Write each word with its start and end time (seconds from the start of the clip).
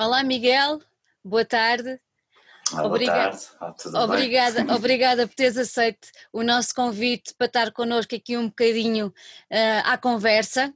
Olá, 0.00 0.22
Miguel. 0.22 0.80
Boa 1.24 1.44
tarde. 1.44 2.00
Ah, 2.72 2.84
Obrigada. 2.84 3.36
Boa 3.58 3.72
tarde. 3.74 3.96
Ah, 3.96 4.04
obrigada, 4.04 4.60
obrigada 4.72 5.26
por 5.26 5.34
teres 5.34 5.56
aceito 5.56 6.06
o 6.32 6.44
nosso 6.44 6.72
convite 6.72 7.34
para 7.36 7.48
estar 7.48 7.72
connosco 7.72 8.14
aqui 8.14 8.36
um 8.36 8.46
bocadinho 8.46 9.08
uh, 9.08 9.82
à 9.82 9.98
conversa. 9.98 10.72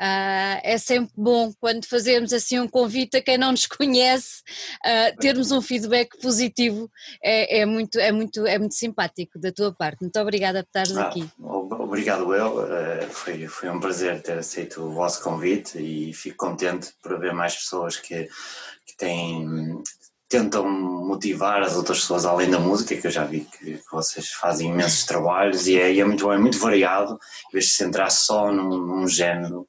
Uh, 0.00 0.56
é 0.62 0.78
sempre 0.78 1.12
bom 1.14 1.52
quando 1.60 1.84
fazemos 1.86 2.32
assim 2.32 2.58
um 2.58 2.66
convite 2.66 3.18
a 3.18 3.22
quem 3.22 3.36
não 3.36 3.50
nos 3.50 3.66
conhece, 3.66 4.42
uh, 4.82 5.14
termos 5.18 5.52
um 5.52 5.60
feedback 5.60 6.18
positivo 6.22 6.90
é, 7.22 7.60
é, 7.60 7.66
muito, 7.66 7.98
é, 7.98 8.10
muito, 8.10 8.46
é 8.46 8.58
muito 8.58 8.74
simpático 8.74 9.38
da 9.38 9.52
tua 9.52 9.74
parte. 9.74 10.00
Muito 10.00 10.18
obrigada 10.18 10.62
por 10.62 10.68
estares 10.68 10.96
ah, 10.96 11.08
aqui. 11.08 11.28
Obrigado 11.38 12.34
eu, 12.34 12.60
uh, 12.60 13.10
foi, 13.10 13.46
foi 13.46 13.68
um 13.68 13.78
prazer 13.78 14.22
ter 14.22 14.38
aceito 14.38 14.80
o 14.82 14.90
vosso 14.90 15.22
convite 15.22 15.78
e 15.78 16.14
fico 16.14 16.46
contente 16.46 16.94
por 17.02 17.12
haver 17.12 17.34
mais 17.34 17.54
pessoas 17.54 17.98
que, 17.98 18.26
que 18.86 18.96
têm 18.96 19.82
tentam 20.30 20.64
motivar 20.70 21.60
as 21.60 21.76
outras 21.76 21.98
pessoas 21.98 22.24
além 22.24 22.48
da 22.48 22.60
música, 22.60 22.96
que 22.96 23.04
eu 23.04 23.10
já 23.10 23.24
vi 23.24 23.40
que, 23.40 23.78
que 23.78 23.90
vocês 23.90 24.28
fazem 24.28 24.70
imensos 24.70 25.04
trabalhos 25.04 25.66
e 25.66 25.76
é, 25.76 25.92
e 25.92 26.00
é 26.00 26.04
muito 26.04 26.24
bom, 26.24 26.32
é 26.32 26.38
muito 26.38 26.56
variado, 26.56 27.18
em 27.48 27.52
vez 27.52 27.64
de 27.64 27.70
se 27.72 27.76
centrar 27.78 28.12
só 28.12 28.52
num, 28.52 28.68
num 28.68 29.08
género 29.08 29.66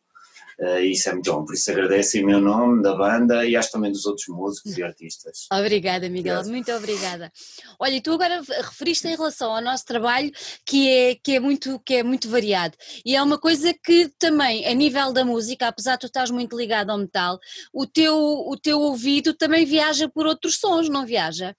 Uh, 0.62 0.80
isso 0.82 1.10
é 1.10 1.14
muito 1.14 1.34
bom, 1.34 1.44
por 1.44 1.56
isso 1.56 1.72
agradeço 1.72 2.20
em 2.20 2.24
meu 2.24 2.40
nome, 2.40 2.84
da 2.84 2.96
banda 2.96 3.44
e 3.44 3.56
acho 3.56 3.72
também 3.72 3.92
dos 3.92 4.06
outros 4.06 4.28
músicos 4.28 4.78
e 4.78 4.84
artistas. 4.84 5.48
Obrigada, 5.52 6.08
Miguel, 6.08 6.38
yes. 6.38 6.48
muito 6.48 6.72
obrigada. 6.72 7.32
Olha, 7.80 7.96
e 7.96 8.02
tu 8.02 8.12
agora 8.12 8.40
referiste 8.62 9.08
em 9.08 9.16
relação 9.16 9.56
ao 9.56 9.60
nosso 9.60 9.84
trabalho 9.86 10.32
que 10.64 10.88
é, 10.88 11.16
que, 11.16 11.32
é 11.32 11.40
muito, 11.40 11.80
que 11.80 11.96
é 11.96 12.04
muito 12.04 12.30
variado 12.30 12.78
e 13.04 13.16
é 13.16 13.24
uma 13.24 13.40
coisa 13.40 13.74
que 13.74 14.08
também, 14.20 14.68
a 14.68 14.74
nível 14.76 15.12
da 15.12 15.26
música, 15.26 15.68
apesar 15.68 15.94
de 15.94 16.02
tu 16.02 16.06
estás 16.06 16.30
muito 16.30 16.56
ligado 16.56 16.92
ao 16.92 16.98
metal, 17.00 17.40
o 17.74 17.88
teu, 17.88 18.16
o 18.16 18.56
teu 18.56 18.80
ouvido 18.80 19.34
também 19.34 19.66
viaja 19.66 20.08
por 20.08 20.28
outros 20.28 20.60
sons, 20.60 20.88
não 20.88 21.08
viaja? 21.08 21.56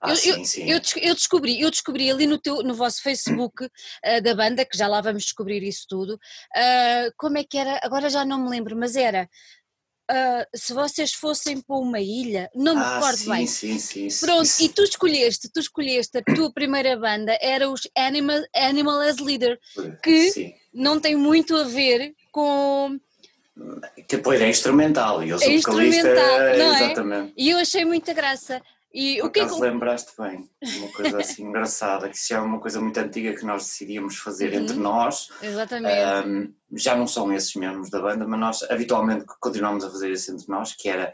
Ah, 0.00 0.10
eu, 0.10 0.16
sim, 0.16 0.44
sim. 0.44 0.70
Eu, 0.70 0.80
eu, 0.96 1.14
descobri, 1.14 1.60
eu 1.60 1.70
descobri 1.70 2.10
ali 2.10 2.26
no, 2.26 2.38
teu, 2.38 2.62
no 2.62 2.74
vosso 2.74 3.02
Facebook 3.02 3.64
uh, 3.64 4.22
da 4.22 4.34
banda, 4.34 4.64
que 4.64 4.76
já 4.76 4.86
lá 4.86 5.00
vamos 5.00 5.24
descobrir 5.24 5.62
isso 5.62 5.86
tudo, 5.88 6.14
uh, 6.14 7.12
como 7.16 7.38
é 7.38 7.44
que 7.44 7.56
era, 7.56 7.80
agora 7.82 8.10
já 8.10 8.24
não 8.24 8.44
me 8.44 8.50
lembro, 8.50 8.76
mas 8.76 8.94
era 8.94 9.28
Uh, 10.08 10.46
se 10.54 10.72
vocês 10.72 11.12
fossem 11.12 11.60
para 11.60 11.76
uma 11.76 11.98
ilha, 11.98 12.48
não 12.54 12.76
me 12.76 12.80
ah, 12.80 12.94
recordo 12.94 13.16
sim, 13.16 13.30
bem. 13.30 13.46
Sim, 13.48 13.78
sim, 13.80 14.08
Pronto, 14.20 14.48
e 14.60 14.68
tu 14.68 14.84
escolheste, 14.84 15.50
tu 15.52 15.58
escolheste 15.58 16.18
a 16.18 16.22
tua 16.22 16.52
primeira 16.52 16.96
banda, 16.96 17.36
era 17.40 17.68
os 17.68 17.88
Animal, 17.96 18.40
Animal 18.54 19.00
as 19.00 19.18
Leader, 19.18 19.58
que 20.04 20.30
sim. 20.30 20.54
não 20.72 21.00
tem 21.00 21.16
muito 21.16 21.56
a 21.56 21.64
ver 21.64 22.14
com. 22.30 22.96
Que 24.06 24.16
depois 24.16 24.40
é 24.40 24.48
instrumental, 24.48 25.24
e 25.24 25.30
eu 25.30 25.40
sou 25.40 25.50
é 25.50 25.56
vocalista, 25.56 26.14
não 26.14 26.22
é? 26.22 26.84
exatamente. 26.84 27.32
E 27.36 27.50
eu 27.50 27.58
achei 27.58 27.84
muita 27.84 28.14
graça. 28.14 28.62
E 28.94 29.18
Por 29.20 29.26
o 29.26 29.30
que 29.30 29.40
acaso 29.40 29.60
lembraste 29.60 30.12
bem, 30.18 30.48
uma 30.78 30.88
coisa 30.92 31.18
assim 31.18 31.42
engraçada, 31.48 32.08
que 32.08 32.16
se 32.18 32.32
é 32.32 32.40
uma 32.40 32.58
coisa 32.60 32.80
muito 32.80 32.98
antiga 32.98 33.34
que 33.34 33.44
nós 33.44 33.64
decidíamos 33.64 34.16
fazer 34.18 34.52
Uhum. 34.54 34.60
entre 34.60 34.76
nós, 34.76 35.28
Exatamente. 35.42 36.28
um, 36.28 36.54
já 36.72 36.96
não 36.96 37.06
são 37.06 37.32
esses 37.32 37.54
membros 37.56 37.90
da 37.90 38.00
banda, 38.00 38.26
mas 38.26 38.40
nós 38.40 38.62
habitualmente 38.70 39.26
continuamos 39.40 39.84
a 39.84 39.90
fazer 39.90 40.10
isso 40.12 40.32
entre 40.32 40.46
nós, 40.48 40.72
que 40.74 40.88
era, 40.88 41.12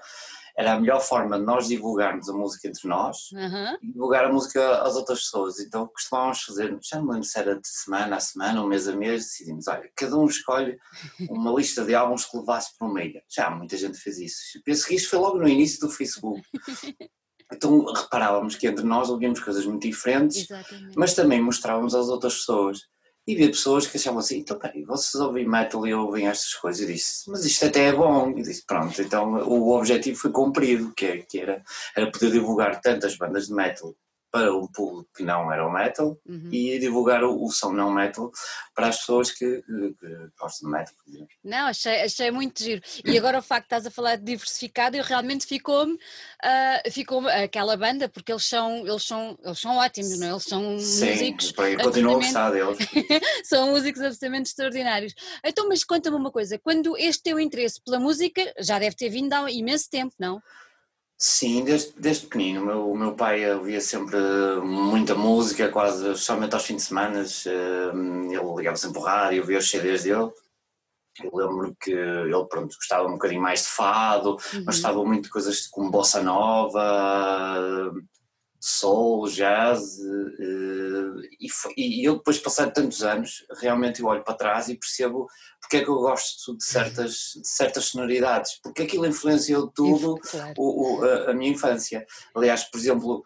era 0.57 0.75
a 0.75 0.81
melhor 0.81 1.01
forma 1.01 1.39
de 1.41 1.45
nós 1.45 1.67
divulgarmos 1.67 2.29
a 2.29 2.33
música 2.33 2.69
entre 2.69 2.87
nós 2.87 3.31
Aham. 3.35 3.77
e 3.83 3.87
divulgar 3.91 4.27
a 4.27 4.33
música 4.33 4.83
às 4.83 4.95
outras 4.95 5.21
pessoas. 5.21 5.59
Então 5.59 5.89
costumávamos 5.89 6.43
fazer, 6.43 6.79
já 6.83 6.99
não 6.99 7.07
me 7.07 7.13
lembro 7.15 7.25
se 7.27 7.39
era 7.39 7.59
de 7.59 7.67
semana 7.67 8.17
a 8.17 8.21
semana 8.21 8.63
ou 8.63 8.69
mês 8.69 8.87
a 8.87 8.95
mês, 8.95 9.25
decidimos, 9.25 9.67
olha, 9.67 9.91
cada 9.97 10.17
um 10.17 10.27
escolhe 10.27 10.79
uma 11.29 11.51
lista 11.53 11.85
de 11.85 11.95
álbuns 11.97 12.27
que 12.27 12.37
levasse 12.37 12.77
para 12.79 12.87
uma 12.87 13.03
ilha. 13.03 13.23
Já 13.29 13.51
muita 13.51 13.77
gente 13.77 13.99
fez 13.99 14.19
isso. 14.19 14.41
Penso 14.65 14.87
que 14.87 14.95
isto 14.95 15.09
foi 15.11 15.19
logo 15.19 15.39
no 15.39 15.49
início 15.49 15.81
do 15.81 15.91
Facebook. 15.91 16.43
Então 17.53 17.85
reparávamos 17.85 18.57
que 18.57 18.67
entre 18.67 18.85
nós 18.85 19.11
ouvíamos 19.11 19.41
coisas 19.41 19.65
muito 19.67 19.83
diferentes, 19.87 20.49
Exatamente. 20.51 20.95
mas 20.97 21.15
também 21.15 21.41
mostrávamos 21.43 21.95
às 21.95 22.09
outras 22.09 22.37
pessoas. 22.39 22.81
E 23.25 23.35
havia 23.35 23.51
pessoas 23.51 23.87
que 23.87 23.97
achavam 23.97 24.19
assim, 24.19 24.39
então 24.39 24.59
peraí, 24.59 24.83
vocês 24.83 25.15
ouvem 25.23 25.49
metal 25.49 25.87
e 25.87 25.95
ouvem 25.95 26.27
estas 26.27 26.55
coisas? 26.55 26.81
Eu 26.83 26.89
disse, 26.93 27.31
mas 27.31 27.45
isto 27.45 27.65
até 27.65 27.87
é 27.87 27.93
bom. 27.93 28.31
E 28.31 28.43
disse, 28.43 28.65
pronto, 28.67 29.01
então 29.01 29.35
o 29.47 29.77
objetivo 29.77 30.19
foi 30.19 30.33
cumprido, 30.33 30.93
que, 30.97 31.07
é- 31.07 31.19
que 31.19 31.39
era, 31.39 31.63
era 31.97 32.11
poder 32.11 32.33
divulgar 32.33 32.81
tantas 32.81 33.17
bandas 33.17 33.47
de 33.47 33.55
metal 33.55 33.95
para 34.33 34.53
o 34.53 34.67
público 34.73 35.11
que 35.15 35.23
não 35.23 35.53
era 35.53 35.67
o 35.67 35.71
metal 35.73 36.19
Uhum. 36.27 36.49
e 36.51 36.79
divulgar 36.79 37.23
o, 37.23 37.45
o 37.45 37.51
som 37.51 37.73
não 37.73 37.93
metal 37.93 38.31
para 38.75 38.89
as 38.89 38.99
pessoas 38.99 39.31
que, 39.31 39.63
que, 39.63 39.95
que 40.01 40.29
gostam 40.39 40.71
de 40.71 40.77
metal. 40.77 40.95
Não, 41.45 41.67
achei, 41.67 42.01
achei 42.03 42.31
muito 42.31 42.63
giro. 42.63 42.81
E 43.05 43.19
agora 43.19 43.39
o 43.39 43.43
facto 43.43 43.65
de 43.65 43.67
estás 43.67 43.87
a 43.87 43.91
falar 43.91 44.17
de 44.17 44.25
diversificado, 44.25 44.97
eu 44.97 45.05
realmente 45.05 45.47
ficou-me 45.47 45.99
ah, 46.43 46.83
ficou 46.91 47.27
aquela 47.29 47.77
banda, 47.77 48.09
porque 48.09 48.33
eles 48.33 48.45
são, 48.45 48.87
eles 48.87 49.05
são, 49.05 49.39
eles 49.45 49.59
são 49.61 49.77
ótimos, 49.77 50.19
não 50.19 50.27
é? 50.27 50.31
Eles 50.31 50.45
são 50.45 50.79
Sim, 50.79 51.11
músicos, 51.11 51.55
aí 51.59 51.77
continuo 51.77 52.13
a 52.13 52.17
gostar 52.17 52.51
deles. 52.51 52.79
são 53.45 53.71
músicos 53.71 54.01
absolutamente 54.01 54.49
extraordinários. 54.49 55.15
Então, 55.45 55.69
mas 55.69 55.85
conta-me 55.85 56.17
uma 56.17 56.31
coisa, 56.31 56.59
quando 56.59 56.97
este 56.97 57.23
teu 57.25 57.39
interesse 57.39 57.81
pela 57.85 58.01
música 58.01 58.53
já 58.59 58.79
deve 58.79 58.97
ter 58.97 59.09
vindo 59.09 59.33
há 59.33 59.51
imenso 59.51 59.91
tempo, 59.91 60.15
não? 60.19 60.41
Sim, 61.25 61.63
desde, 61.63 61.93
desde 62.01 62.27
pequenino. 62.27 62.63
O 62.63 62.67
meu, 62.67 62.91
o 62.91 62.99
meu 62.99 63.15
pai 63.15 63.49
ouvia 63.55 63.81
sempre 63.81 64.17
muita 64.65 65.15
música, 65.15 65.69
quase, 65.69 66.11
especialmente 66.11 66.53
aos 66.53 66.65
fins 66.65 66.77
de 66.79 66.83
semana. 66.83 67.21
Ele 67.47 68.57
ligava 68.57 68.77
sempre 68.77 68.99
o 68.99 69.03
rádio, 69.03 69.41
ouvia 69.43 69.59
os 69.59 69.71
CDs 69.71 70.03
dele. 70.03 70.33
Eu 71.23 71.31
lembro 71.33 71.77
que 71.81 71.93
ele 71.93 72.45
pronto, 72.47 72.75
gostava 72.75 73.07
um 73.07 73.13
bocadinho 73.13 73.41
mais 73.41 73.63
de 73.63 73.69
fado, 73.69 74.31
Uhum. 74.31 74.65
mas 74.67 74.77
gostava 74.77 75.05
muito 75.05 75.25
de 75.25 75.31
coisas 75.31 75.69
como 75.69 75.93
bossa 75.93 76.21
nova, 76.25 77.93
soul, 78.65 79.29
jazz. 79.29 79.99
eh, 79.99 81.29
E, 81.41 81.51
foi- 81.51 81.75
e 81.77 82.05
eu 82.07 82.17
depois, 82.19 82.39
passado 82.39 82.73
tantos 82.73 83.03
anos, 83.03 83.45
realmente 83.61 84.01
eu 84.01 84.07
olho 84.07 84.23
para 84.23 84.35
trás 84.35 84.69
e 84.69 84.77
percebo 84.77 85.27
porque 85.61 85.79
é 85.79 85.85
que 85.85 85.91
eu 85.91 85.97
gosto 85.97 86.57
de 86.57 86.65
certas, 86.65 87.33
de 87.37 87.49
certas 87.49 87.87
sonoridades, 87.87 88.61
porque 88.63 88.83
aquilo 88.83 89.07
influenciou 89.07 89.67
tudo 89.69 90.15
Claro. 90.19 90.55
o- 90.57 90.99
o- 91.01 91.05
a, 91.05 91.31
a 91.31 91.35
minha 91.35 91.51
infância. 91.51 92.07
Aliás, 92.35 92.65
por 92.65 92.79
exemplo, 92.79 93.23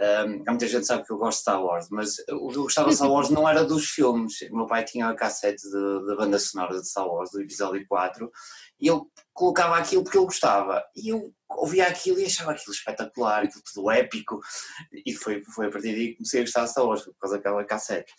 há 0.00 0.50
muita 0.50 0.66
gente 0.66 0.80
que 0.80 0.86
sabe 0.86 1.04
que 1.04 1.12
eu 1.12 1.18
gosto 1.18 1.38
de 1.38 1.42
Star 1.42 1.62
Wars, 1.62 1.88
mas 1.90 2.18
o 2.30 2.48
que 2.48 2.56
eu 2.56 2.62
gostava 2.62 2.88
de 2.88 2.94
Star 2.94 3.10
Wars 3.10 3.28
não 3.28 3.48
era 3.48 3.64
dos 3.64 3.90
filmes. 3.90 4.40
O 4.50 4.56
meu 4.56 4.66
pai 4.66 4.84
tinha 4.84 5.08
a 5.08 5.14
cassete 5.14 5.62
da 6.06 6.16
banda 6.16 6.38
sonora 6.38 6.80
de 6.80 6.88
Star 6.88 7.06
Wars, 7.06 7.30
do 7.30 7.40
episódio 7.40 7.84
4, 7.86 8.30
e 8.80 8.88
ele 8.88 9.00
colocava 9.34 9.76
aquilo 9.76 10.02
porque 10.02 10.16
ele 10.16 10.24
gostava. 10.24 10.82
E 10.96 11.10
eu 11.10 11.32
ouvia 11.50 11.86
aquilo 11.86 12.18
e 12.18 12.24
achava 12.24 12.52
aquilo 12.52 12.74
espetacular, 12.74 13.44
aquilo 13.44 13.62
tudo 13.74 13.90
épico. 13.90 14.40
E 15.04 15.12
foi, 15.12 15.42
foi 15.44 15.66
a 15.66 15.70
partir 15.70 15.92
daí 15.92 16.08
que 16.08 16.16
comecei 16.16 16.40
a 16.40 16.44
gostar 16.44 16.64
de 16.64 16.70
Star 16.70 16.86
Wars, 16.86 17.02
por 17.04 17.14
causa 17.20 17.36
daquela 17.36 17.64
cassete. 17.64 18.12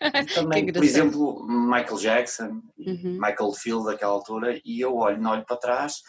Também, 0.34 0.72
por 0.72 0.84
exemplo, 0.84 1.46
Michael 1.46 1.96
Jackson, 1.96 2.60
Uhum. 2.78 3.18
Michael 3.20 3.52
Field 3.52 3.84
daquela 3.84 4.12
altura, 4.12 4.60
e 4.64 4.80
eu 4.80 4.96
olho, 4.96 5.20
não 5.20 5.32
olho 5.32 5.44
para 5.44 5.56
trás 5.56 6.00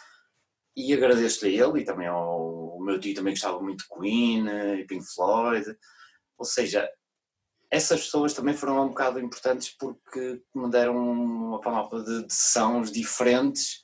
e 0.76 0.92
agradeço-lhe 0.92 1.60
a 1.60 1.66
ele 1.66 1.80
e 1.80 1.84
também 1.84 2.06
ao 2.06 2.78
meu 2.80 2.98
tio 2.98 3.14
também 3.14 3.34
gostava 3.34 3.60
muito 3.60 3.84
de 3.84 3.88
Queen 3.88 4.48
eh, 4.48 4.80
e 4.80 4.86
Pink 4.86 5.04
Floyd. 5.14 5.76
Ou 6.38 6.44
seja, 6.44 6.88
essas 7.70 8.04
pessoas 8.04 8.34
também 8.34 8.54
foram 8.54 8.84
um 8.84 8.88
bocado 8.88 9.20
importantes 9.20 9.74
porque 9.78 10.42
me 10.54 10.70
deram 10.70 10.96
uma 10.96 11.60
panóplia 11.60 12.02
de, 12.02 12.26
de 12.26 12.34
sons 12.34 12.90
diferentes 12.90 13.81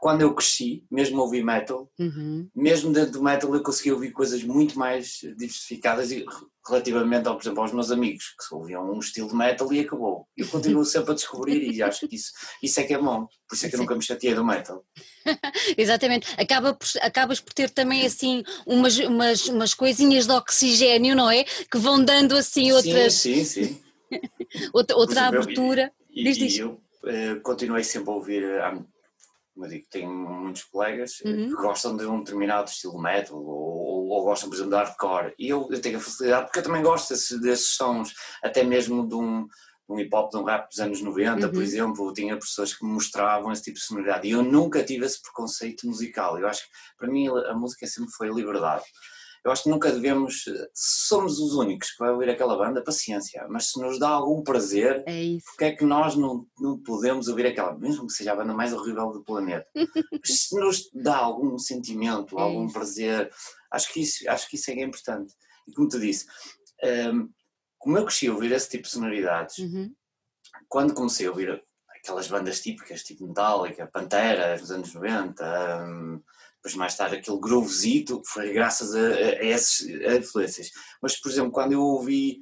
quando 0.00 0.22
eu 0.22 0.34
cresci, 0.34 0.84
mesmo 0.90 1.20
ouvi 1.20 1.42
metal, 1.42 1.90
Uhum. 1.98 2.48
mesmo 2.54 2.90
dentro 2.92 3.12
do 3.12 3.22
metal 3.22 3.54
eu 3.54 3.62
consegui 3.62 3.92
ouvir 3.92 4.12
coisas 4.12 4.42
muito 4.42 4.78
mais 4.78 5.18
diversificadas 5.36 6.10
e 6.10 6.24
relativamente, 6.66 7.28
ao, 7.28 7.34
por 7.36 7.42
exemplo, 7.42 7.62
aos 7.62 7.72
meus 7.72 7.90
amigos 7.90 8.34
que 8.38 8.44
só 8.44 8.56
ouviam 8.56 8.90
um 8.90 8.98
estilo 8.98 9.28
de 9.28 9.34
metal 9.34 9.70
e 9.72 9.80
acabou. 9.80 10.26
Eu 10.36 10.46
continuo 10.48 10.84
sempre 10.84 11.12
a 11.12 11.14
descobrir 11.14 11.70
e 11.70 11.82
acho 11.82 12.08
que 12.08 12.16
isso, 12.16 12.32
isso 12.62 12.80
é 12.80 12.84
que 12.84 12.94
é 12.94 12.98
bom. 12.98 13.26
Por 13.48 13.54
isso 13.54 13.66
é 13.66 13.68
que 13.68 13.74
eu 13.76 13.80
nunca 13.80 13.94
me 13.94 14.02
chateei 14.02 14.34
do 14.34 14.44
metal. 14.44 14.84
Exatamente, 15.76 16.26
Acaba 16.38 16.72
por- 16.74 16.88
acabas 17.02 17.40
por 17.40 17.52
ter 17.52 17.68
também 17.70 18.06
assim 18.06 18.42
umas, 18.66 18.98
umas, 18.98 19.46
umas 19.48 19.74
coisinhas 19.74 20.26
de 20.26 20.32
oxigênio, 20.32 21.14
não 21.14 21.30
é? 21.30 21.44
Que 21.44 21.76
vão 21.78 22.02
dando 22.02 22.36
assim 22.36 22.72
outras, 22.72 23.14
Sim, 23.14 23.44
sim, 23.44 23.66
sim. 23.66 23.80
outra, 24.72 24.96
outra 24.96 25.20
exemplo, 25.20 25.36
eu- 25.36 25.42
abertura. 25.42 25.92
E, 26.10 26.24
Diz, 26.24 26.38
diz. 26.38 26.58
eu 26.58 26.80
eh, 27.06 27.34
continuei 27.36 27.84
sempre 27.84 28.10
a 28.10 28.14
ouvir, 28.14 28.44
há- 28.60 28.82
como 29.54 29.66
eu 29.66 29.70
digo, 29.70 29.86
tenho 29.90 30.10
muitos 30.10 30.64
colegas 30.64 31.14
eh, 31.24 31.28
Uhum. 31.28 31.48
que 31.48 31.54
gostam 31.62 31.96
de 31.96 32.06
um 32.06 32.18
determinado 32.20 32.68
estilo 32.70 33.00
metal 33.00 33.36
ou, 33.36 34.06
ou- 34.08 34.24
gostam, 34.24 34.48
por 34.48 34.54
exemplo, 34.54 34.70
de 34.72 34.76
hardcore. 34.76 35.34
E 35.38 35.48
eu, 35.48 35.68
eu 35.70 35.80
tenho 35.80 35.98
a 35.98 36.00
facilidade, 36.00 36.46
porque 36.46 36.58
eu 36.60 36.62
também 36.62 36.82
gosto 36.82 37.08
desses, 37.10 37.40
desses 37.40 37.74
sons, 37.74 38.12
até 38.42 38.62
mesmo 38.62 39.06
de 39.08 39.14
um, 39.14 39.44
de 39.46 39.50
um 39.88 39.98
hip 39.98 40.14
hop, 40.14 40.30
de 40.30 40.36
um 40.36 40.44
rap 40.44 40.68
dos 40.68 40.78
anos 40.78 41.00
90, 41.02 41.48
por 41.48 41.56
Uhum. 41.56 41.62
exemplo. 41.62 42.08
Eu 42.08 42.12
tinha 42.14 42.36
pessoas 42.38 42.72
que 42.74 42.84
me 42.84 42.92
mostravam 42.92 43.50
esse 43.52 43.62
tipo 43.64 43.78
de 43.78 43.84
sonoridade 43.84 44.28
e 44.28 44.30
eu 44.32 44.42
nunca 44.42 44.84
tive 44.84 45.04
esse 45.04 45.20
preconceito 45.20 45.86
musical. 45.86 46.38
Eu 46.38 46.46
acho 46.46 46.62
que 46.62 46.68
para 46.98 47.08
mim 47.10 47.28
a 47.28 47.54
música 47.54 47.86
sempre 47.86 48.10
foi 48.12 48.28
a 48.28 48.32
liberdade. 48.32 48.84
Eu 49.44 49.50
acho 49.50 49.62
que 49.62 49.70
nunca 49.70 49.90
devemos, 49.90 50.44
se 50.44 51.08
somos 51.08 51.38
os 51.38 51.54
únicos 51.54 51.92
que 51.92 51.98
vai 51.98 52.10
ouvir 52.10 52.28
aquela 52.28 52.56
banda, 52.56 52.84
paciência, 52.84 53.46
mas 53.48 53.70
se 53.70 53.80
nos 53.80 53.98
dá 53.98 54.08
algum 54.08 54.42
prazer, 54.42 55.02
é 55.06 55.38
porque 55.44 55.64
é 55.64 55.72
que 55.72 55.84
nós 55.84 56.14
não, 56.14 56.46
não 56.58 56.78
podemos 56.78 57.26
ouvir 57.28 57.46
aquela, 57.46 57.76
mesmo 57.78 58.06
que 58.06 58.12
seja 58.12 58.32
a 58.32 58.36
banda 58.36 58.52
mais 58.52 58.72
horrível 58.72 59.10
do 59.12 59.24
planeta, 59.24 59.66
se 60.24 60.54
nos 60.56 60.90
dá 60.92 61.16
algum 61.16 61.58
sentimento, 61.58 62.38
é 62.38 62.42
algum 62.42 62.66
isso. 62.66 62.74
prazer, 62.74 63.30
acho 63.72 63.92
que, 63.92 64.00
isso, 64.00 64.28
acho 64.28 64.48
que 64.48 64.56
isso 64.56 64.70
é, 64.70 64.74
é 64.74 64.84
importante. 64.84 65.34
E 65.66 65.72
como 65.72 65.88
te 65.88 65.98
disse, 65.98 66.26
um, 67.12 67.30
como 67.78 67.96
eu 67.96 68.04
cresci 68.04 68.28
a 68.28 68.32
ouvir 68.32 68.52
esse 68.52 68.68
tipo 68.68 68.84
de 68.84 68.90
sonoridades, 68.90 69.58
uhum. 69.58 69.90
quando 70.68 70.92
comecei 70.92 71.26
a 71.26 71.30
ouvir 71.30 71.64
aquelas 71.96 72.28
bandas 72.28 72.60
típicas, 72.60 73.02
tipo 73.02 73.26
Metallica, 73.26 73.86
Pantera, 73.86 74.58
nos 74.58 74.70
anos 74.70 74.92
90, 74.92 75.84
um, 75.84 76.22
depois 76.62 76.74
mais 76.74 76.94
tarde 76.94 77.16
aquele 77.16 77.40
groovesito, 77.40 78.22
foi 78.24 78.52
graças 78.52 78.94
a, 78.94 79.00
a 79.00 79.46
essas 79.46 79.80
influências. 79.88 80.70
Mas, 81.02 81.16
por 81.18 81.30
exemplo, 81.30 81.50
quando 81.50 81.72
eu 81.72 81.80
ouvi 81.80 82.38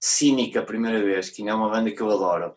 Cínica 0.00 0.60
a 0.60 0.64
primeira 0.64 1.02
vez, 1.02 1.30
que 1.30 1.42
ainda 1.42 1.52
é 1.52 1.54
uma 1.54 1.70
banda 1.70 1.90
que 1.90 2.00
eu 2.00 2.10
adoro, 2.10 2.54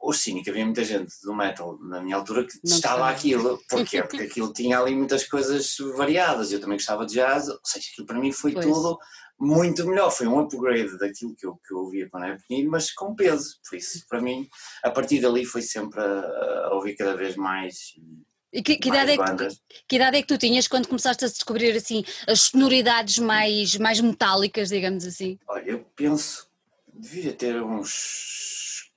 o 0.00 0.12
Cínica, 0.12 0.50
havia 0.50 0.64
muita 0.64 0.84
gente 0.84 1.12
do 1.22 1.34
metal 1.34 1.76
na 1.80 2.00
minha 2.00 2.16
altura 2.16 2.46
que 2.46 2.58
estava 2.64 3.10
aquilo. 3.10 3.60
Porquê? 3.68 4.00
Porque 4.02 4.22
aquilo 4.22 4.52
tinha 4.52 4.78
ali 4.78 4.94
muitas 4.94 5.24
coisas 5.24 5.76
variadas. 5.96 6.52
Eu 6.52 6.60
também 6.60 6.78
gostava 6.78 7.04
de 7.04 7.14
jazz, 7.14 7.48
ou 7.48 7.58
seja, 7.64 7.88
aquilo 7.92 8.06
para 8.06 8.18
mim 8.18 8.32
foi 8.32 8.52
pois. 8.52 8.64
tudo 8.64 8.98
muito 9.38 9.84
melhor. 9.86 10.10
Foi 10.10 10.26
um 10.26 10.38
upgrade 10.38 10.96
daquilo 10.98 11.34
que 11.34 11.44
eu, 11.44 11.56
que 11.56 11.74
eu 11.74 11.78
ouvia 11.78 12.08
quando 12.08 12.24
era 12.24 12.36
pequenino, 12.36 12.70
mas 12.70 12.92
com 12.92 13.14
peso. 13.14 13.56
Por 13.68 13.76
isso, 13.76 14.06
para 14.08 14.20
mim, 14.20 14.48
a 14.84 14.90
partir 14.90 15.20
dali 15.20 15.44
foi 15.44 15.62
sempre 15.62 16.00
a, 16.00 16.66
a 16.66 16.74
ouvir 16.74 16.94
cada 16.94 17.16
vez 17.16 17.34
mais. 17.34 17.94
E 17.96 18.24
que, 18.50 18.76
que, 18.76 18.88
idade 18.88 19.12
é 19.12 19.18
que, 19.18 19.36
tu, 19.36 19.48
que, 19.86 19.96
idade 19.96 20.16
é 20.16 20.22
que 20.22 20.28
tu 20.28 20.38
tinhas 20.38 20.66
quando 20.66 20.88
começaste 20.88 21.24
a 21.24 21.28
descobrir 21.28 21.76
assim 21.76 22.04
as 22.26 22.42
sonoridades 22.42 23.18
mais, 23.18 23.76
mais 23.76 24.00
metálicas, 24.00 24.70
digamos 24.70 25.04
assim? 25.04 25.38
Olha, 25.46 25.70
eu 25.70 25.86
penso, 25.94 26.46
devia 26.94 27.32
ter 27.32 27.62
uns 27.62 28.90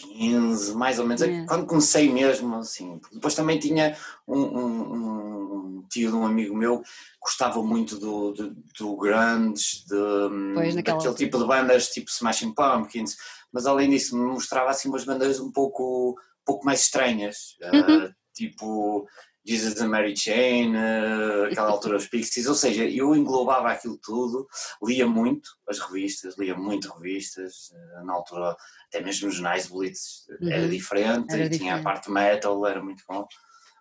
15, 0.00 0.74
mais 0.74 0.98
ou 0.98 1.06
menos, 1.06 1.22
é. 1.22 1.44
quando 1.46 1.66
comecei 1.66 2.12
mesmo, 2.12 2.56
assim. 2.56 3.00
Depois 3.12 3.34
também 3.34 3.58
tinha 3.58 3.96
um, 4.26 4.38
um, 4.38 4.94
um, 4.94 5.86
tio 5.90 6.10
de 6.10 6.16
um 6.16 6.26
amigo 6.26 6.56
meu 6.56 6.82
gostava 7.20 7.62
muito 7.62 7.98
do, 7.98 8.32
do, 8.32 8.56
do 8.78 8.96
grunge, 8.96 9.84
de, 9.86 10.54
pois, 10.54 10.74
daquele 10.74 11.14
tipo 11.14 11.38
de 11.38 11.44
bandas 11.44 11.88
tipo 11.88 12.10
Smashing 12.10 12.54
Pumpkins, 12.54 13.16
mas 13.52 13.66
além 13.66 13.90
disso 13.90 14.16
me 14.16 14.24
mostrava 14.24 14.70
assim 14.70 14.88
umas 14.88 15.04
bandas 15.04 15.38
um 15.38 15.52
pouco, 15.52 16.12
um 16.12 16.44
pouco 16.44 16.64
mais 16.64 16.82
estranhas. 16.82 17.56
Uhum. 17.62 18.06
Uh, 18.06 18.14
tipo 18.48 19.06
Jesus 19.46 19.80
and 19.80 19.88
Mary 19.88 20.14
Chain, 20.16 20.74
uh, 20.76 21.44
aquela 21.50 21.70
altura 21.70 21.96
os 21.96 22.06
Pixies, 22.06 22.46
ou 22.46 22.54
seja, 22.54 22.84
eu 22.84 23.14
englobava 23.16 23.70
aquilo 23.70 23.98
tudo, 23.98 24.46
lia 24.82 25.06
muito 25.06 25.50
as 25.68 25.78
revistas, 25.78 26.36
lia 26.38 26.54
muito 26.54 26.92
revistas, 26.92 27.70
uh, 27.70 28.04
na 28.04 28.12
altura 28.12 28.56
até 28.86 29.00
mesmo 29.00 29.28
os 29.28 29.40
Nice 29.40 29.70
Blitz 29.70 30.26
uhum. 30.40 30.50
era 30.50 30.68
diferente, 30.68 31.32
era 31.32 31.44
e 31.44 31.50
tinha 31.50 31.76
a 31.76 31.82
parte 31.82 32.10
metal, 32.10 32.66
era 32.66 32.82
muito 32.82 33.02
bom. 33.08 33.26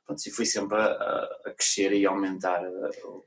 Pronto, 0.05 0.21
e 0.25 0.31
fui 0.31 0.45
sempre 0.45 0.77
a, 0.77 1.29
a 1.45 1.53
crescer 1.55 1.93
e 1.93 2.05
aumentar 2.05 2.63
uh, 2.63 3.23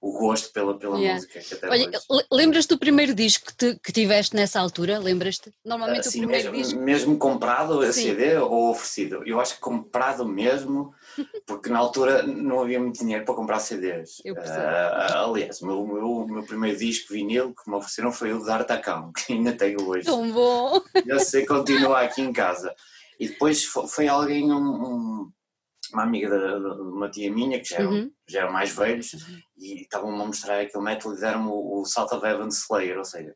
o 0.00 0.12
gosto 0.12 0.52
pela, 0.52 0.78
pela 0.78 0.96
yeah. 0.96 1.14
música. 1.14 1.40
Olha, 1.68 1.90
lembras-te 2.30 2.68
do 2.68 2.78
primeiro 2.78 3.14
disco 3.14 3.46
que, 3.46 3.54
te, 3.56 3.80
que 3.82 3.92
tiveste 3.92 4.36
nessa 4.36 4.60
altura? 4.60 4.98
Lembras-te? 4.98 5.52
Normalmente 5.64 6.06
uh, 6.06 6.10
sim, 6.10 6.18
o 6.18 6.22
primeiro 6.22 6.52
mesmo, 6.52 6.64
disco. 6.64 6.80
Mesmo 6.80 7.18
comprado 7.18 7.80
a 7.80 7.92
CD 7.92 8.36
ou 8.36 8.70
oferecido? 8.70 9.22
Eu 9.26 9.40
acho 9.40 9.56
que 9.56 9.60
comprado 9.60 10.26
mesmo, 10.26 10.94
porque 11.46 11.68
na 11.68 11.78
altura 11.78 12.22
não 12.22 12.60
havia 12.60 12.78
muito 12.78 13.00
dinheiro 13.00 13.24
para 13.24 13.34
comprar 13.34 13.58
CDs. 13.58 14.22
Eu 14.24 14.34
percebo. 14.34 14.60
Uh, 14.60 15.30
aliás, 15.30 15.60
o 15.60 15.66
meu, 15.66 15.86
meu, 15.86 16.26
meu, 16.28 16.42
primeiro 16.44 16.78
disco 16.78 17.12
vinil 17.12 17.52
que 17.52 17.68
me 17.68 17.76
ofereceram 17.76 18.12
foi 18.12 18.32
o 18.32 18.38
de 18.38 18.64
Tacão, 18.64 19.12
que 19.16 19.32
ainda 19.32 19.52
tenho 19.52 19.82
hoje. 19.84 20.06
Tão 20.06 20.30
bom! 20.30 20.80
Eu 21.06 21.18
sei 21.18 21.44
continuar 21.44 22.04
aqui 22.04 22.22
em 22.22 22.32
casa. 22.32 22.72
E 23.18 23.28
depois 23.28 23.64
foi, 23.64 23.88
foi 23.88 24.06
alguém, 24.06 24.52
um, 24.52 24.56
um 24.56 25.32
uma 25.92 26.02
amiga 26.02 26.28
de, 26.28 26.80
uma 26.82 27.10
tia 27.10 27.32
minha, 27.32 27.60
que 27.60 27.68
já 27.68 27.78
eram, 27.78 27.90
uhum. 27.90 28.12
já 28.28 28.40
eram 28.40 28.52
mais 28.52 28.74
velhos, 28.74 29.12
uhum. 29.12 29.40
e 29.56 29.82
estavam-me 29.82 30.22
a 30.22 30.26
mostrar 30.26 30.60
aquele 30.60 30.84
metal 30.84 31.14
e 31.14 31.20
deram-me 31.20 31.48
o, 31.48 31.80
o 31.80 31.84
Salt 31.84 32.12
of 32.12 32.24
Heaven 32.24 32.48
Slayer, 32.48 32.98
ou 32.98 33.04
seja, 33.04 33.34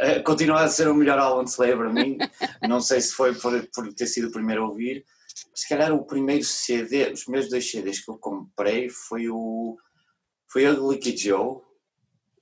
eh, 0.00 0.20
continua 0.20 0.62
a 0.62 0.68
ser 0.68 0.88
o 0.88 0.94
melhor 0.94 1.18
álbum 1.18 1.44
de 1.44 1.50
Slayer 1.50 1.76
para 1.76 1.92
mim, 1.92 2.18
não 2.68 2.80
sei 2.80 3.00
se 3.00 3.12
foi 3.12 3.34
por, 3.34 3.52
por 3.72 3.92
ter 3.94 4.06
sido 4.06 4.28
o 4.28 4.32
primeiro 4.32 4.64
a 4.64 4.68
ouvir, 4.68 5.04
se 5.54 5.68
calhar 5.68 5.92
o 5.92 6.04
primeiro 6.04 6.44
CD, 6.44 7.12
os 7.12 7.24
primeiros 7.24 7.50
dois 7.50 7.70
CDs 7.70 8.04
que 8.04 8.10
eu 8.10 8.18
comprei 8.18 8.88
foi 8.88 9.28
o 9.28 9.76
foi 10.50 10.68
o 10.68 10.92
Liquid 10.92 11.18
Joe, 11.18 11.60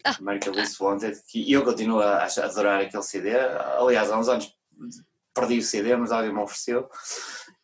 ah. 0.04 0.16
American 0.20 0.52
Least 0.54 0.78
Wanted, 0.80 1.18
que 1.28 1.50
eu 1.50 1.64
continuo 1.64 2.00
a, 2.00 2.24
a 2.24 2.44
adorar 2.44 2.82
aquele 2.82 3.02
CD, 3.02 3.30
aliás 3.34 4.10
há 4.10 4.18
uns 4.18 4.28
anos 4.28 4.54
perdi 5.34 5.58
o 5.58 5.62
CD, 5.62 5.96
mas 5.96 6.12
alguém 6.12 6.32
me 6.32 6.40
ofereceu, 6.40 6.88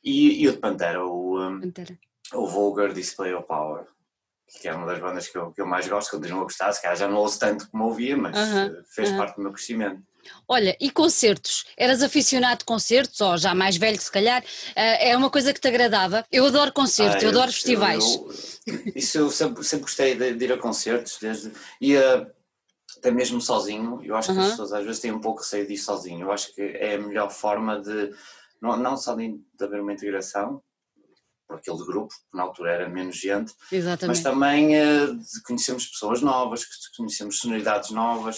e, 0.02 0.42
e 0.42 0.48
o 0.48 0.52
de 0.52 0.58
Pantera, 0.58 1.04
o, 1.04 1.40
um, 1.40 1.60
Pantera. 1.60 1.98
o 2.34 2.46
Vulgar 2.46 2.92
Display 2.92 3.34
of 3.34 3.46
Power, 3.46 3.86
que 4.60 4.68
é 4.68 4.74
uma 4.74 4.86
das 4.86 4.98
bandas 4.98 5.28
que 5.28 5.36
eu, 5.36 5.52
que 5.52 5.60
eu 5.60 5.66
mais 5.66 5.86
gosto, 5.88 6.10
continuo 6.10 6.40
a 6.40 6.44
gostar, 6.44 6.72
se 6.72 6.82
calhar 6.82 6.96
já 6.96 7.08
não 7.08 7.18
ouço 7.18 7.38
tanto 7.38 7.68
como 7.70 7.84
ouvia, 7.84 8.16
mas 8.16 8.36
uh 8.36 8.40
-huh, 8.40 8.84
fez 8.94 9.10
uh 9.10 9.12
-huh. 9.12 9.18
parte 9.18 9.36
do 9.36 9.42
meu 9.42 9.52
crescimento. 9.52 10.02
Olha, 10.46 10.76
e 10.80 10.90
concertos? 10.90 11.64
Eras 11.76 12.02
aficionado 12.02 12.58
de 12.58 12.64
concertos, 12.64 13.20
ou 13.20 13.36
já 13.38 13.54
mais 13.54 13.76
velho 13.76 14.00
se 14.00 14.10
calhar, 14.10 14.44
é 14.74 15.16
uma 15.16 15.30
coisa 15.30 15.54
que 15.54 15.60
te 15.60 15.68
agradava? 15.68 16.24
Eu 16.30 16.46
adoro 16.46 16.72
concertos, 16.72 17.16
ah, 17.16 17.26
eu, 17.26 17.30
eu, 17.32 17.38
adoro 17.38 17.52
festivais. 17.52 18.04
Eu, 18.04 18.30
eu, 18.66 18.92
isso 18.94 19.18
eu 19.18 19.30
sempre, 19.30 19.64
sempre 19.64 19.84
gostei 19.84 20.14
de, 20.14 20.34
de, 20.34 20.44
ir 20.44 20.52
a 20.52 20.58
concertos, 20.58 21.18
desde, 21.20 21.52
e 21.80 21.96
uh, 21.96 22.26
até 22.98 23.10
mesmo 23.10 23.40
sozinho, 23.40 24.00
eu 24.02 24.16
acho 24.16 24.32
que 24.32 24.38
as 24.38 24.50
pessoas 24.50 24.72
às 24.72 24.84
vezes 24.84 25.00
têm 25.00 25.12
um 25.12 25.20
pouco 25.20 25.40
receio 25.40 25.66
de 25.66 25.74
ir 25.74 25.78
sozinho, 25.78 26.22
eu 26.22 26.32
acho 26.32 26.54
que 26.54 26.62
é 26.62 26.94
a 26.94 26.98
melhor 26.98 27.30
forma 27.30 27.80
de 27.80 28.12
não, 28.60 28.76
não 28.76 28.96
só 28.96 29.14
de, 29.14 29.28
de 29.28 29.64
haver 29.64 29.80
uma 29.80 29.92
integração, 29.92 30.62
por 31.48 31.56
aquele 31.56 31.78
grupo, 31.78 32.14
que 32.30 32.36
na 32.36 32.42
altura 32.42 32.72
era 32.72 32.88
menos 32.88 33.16
gente, 33.16 33.54
Exatamente. 33.72 34.06
mas 34.06 34.22
também 34.22 34.76
uh, 34.76 35.16
de 35.16 35.42
conhecermos 35.46 35.86
pessoas 35.86 36.20
novas, 36.20 36.64
conhecemos 36.94 37.38
sonoridades 37.38 37.90
novas. 37.90 38.36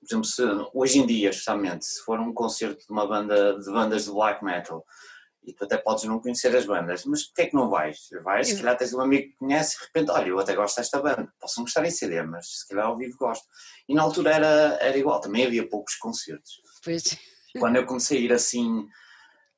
Por 0.00 0.06
exemplo, 0.06 0.24
se, 0.24 0.42
hoje 0.72 0.98
em 1.00 1.06
dia, 1.06 1.28
especialmente, 1.28 1.84
se 1.84 2.02
for 2.02 2.18
um 2.18 2.32
concerto 2.32 2.86
de 2.86 2.90
uma 2.90 3.06
banda 3.06 3.58
de 3.58 3.70
bandas 3.70 4.06
de 4.06 4.10
black 4.10 4.42
metal, 4.42 4.82
e 5.44 5.52
tu 5.52 5.64
até 5.64 5.76
podes 5.78 6.04
não 6.04 6.20
conhecer 6.20 6.54
as 6.54 6.66
bandas, 6.66 7.04
mas 7.04 7.24
porquê 7.24 7.42
é 7.42 7.46
que 7.46 7.54
não 7.54 7.70
vais? 7.70 8.08
Vais, 8.22 8.48
se 8.48 8.56
calhar 8.56 8.76
tens 8.76 8.92
um 8.92 9.00
amigo 9.00 9.28
que 9.28 9.36
conhece 9.36 9.76
e 9.76 9.78
de 9.78 9.84
repente, 9.86 10.10
olha, 10.10 10.28
eu 10.28 10.38
até 10.38 10.54
gosto 10.54 10.76
desta 10.76 11.00
banda, 11.00 11.32
posso 11.40 11.58
não 11.58 11.64
gostar 11.64 11.84
em 11.86 11.90
CD, 11.90 12.22
mas 12.22 12.60
se 12.60 12.68
calhar 12.68 12.86
ao 12.86 12.96
vivo 12.96 13.16
gosto. 13.16 13.46
E 13.88 13.94
na 13.94 14.02
altura 14.02 14.34
era, 14.34 14.78
era 14.80 14.96
igual, 14.98 15.20
também 15.20 15.46
havia 15.46 15.66
poucos 15.66 15.94
concertos. 15.96 16.60
Pois. 16.84 17.16
Quando 17.58 17.76
eu 17.76 17.86
comecei 17.86 18.18
a 18.18 18.20
ir 18.20 18.32
assim 18.32 18.86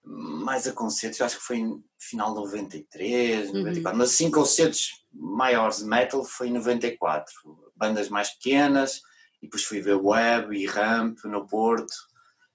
mais 0.04 0.66
a 0.66 0.72
concertos, 0.72 1.20
acho 1.20 1.38
que 1.38 1.44
foi 1.44 1.58
em 1.58 1.82
final 1.98 2.30
de 2.30 2.40
93, 2.40 3.52
94, 3.52 3.90
uhum. 3.90 3.98
mas 3.98 4.10
assim 4.10 4.30
concertos 4.30 5.04
maiores 5.12 5.78
de 5.78 5.84
metal 5.84 6.24
foi 6.24 6.48
em 6.48 6.52
94, 6.52 7.32
bandas 7.76 8.08
mais 8.08 8.30
pequenas, 8.30 9.00
e 9.42 9.46
depois 9.46 9.64
fui 9.64 9.80
ver 9.80 9.94
Web 9.94 10.56
e 10.56 10.66
Ramp 10.66 11.18
no 11.24 11.46
Porto, 11.46 11.92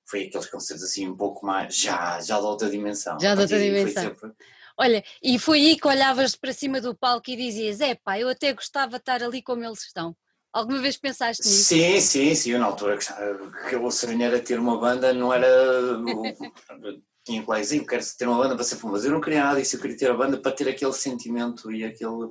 foi 0.08 0.24
aqueles 0.24 0.48
concertos 0.48 0.84
assim 0.84 1.08
um 1.08 1.16
pouco 1.16 1.46
mais, 1.46 1.76
já, 1.76 2.20
já 2.22 2.40
de 2.40 2.46
outra 2.46 2.70
dimensão. 2.70 3.20
Já 3.20 3.36
de 3.36 3.42
outra 3.42 3.60
dimensão. 3.60 4.04
Sempre... 4.04 4.32
Olha, 4.78 5.04
e 5.24 5.40
foi 5.40 5.60
aí 5.60 5.80
que 5.80 5.88
olhavas 5.88 6.36
para 6.36 6.52
cima 6.52 6.82
do 6.82 6.96
palco 6.96 7.30
e 7.30 7.36
dizias, 7.36 7.80
é 7.80 7.96
pá, 7.96 8.20
eu 8.20 8.28
até 8.28 8.54
gostava 8.54 8.92
de 8.92 8.98
estar 8.98 9.24
ali 9.24 9.42
como 9.42 9.64
eles 9.64 9.84
estão. 9.84 10.16
Alguma 10.52 10.80
vez 10.80 10.96
pensaste 10.98 11.46
nisso? 11.46 11.66
Sim, 11.66 12.00
sim, 12.00 12.34
sim. 12.34 12.52
Eu 12.52 12.60
na 12.60 12.68
altura 12.68 12.98
que 12.98 13.76
eu 13.76 13.92
sonhei 13.92 14.26
era 14.26 14.40
ter 14.40 14.58
uma 14.58 14.80
banda, 14.80 15.14
não 15.14 15.34
era 15.34 15.48
tinha 17.26 17.44
colegas, 17.44 17.72
eu 17.72 17.86
quero 17.86 18.04
ter 18.18 18.28
uma 18.28 18.38
banda 18.38 18.56
para 18.56 18.64
ser 18.64 18.76
famoso. 18.76 19.08
Eu 19.08 19.12
não 19.12 19.22
queria 19.22 19.44
nada 19.44 19.60
disso, 19.60 19.76
eu 19.76 19.82
queria 19.82 19.98
ter 19.98 20.12
a 20.12 20.14
banda 20.14 20.40
para 20.40 20.52
ter 20.52 20.70
aquele 20.70 20.94
sentimento 20.94 21.72
e 21.72 21.84
aquele 21.84 22.30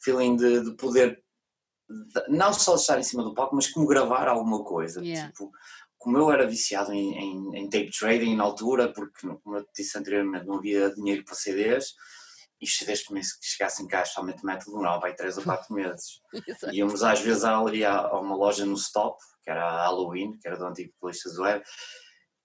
feeling 0.00 0.36
de, 0.36 0.64
de 0.64 0.76
poder, 0.76 1.20
não 2.28 2.52
só 2.52 2.76
estar 2.76 2.98
em 2.98 3.02
cima 3.02 3.24
do 3.24 3.34
palco, 3.34 3.56
mas 3.56 3.68
como 3.68 3.86
gravar 3.86 4.28
alguma 4.28 4.64
coisa. 4.64 5.02
Yeah. 5.02 5.32
Tipo, 5.32 5.50
como 5.98 6.18
eu 6.18 6.30
era 6.30 6.46
viciado 6.46 6.92
em, 6.92 7.18
em, 7.18 7.56
em, 7.56 7.68
tape 7.68 7.90
trading 7.90 8.36
na 8.36 8.44
altura, 8.44 8.92
porque, 8.92 9.26
como 9.42 9.56
eu 9.56 9.66
disse 9.76 9.98
anteriormente, 9.98 10.46
não 10.46 10.58
havia 10.58 10.94
dinheiro 10.94 11.24
para 11.24 11.34
CDs, 11.34 11.94
e 12.60 12.64
os 12.64 12.76
CDs 12.76 13.02
que 13.02 13.20
chegassem 13.42 13.86
cá, 13.88 14.02
especialmente 14.02 14.44
metal, 14.44 14.72
demorava 14.72 15.06
aí 15.06 15.16
3 15.16 15.38
ou 15.38 15.44
4 15.44 15.74
meses. 15.74 16.20
Íamos 16.72 17.02
às 17.02 17.20
vezes 17.20 17.44
ali 17.44 17.84
a, 17.84 18.12
uma 18.12 18.36
loja 18.36 18.64
no 18.64 18.74
Stop, 18.74 19.18
que 19.42 19.50
era 19.50 19.64
a 19.64 19.82
Halloween, 19.82 20.38
que 20.38 20.46
era 20.46 20.56
do 20.56 20.64
antigo 20.64 20.92
Polícia 21.00 21.30
Web, 21.38 21.64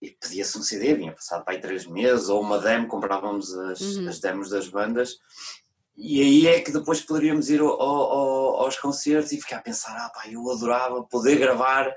e 0.01 0.11
pedia-se 0.11 0.57
um 0.57 0.63
CD, 0.63 0.95
vinha 0.95 1.13
passado 1.13 1.45
para 1.45 1.53
aí 1.53 1.61
três 1.61 1.85
meses, 1.85 2.27
ou 2.27 2.41
uma 2.41 2.59
demo, 2.59 2.87
comprávamos 2.87 3.53
as, 3.53 3.81
uhum. 3.81 4.09
as 4.09 4.19
demos 4.19 4.49
das 4.49 4.67
bandas, 4.67 5.17
e 5.95 6.21
aí 6.21 6.47
é 6.47 6.61
que 6.61 6.71
depois 6.71 7.01
poderíamos 7.01 7.49
ir 7.49 7.61
ao, 7.61 7.79
ao, 7.79 8.61
aos 8.61 8.77
concertos 8.79 9.31
e 9.31 9.39
ficar 9.39 9.57
a 9.57 9.61
pensar, 9.61 9.95
ah 9.95 10.09
pá, 10.09 10.27
eu 10.27 10.49
adorava 10.49 11.03
poder 11.03 11.37
gravar 11.37 11.93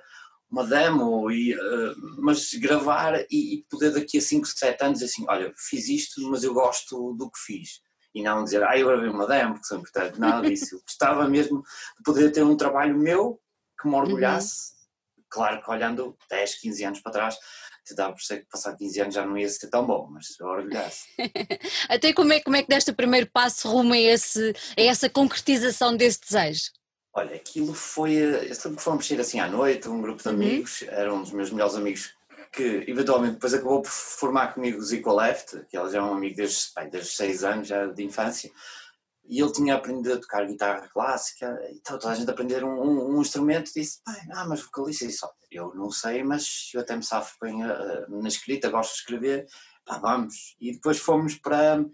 uma 0.51 0.65
demo, 0.67 1.31
e, 1.31 1.55
uh, 1.55 1.95
mas 2.19 2.53
gravar 2.55 3.19
e, 3.31 3.55
e, 3.55 3.67
poder 3.69 3.93
daqui 3.93 4.19
a 4.19 4.21
5, 4.21 4.47
7 4.47 4.85
anos 4.85 5.03
assim, 5.03 5.25
olha, 5.27 5.53
fiz 5.57 5.89
isto, 5.89 6.21
mas 6.31 6.45
eu 6.45 6.53
gosto 6.53 7.15
do 7.15 7.31
que 7.31 7.39
fiz. 7.39 7.81
e 8.15 8.23
não 8.23 8.45
dizer, 8.45 8.63
ah, 8.63 8.79
eu 8.79 8.87
gravei 8.87 9.09
uma 9.09 9.27
demo, 9.27 9.55
porque 9.55 9.67
sou 9.67 9.79
importante, 9.79 10.21
nada 10.21 10.47
disso. 10.47 10.77
Eu 10.77 10.81
gostava 10.83 11.27
mesmo 11.29 11.63
de 11.97 12.03
poder 12.05 12.31
ter 12.31 12.45
um 12.45 12.57
trabalho 12.57 12.97
meu 12.97 13.41
que 13.81 13.89
me 13.89 13.95
orgulhasse, 13.97 14.75
uhum. 15.17 15.25
claro 15.29 15.63
que 15.63 15.71
olhando 15.71 16.17
10, 16.31 16.55
15 16.61 16.85
anos 16.85 17.01
para 17.01 17.13
trás, 17.13 17.37
te 17.85 17.95
dava 17.95 18.13
por 18.13 18.23
ser 18.23 18.41
que 18.41 18.49
passar 18.51 18.77
15 18.77 19.01
anos 19.01 19.15
já 19.15 19.27
não 19.27 19.37
ia 19.37 19.49
ser 19.49 19.69
tão 19.69 19.87
bom, 19.87 20.09
mas 20.11 20.39
eu 20.39 20.47
orgulhasse. 20.47 21.05
Até 21.89 22.13
como 22.13 22.33
é, 22.33 22.41
como 22.41 22.57
é 22.57 22.63
que 22.63 22.69
deste 22.69 22.91
o 22.91 22.95
primeiro 22.95 23.29
passo 23.33 23.69
rumo 23.69 23.93
a, 23.93 23.99
esse, 23.99 24.55
a 24.77 24.83
essa 24.83 25.09
concretização 25.09 25.97
desse 25.97 26.21
desejo? 26.21 26.71
Olha, 27.13 27.37
aquilo 27.37 27.75
foi, 27.75 28.17
eh, 28.17 28.51
eu 28.51 28.55
sempre 28.55 28.83
fomos 28.83 29.07
sair 29.07 29.21
assim 29.21 29.39
à 29.39 29.47
noite, 29.47 29.89
um 29.89 30.03
grupo 30.03 30.23
de 30.23 30.29
uhum. 30.29 30.35
amigos, 30.35 30.83
era 30.89 31.15
um 31.15 31.23
dos 31.23 31.31
meus 31.31 31.51
melhores 31.51 31.77
amigos 31.77 32.13
que 32.55 32.85
eventualmente 32.87 33.35
depois 33.35 33.53
acabou 33.53 33.83
por 33.83 33.91
formar 33.91 34.55
comigo 34.55 34.79
o 34.79 34.83
Zico 34.83 35.13
Left, 35.13 35.65
que 35.69 35.77
ele 35.77 35.91
já 35.91 35.99
é 35.99 36.03
um 36.03 36.15
amigo 36.15 36.37
desde, 36.37 36.69
bem, 36.77 36.89
desde 36.89 37.11
6 37.11 37.45
anos, 37.45 37.69
já 37.69 37.87
de 37.87 38.05
infância, 38.05 38.51
e 39.27 39.41
ele 39.41 39.53
tinha 39.53 39.75
aprendido 39.75 40.15
a 40.15 40.21
tocar 40.21 40.47
guitarra 40.47 40.89
clássica, 40.89 41.59
e 41.73 41.81
toda 41.81 42.11
a 42.11 42.15
gente 42.15 42.31
aprender 42.31 42.63
um, 42.63 42.81
um, 42.81 43.17
um 43.17 43.21
instrumento, 43.21 43.71
e 43.71 43.81
disse, 43.81 44.01
ah, 44.33 44.45
mas 44.47 44.61
vocalista, 44.61 45.07
disse, 45.07 45.27
eu 45.51 45.75
não 45.75 45.91
sei, 45.91 46.23
mas 46.23 46.71
eu 46.75 46.81
até 46.81 46.95
me 46.95 47.03
safo 47.03 47.35
bem 47.41 47.65
uh, 47.65 48.23
na 48.23 48.29
escrita, 48.29 48.71
gosto 48.71 48.93
de 48.93 48.99
escrever, 48.99 49.47
pá, 49.85 49.99
vamos. 49.99 50.57
E 50.61 50.73
depois 50.73 50.99
fomos 50.99 51.37
para, 51.37 51.85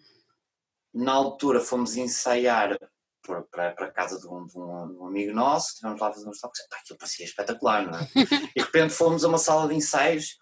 na 0.92 1.12
altura 1.12 1.60
fomos 1.60 1.96
ensaiar 1.96 2.76
para, 3.22 3.42
para, 3.42 3.72
para 3.74 3.86
a 3.86 3.92
casa 3.92 4.18
de 4.18 4.26
um, 4.26 4.46
de 4.46 4.58
um, 4.58 5.06
amigo 5.06 5.32
nosso, 5.32 5.68
estivemos 5.68 6.00
lá 6.00 6.08
a 6.08 6.12
fazer 6.12 6.28
uns 6.28 6.40
toques, 6.40 6.66
pá, 6.68 6.78
aquilo 6.78 6.98
parecia 6.98 7.24
espetacular, 7.24 7.86
não 7.86 7.98
é? 7.98 8.08
e 8.56 8.60
de 8.60 8.66
repente 8.66 8.92
fomos 8.92 9.24
a 9.24 9.28
uma 9.28 9.38
sala 9.38 9.68
de 9.68 9.74
ensaios, 9.74 10.36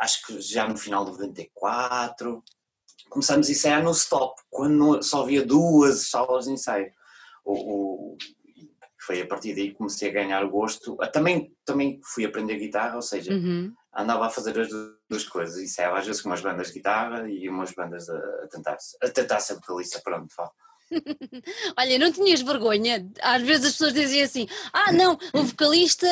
acho 0.00 0.26
que 0.26 0.40
já 0.40 0.66
no 0.66 0.76
final 0.76 1.04
de 1.04 1.12
94, 1.12 2.42
começamos 3.08 3.48
a 3.48 3.52
ensaiar 3.52 3.82
no 3.82 3.90
stop, 3.92 4.40
quando 4.50 5.02
só 5.02 5.22
havia 5.22 5.44
duas 5.44 6.08
salas 6.10 6.44
de 6.46 6.52
ensaio. 6.52 6.92
O, 7.44 7.52
o, 7.52 8.18
foi 9.00 9.22
a 9.22 9.26
partir 9.26 9.54
daí 9.54 9.70
que 9.70 9.76
comecei 9.76 10.10
a 10.10 10.12
ganhar 10.12 10.44
gosto. 10.44 10.96
Ah, 11.00 11.06
também, 11.06 11.56
também 11.64 12.00
fui 12.04 12.24
aprender 12.24 12.58
guitarra, 12.58 12.96
ou 12.96 13.02
seja, 13.02 13.32
uhum. 13.32 13.72
andava 13.94 14.26
a 14.26 14.30
fazer 14.30 14.58
as 14.60 14.68
duas 15.08 15.24
coisas. 15.24 15.62
Ensaiava 15.62 15.98
às 15.98 16.06
vezes 16.06 16.20
com 16.20 16.28
umas 16.28 16.42
bandas 16.42 16.68
de 16.68 16.74
guitarra 16.74 17.28
e 17.28 17.48
umas 17.48 17.72
bandas 17.72 18.08
a, 18.10 18.18
a 18.18 18.48
tentar, 18.48 18.76
a 19.02 19.08
tentar 19.08 19.40
ser 19.40 19.54
vocalista, 19.54 20.00
pronto, 20.04 20.34
falo. 20.34 20.50
olha, 21.78 21.98
não 21.98 22.12
tinhas 22.12 22.40
vergonha? 22.40 23.06
Às 23.20 23.42
vezes 23.42 23.66
as 23.66 23.72
pessoas 23.72 23.92
diziam 23.92 24.24
assim: 24.24 24.46
ah, 24.72 24.92
não, 24.92 25.18
o 25.32 25.42
vocalista, 25.42 26.06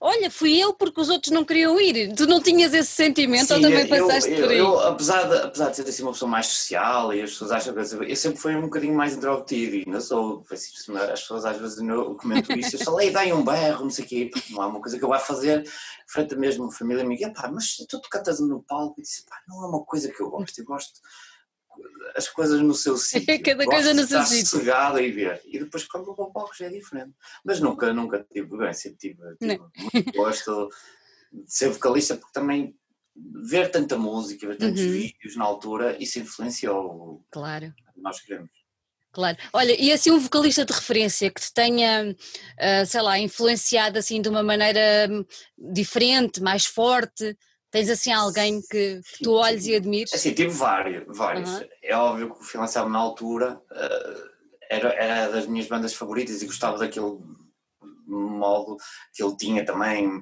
olha, 0.00 0.30
fui 0.30 0.58
eu 0.58 0.72
porque 0.72 1.00
os 1.00 1.08
outros 1.08 1.32
não 1.32 1.44
queriam 1.44 1.80
ir. 1.80 2.14
Tu 2.14 2.26
não 2.26 2.40
tinhas 2.40 2.74
esse 2.74 2.90
sentimento 2.90 3.48
Sim, 3.48 3.54
ou 3.54 3.60
também 3.60 3.86
passaste 3.86 4.30
eu, 4.30 4.40
por 4.40 4.50
aí? 4.50 4.58
Eu, 4.58 4.80
apesar, 4.80 5.22
de, 5.28 5.36
apesar 5.36 5.70
de 5.70 5.76
ser 5.76 5.88
assim 5.88 6.02
uma 6.02 6.12
pessoa 6.12 6.30
mais 6.30 6.46
social 6.46 7.12
e 7.12 7.22
as 7.22 7.30
pessoas 7.30 7.52
acham 7.52 7.74
que 7.74 7.80
eu 7.80 8.16
sempre 8.16 8.38
fui 8.38 8.54
um 8.54 8.62
bocadinho 8.62 8.94
mais 8.94 9.14
introvertido 9.14 9.76
e 9.76 9.84
não 9.86 10.00
sou. 10.00 10.44
Assim, 10.50 10.96
as 10.96 11.20
pessoas 11.20 11.44
às 11.44 11.56
vezes 11.56 11.78
eu 11.78 12.14
comento 12.16 12.52
isso, 12.52 12.76
eu 12.76 12.84
só 12.84 12.94
leio, 12.94 13.12
dai 13.12 13.32
um 13.32 13.44
berro, 13.44 13.84
não 13.84 13.90
sei 13.90 14.04
o 14.04 14.08
quê, 14.08 14.30
não 14.50 14.62
há 14.62 14.66
uma 14.66 14.80
coisa 14.80 14.98
que 14.98 15.04
eu 15.04 15.08
vá 15.08 15.18
fazer 15.18 15.64
frente 16.12 16.34
a 16.34 16.36
mesmo 16.36 16.70
família 16.70 17.02
amiga, 17.02 17.32
pá, 17.32 17.50
mas 17.50 17.76
tu 17.88 18.00
cantas 18.10 18.38
no 18.40 18.62
palco 18.62 19.00
e 19.00 19.02
disse, 19.02 19.24
pá, 19.24 19.36
não 19.48 19.64
é 19.64 19.66
uma 19.66 19.84
coisa 19.84 20.10
que 20.10 20.20
eu 20.20 20.30
gosto, 20.30 20.58
eu 20.58 20.64
gosto 20.64 21.00
as 22.14 22.28
coisas 22.28 22.60
no 22.60 22.74
seu 22.74 22.96
sítio. 22.98 23.42
Cada 23.42 23.64
coisa 23.64 23.94
no 23.94 24.06
seu 24.06 24.22
sítio. 24.22 24.46
sossegado 24.46 25.00
e 25.00 25.10
ver. 25.10 25.40
E 25.46 25.58
depois 25.58 25.84
quando 25.84 26.06
vou 26.06 26.14
para 26.14 26.24
o 26.24 26.32
palco 26.32 26.56
já 26.56 26.66
é 26.66 26.70
diferente. 26.70 27.12
Mas 27.44 27.60
nunca, 27.60 27.92
nunca 27.92 28.26
tive 28.30 28.56
bem, 28.56 28.72
sempre 28.72 28.98
tive, 28.98 29.36
tive 29.36 29.60
muito 29.92 30.12
gosto 30.12 30.68
de 31.32 31.52
ser 31.52 31.70
vocalista 31.70 32.16
porque 32.16 32.32
também 32.32 32.76
ver 33.44 33.70
tanta 33.70 33.96
música, 33.98 34.46
ver 34.46 34.56
tantos 34.56 34.82
uhum. 34.82 34.92
vídeos 34.92 35.36
na 35.36 35.44
altura, 35.44 35.96
isso 36.02 36.18
influenciou 36.18 37.24
claro. 37.30 37.72
nós 37.96 38.20
queremos. 38.20 38.50
Claro. 39.12 39.36
Olha, 39.52 39.78
e 39.78 39.92
assim 39.92 40.10
um 40.10 40.18
vocalista 40.18 40.64
de 40.64 40.72
referência 40.72 41.30
que 41.30 41.40
te 41.40 41.52
tenha, 41.52 42.10
uh, 42.10 42.86
sei 42.86 43.02
lá, 43.02 43.18
influenciado 43.18 43.98
assim 43.98 44.22
de 44.22 44.28
uma 44.30 44.42
maneira 44.42 45.06
diferente, 45.58 46.40
mais 46.40 46.64
forte, 46.64 47.36
Tens 47.72 47.88
assim 47.88 48.12
alguém 48.12 48.60
que, 48.60 49.00
que 49.00 49.24
tu 49.24 49.32
olhes 49.32 49.66
e 49.66 49.74
admires? 49.74 50.12
Assim, 50.12 50.34
tive 50.34 50.50
vários, 50.50 51.04
vários. 51.16 51.50
Uhum. 51.50 51.68
É 51.82 51.96
óbvio 51.96 52.34
que 52.34 52.58
o 52.58 52.60
Anselmo 52.60 52.90
na 52.90 52.98
altura 52.98 53.60
uh, 53.70 54.30
era, 54.70 54.90
era 54.90 55.32
das 55.32 55.46
minhas 55.46 55.66
bandas 55.68 55.94
favoritas 55.94 56.42
e 56.42 56.46
gostava 56.46 56.76
daquele 56.76 57.18
modo 58.06 58.76
que 59.14 59.24
ele 59.24 59.36
tinha 59.38 59.64
também, 59.64 60.20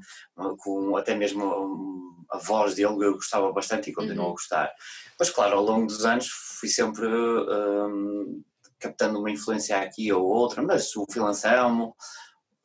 com 0.58 0.96
até 0.96 1.12
mesmo 1.12 2.16
a 2.30 2.38
voz 2.38 2.76
dele 2.76 3.04
eu 3.04 3.14
gostava 3.14 3.52
bastante 3.52 3.90
e 3.90 3.92
continuo 3.92 4.26
uhum. 4.26 4.30
a 4.30 4.34
gostar. 4.34 4.72
Mas 5.18 5.28
claro, 5.28 5.56
ao 5.56 5.64
longo 5.64 5.86
dos 5.86 6.04
anos 6.04 6.28
fui 6.28 6.68
sempre 6.68 7.08
um, 7.08 8.44
captando 8.78 9.18
uma 9.18 9.30
influência 9.30 9.76
aqui 9.80 10.12
ou 10.12 10.24
outra, 10.24 10.62
mas 10.62 10.94
o 10.94 11.04
Phil 11.10 11.26
Anselmo, 11.26 11.96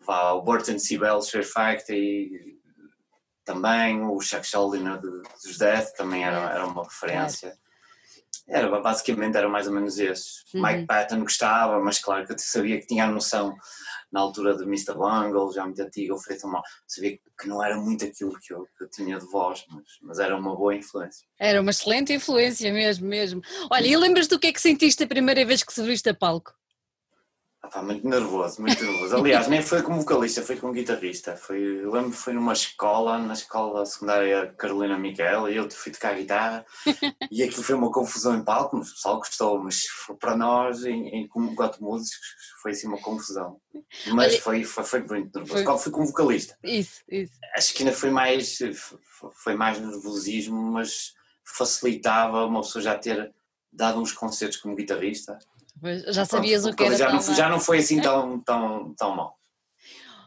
o 0.07 0.41
Burton 0.43 0.77
Sibel, 0.77 1.23
Share 1.23 1.43
Factory, 1.43 2.54
também, 3.45 4.01
o 4.01 4.19
Chuck 4.19 4.45
Schuldiner 4.45 4.99
dos 4.99 5.57
Death 5.57 5.93
também 5.95 6.25
era, 6.25 6.49
era 6.51 6.65
uma 6.65 6.83
referência. 6.83 7.57
Era, 8.47 8.79
basicamente 8.79 9.37
era 9.37 9.49
mais 9.49 9.67
ou 9.67 9.73
menos 9.73 9.97
esses. 9.97 10.43
Uhum. 10.53 10.61
Mike 10.61 10.85
Patton 10.85 11.21
gostava, 11.21 11.79
mas 11.79 11.99
claro 11.99 12.25
que 12.25 12.33
eu 12.33 12.37
sabia 12.37 12.79
que 12.79 12.85
tinha 12.85 13.05
a 13.05 13.11
noção 13.11 13.55
na 14.11 14.19
altura 14.19 14.55
de 14.55 14.63
Mr. 14.63 14.93
Bungle, 14.93 15.51
já 15.51 15.65
muito 15.65 15.81
antigo, 15.81 16.15
o 16.15 16.19
Freito 16.19 16.47
Mal, 16.47 16.61
sabia 16.87 17.17
que 17.17 17.47
não 17.47 17.63
era 17.63 17.75
muito 17.77 18.05
aquilo 18.05 18.37
que 18.39 18.53
eu, 18.53 18.65
que 18.77 18.83
eu 18.83 18.89
tinha 18.89 19.19
de 19.19 19.25
voz, 19.25 19.65
mas, 19.69 19.83
mas, 20.01 20.19
era 20.19 20.37
uma 20.37 20.55
boa 20.55 20.75
influência. 20.75 21.27
Era 21.39 21.59
uma 21.59 21.71
excelente 21.71 22.13
influência 22.13 22.71
mesmo, 22.71 23.07
mesmo. 23.07 23.41
Olha, 23.69 23.87
e 23.87 23.97
lembras 23.97 24.27
do 24.27 24.39
que 24.39 24.47
é 24.47 24.53
que 24.53 24.61
sentiste 24.61 25.03
a 25.03 25.07
primeira 25.07 25.43
vez 25.43 25.63
que 25.63 25.73
subiste 25.73 26.07
a 26.09 26.13
palco? 26.13 26.53
Ah, 27.73 27.81
muito 27.81 28.07
nervoso, 28.07 28.61
muito 28.61 28.83
nervoso. 28.83 29.15
Aliás, 29.15 29.47
nem 29.47 29.61
foi 29.61 29.81
como 29.81 29.99
vocalista, 29.99 30.41
foi 30.41 30.55
como 30.55 30.73
guitarrista. 30.73 31.35
Foi, 31.35 31.61
eu 31.61 31.91
lembro 31.91 32.11
que 32.11 32.17
foi 32.17 32.33
numa 32.33 32.53
escola, 32.53 33.17
na 33.17 33.33
escola 33.33 33.85
secundária 33.85 34.53
Carolina 34.57 34.97
Miguel, 34.97 35.49
e 35.49 35.55
eu 35.55 35.69
fui 35.69 35.91
tocar 35.91 36.15
guitarra 36.15 36.65
e 37.31 37.43
aquilo 37.43 37.63
foi 37.63 37.75
uma 37.75 37.91
confusão 37.91 38.35
em 38.35 38.43
palco, 38.43 38.77
mas 38.77 38.89
o 38.89 38.93
pessoal 38.93 39.17
gostou, 39.17 39.63
mas 39.63 39.85
para 40.19 40.35
nós, 40.35 40.85
em, 40.85 41.07
em 41.09 41.27
como 41.27 41.55
quatro 41.55 41.83
músicos, 41.83 42.19
foi 42.61 42.71
assim 42.71 42.87
uma 42.87 43.01
confusão. 43.01 43.59
Mas 44.07 44.33
Olha, 44.33 44.41
foi, 44.41 44.63
foi, 44.63 44.83
foi 44.83 44.99
muito 45.01 45.37
nervoso. 45.37 45.53
Foi... 45.53 45.63
Qual 45.63 45.79
foi 45.79 45.91
como 45.91 46.07
vocalista? 46.07 46.57
Isso, 46.63 47.01
isso. 47.09 47.33
Acho 47.55 47.73
que 47.73 47.83
ainda 47.83 47.95
foi 47.95 48.09
mais, 48.09 48.59
foi 49.43 49.55
mais 49.55 49.79
nervosismo, 49.79 50.61
mas 50.71 51.13
facilitava 51.43 52.45
uma 52.45 52.61
pessoa 52.61 52.81
já 52.81 52.97
ter 52.97 53.33
dado 53.71 53.99
uns 53.99 54.11
concertos 54.11 54.57
como 54.57 54.75
guitarrista 54.75 55.37
já 56.07 56.25
sabias 56.25 56.63
Pronto, 56.63 56.73
o 56.73 56.77
que 56.77 56.83
era. 56.83 56.97
Já 56.97 57.11
não, 57.11 57.21
já 57.21 57.49
não 57.49 57.59
foi 57.59 57.79
assim 57.79 58.01
tão, 58.01 58.39
tão, 58.39 58.93
tão 58.95 59.15
mal. 59.15 59.37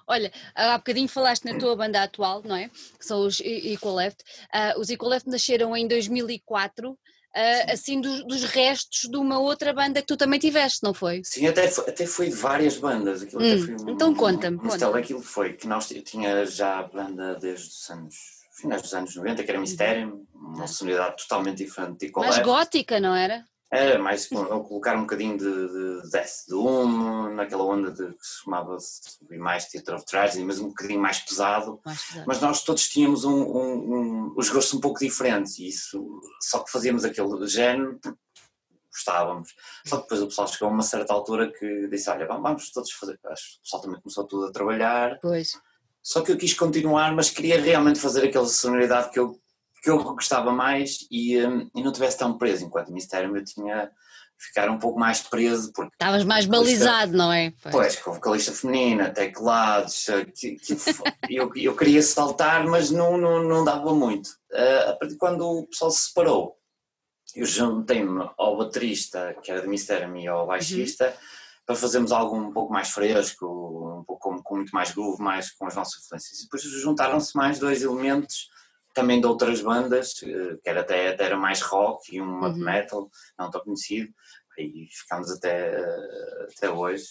Olha, 0.08 0.32
há 0.54 0.78
bocadinho 0.78 1.06
falaste 1.06 1.44
na 1.44 1.58
tua 1.58 1.76
banda 1.76 2.02
atual, 2.02 2.42
não 2.42 2.56
é? 2.56 2.70
Que 2.98 3.04
são 3.04 3.26
os 3.26 3.40
Equal 3.40 3.94
Left. 3.94 4.22
Uh, 4.54 4.80
os 4.80 4.88
Equal 4.88 5.10
Left 5.10 5.28
nasceram 5.28 5.76
em 5.76 5.86
2004, 5.86 6.90
uh, 6.90 6.96
ah, 7.34 7.72
assim 7.72 8.00
dos, 8.00 8.24
dos, 8.24 8.44
restos 8.44 9.10
de 9.10 9.16
uma 9.18 9.38
outra 9.38 9.70
banda 9.74 10.00
que 10.00 10.06
tu 10.06 10.16
também 10.16 10.38
tiveste, 10.38 10.82
não 10.82 10.94
foi? 10.94 11.20
Sim, 11.24 11.46
até 11.46 11.68
foi, 11.68 11.84
até 11.90 12.06
foi 12.06 12.30
de 12.30 12.36
várias 12.36 12.78
bandas. 12.78 13.22
Aquilo 13.22 13.42
hum, 13.42 13.58
foi 13.62 13.74
um, 13.74 13.90
então 13.90 14.14
conta-me. 14.14 14.56
Um, 14.56 14.60
conta 14.60 14.98
aquilo 14.98 15.22
foi 15.22 15.52
que 15.52 15.66
nós 15.68 15.90
eu 15.90 16.02
tinha 16.02 16.46
já 16.46 16.78
a 16.78 16.82
banda 16.84 17.34
desde 17.34 17.68
os 17.68 17.90
anos 17.90 18.14
finais 18.58 18.80
dos 18.80 18.94
anos 18.94 19.14
90, 19.14 19.44
que 19.44 19.50
era 19.50 19.60
Mysterium, 19.60 20.26
uma 20.34 20.66
sonoridade 20.66 21.16
totalmente 21.18 21.58
diferente 21.58 21.98
de 21.98 22.06
Equal 22.06 22.24
Mais 22.24 22.38
gótica, 22.38 22.98
não 22.98 23.14
era? 23.14 23.44
Era 23.70 23.98
mais 23.98 24.26
colocar 24.26 24.96
um 24.96 25.02
bocadinho 25.02 25.36
de, 25.36 25.44
de 25.44 26.10
Death 26.10 26.46
Doom, 26.48 27.34
naquela 27.34 27.64
onda 27.64 27.90
de, 27.90 28.06
que 28.14 28.26
se 28.26 28.42
chamava 28.42 28.78
mais 29.38 29.66
Theatre 29.66 29.94
of 29.94 30.06
Tragedy, 30.06 30.42
mas 30.42 30.58
um 30.58 30.68
bocadinho 30.68 31.00
mais 31.00 31.18
pesado. 31.20 31.78
mais 31.84 32.02
pesado. 32.02 32.24
Mas 32.26 32.40
nós 32.40 32.64
todos 32.64 32.88
tínhamos 32.88 33.24
um, 33.24 33.42
um, 33.42 33.74
um, 33.74 34.34
os 34.36 34.48
gostos 34.48 34.72
um 34.74 34.80
pouco 34.80 35.00
diferentes, 35.00 35.58
e 35.58 35.68
isso, 35.68 36.20
só 36.40 36.60
que 36.60 36.70
fazíamos 36.70 37.04
aquele 37.04 37.46
género 37.46 38.00
gostávamos. 38.98 39.54
Só 39.86 39.96
que 39.96 40.02
depois 40.02 40.22
o 40.22 40.26
pessoal 40.26 40.48
chegou 40.48 40.68
a 40.68 40.72
uma 40.72 40.82
certa 40.82 41.12
altura 41.12 41.52
que 41.52 41.88
disse: 41.88 42.10
Olha, 42.10 42.26
vamos 42.26 42.70
todos 42.72 42.90
fazer. 42.92 43.14
O 43.14 43.62
pessoal 43.62 43.82
também 43.82 44.00
começou 44.00 44.24
tudo 44.24 44.46
a 44.46 44.52
trabalhar. 44.52 45.18
Pois. 45.20 45.52
Só 46.02 46.22
que 46.22 46.32
eu 46.32 46.38
quis 46.38 46.54
continuar, 46.54 47.14
mas 47.14 47.30
queria 47.30 47.60
realmente 47.60 48.00
fazer 48.00 48.24
aquela 48.24 48.46
sonoridade 48.46 49.10
que 49.10 49.18
eu 49.18 49.38
que 49.96 50.06
eu 50.06 50.14
gostava 50.14 50.52
mais 50.52 51.06
e, 51.10 51.38
um, 51.46 51.70
e 51.74 51.82
não 51.82 51.92
tivesse 51.92 52.18
tão 52.18 52.36
preso, 52.36 52.64
enquanto 52.64 52.92
Mistério 52.92 53.34
eu 53.36 53.44
tinha 53.44 53.90
ficar 54.38 54.70
um 54.70 54.78
pouco 54.78 54.98
mais 54.98 55.20
preso 55.20 55.72
porque 55.72 55.92
estavas 55.94 56.24
mais 56.24 56.46
balizado, 56.46 57.16
não 57.16 57.32
é? 57.32 57.52
Pois, 57.62 57.74
pois 57.74 57.96
com 57.96 58.12
vocalista 58.12 58.52
feminina, 58.52 59.10
teclados, 59.10 60.08
eh, 60.08 60.24
que, 60.26 60.54
que 60.56 60.76
eu, 61.28 61.50
eu 61.56 61.76
queria 61.76 62.02
saltar, 62.02 62.64
mas 62.66 62.90
não, 62.90 63.18
não, 63.18 63.42
não 63.42 63.64
dava 63.64 63.92
muito. 63.92 64.28
Uh, 64.52 64.90
a 64.90 64.92
partir 64.94 65.14
de 65.14 65.18
quando 65.18 65.44
o 65.44 65.66
pessoal 65.66 65.90
se 65.90 66.08
separou, 66.08 66.56
eu 67.34 67.44
juntei-me 67.44 68.30
ao 68.38 68.56
baterista, 68.56 69.36
que 69.42 69.50
era 69.50 69.60
de 69.60 69.68
Mistério 69.68 70.16
e 70.16 70.26
ao 70.26 70.46
baixista, 70.46 71.08
uhum. 71.08 71.12
para 71.66 71.76
fazermos 71.76 72.12
algo 72.12 72.36
um 72.36 72.52
pouco 72.52 72.72
mais 72.72 72.90
fresco, 72.90 73.44
um 74.00 74.04
pouco 74.04 74.30
com, 74.30 74.42
com 74.42 74.56
muito 74.56 74.70
mais 74.70 74.92
groove, 74.92 75.20
mais 75.20 75.50
com 75.50 75.66
as 75.66 75.74
nossas 75.74 76.04
influências. 76.04 76.38
E 76.38 76.42
depois 76.44 76.62
juntaram-se 76.62 77.36
mais 77.36 77.58
dois 77.58 77.82
elementos 77.82 78.48
também 78.98 79.20
de 79.20 79.26
outras 79.28 79.60
bandas, 79.60 80.14
eh, 80.24 80.58
que 80.60 80.68
era 80.68 80.80
até, 80.80 81.10
até 81.10 81.24
era 81.26 81.36
mais 81.36 81.60
rock 81.60 82.16
e 82.16 82.20
um 82.20 82.40
uhum. 82.40 82.56
metal, 82.56 83.08
não 83.38 83.48
tão 83.48 83.60
conhecido, 83.60 84.12
e 84.58 84.88
ficámos 84.90 85.30
até, 85.30 85.76
até 86.56 86.68
hoje. 86.68 87.04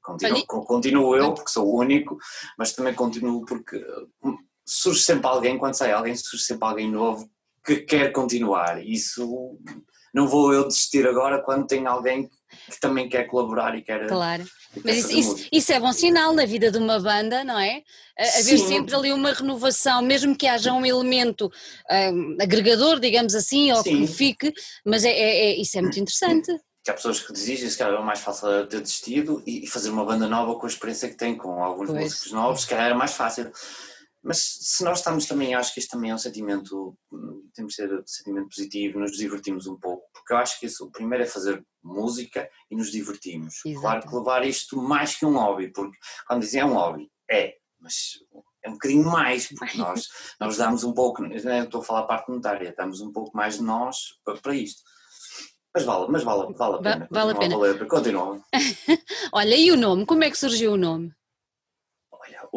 Continuo, 0.00 0.46
continuo 0.46 1.16
eu, 1.16 1.34
porque 1.34 1.50
sou 1.50 1.66
o 1.66 1.78
único, 1.80 2.16
mas 2.56 2.72
também 2.72 2.94
continuo 2.94 3.44
porque 3.44 3.84
hum, 4.22 4.36
surge 4.64 5.02
sempre 5.02 5.26
alguém, 5.26 5.58
quando 5.58 5.74
sai 5.74 5.90
alguém, 5.90 6.14
surge 6.14 6.44
sempre 6.44 6.68
alguém 6.68 6.88
novo 6.88 7.28
que 7.64 7.78
quer 7.78 8.12
continuar. 8.12 8.80
Isso 8.84 9.58
não 10.14 10.28
vou 10.28 10.52
eu 10.52 10.68
desistir 10.68 11.08
agora 11.08 11.42
quando 11.42 11.66
tem 11.66 11.86
alguém 11.86 12.30
que 12.70 12.80
também 12.80 13.08
quer 13.08 13.24
colaborar 13.24 13.76
e 13.76 13.82
quer. 13.82 14.06
Claro. 14.06 14.44
Mas 14.84 14.98
isso, 14.98 15.12
isso, 15.12 15.48
isso, 15.50 15.72
é 15.72 15.80
bom 15.80 15.92
sinal 15.92 16.32
na 16.32 16.44
vida 16.44 16.70
de 16.70 16.78
uma 16.78 16.98
banda, 17.00 17.42
não 17.44 17.58
é? 17.58 17.82
Haver 18.18 18.58
Sim. 18.58 18.68
sempre 18.68 18.94
ali 18.94 19.12
uma 19.12 19.32
renovação, 19.32 20.02
mesmo 20.02 20.36
que 20.36 20.46
haja 20.46 20.72
um 20.72 20.84
elemento 20.84 21.50
um, 21.90 22.36
agregador, 22.40 23.00
digamos 23.00 23.34
assim, 23.34 23.72
ou 23.72 23.82
Sim. 23.82 24.00
que 24.00 24.12
fique, 24.12 24.52
mas 24.84 25.04
é, 25.04 25.10
é, 25.10 25.46
é, 25.46 25.60
isso 25.60 25.78
é 25.78 25.82
muito 25.82 25.98
interessante. 25.98 26.52
Que 26.84 26.90
há 26.90 26.94
pessoas 26.94 27.20
que 27.20 27.32
desistem, 27.32 27.68
se 27.68 27.78
calhar 27.78 28.00
é 28.00 28.04
mais 28.04 28.20
fácil 28.20 28.66
ter 28.66 28.80
desistido 28.80 29.42
e 29.46 29.66
fazer 29.66 29.90
uma 29.90 30.04
banda 30.04 30.28
nova 30.28 30.58
com 30.58 30.66
a 30.66 30.68
experiência 30.68 31.08
que 31.08 31.16
tem, 31.16 31.36
com 31.36 31.62
alguns 31.62 31.88
pois. 31.88 32.00
músicos 32.00 32.32
novos, 32.32 32.62
se 32.62 32.68
calhar 32.68 32.86
era 32.86 32.94
mais 32.94 33.12
fácil. 33.12 33.50
Mas 34.26 34.38
se 34.60 34.82
nós 34.82 34.98
estamos 34.98 35.26
também, 35.26 35.54
acho 35.54 35.72
que 35.72 35.78
isto 35.78 35.90
também 35.90 36.10
é 36.10 36.14
um 36.14 36.18
sentimento, 36.18 36.98
temos 37.54 37.76
que 37.76 37.86
ter 37.86 37.94
um 37.94 38.06
sentimento 38.06 38.48
positivo, 38.48 38.98
nos 38.98 39.16
divertimos 39.16 39.68
um 39.68 39.78
pouco, 39.78 40.02
porque 40.12 40.32
eu 40.32 40.36
acho 40.36 40.58
que 40.58 40.66
isso, 40.66 40.84
o 40.84 40.90
primeiro 40.90 41.22
é 41.22 41.26
fazer 41.28 41.64
música 41.82 42.50
e 42.68 42.74
nos 42.74 42.90
divertimos. 42.90 43.64
Exato. 43.64 43.80
Claro 43.80 44.08
que 44.08 44.16
levar 44.16 44.44
isto 44.44 44.76
mais 44.76 45.14
que 45.14 45.24
um 45.24 45.38
hobby, 45.38 45.68
porque 45.68 45.96
quando 46.26 46.40
dizem 46.40 46.60
é 46.60 46.64
um 46.64 46.74
hobby, 46.74 47.08
é, 47.30 47.54
mas 47.78 48.18
é 48.64 48.68
um 48.68 48.72
bocadinho 48.72 49.04
mais, 49.04 49.46
porque 49.48 49.78
nós, 49.78 50.08
nós 50.40 50.56
damos 50.56 50.82
um 50.82 50.92
pouco, 50.92 51.22
não 51.22 51.30
estou 51.32 51.80
a 51.80 51.84
falar 51.84 52.00
a 52.00 52.06
parte 52.06 52.28
monetária, 52.28 52.74
damos 52.76 53.00
um 53.00 53.12
pouco 53.12 53.36
mais 53.36 53.58
de 53.58 53.62
nós 53.62 53.96
para, 54.24 54.36
para 54.38 54.54
isto. 54.56 54.82
Mas 55.72 55.84
vale, 55.84 56.06
mas 56.10 56.24
vale, 56.24 56.52
vale 56.54 56.74
a 56.76 56.78
pena. 56.78 57.08
Vale 57.10 57.32
a 57.32 57.34
pena. 57.34 57.86
Continua. 57.86 58.40
Olha, 59.32 59.54
e 59.54 59.70
o 59.70 59.76
nome? 59.76 60.06
Como 60.06 60.24
é 60.24 60.30
que 60.30 60.38
surgiu 60.38 60.72
o 60.72 60.76
nome? 60.76 61.12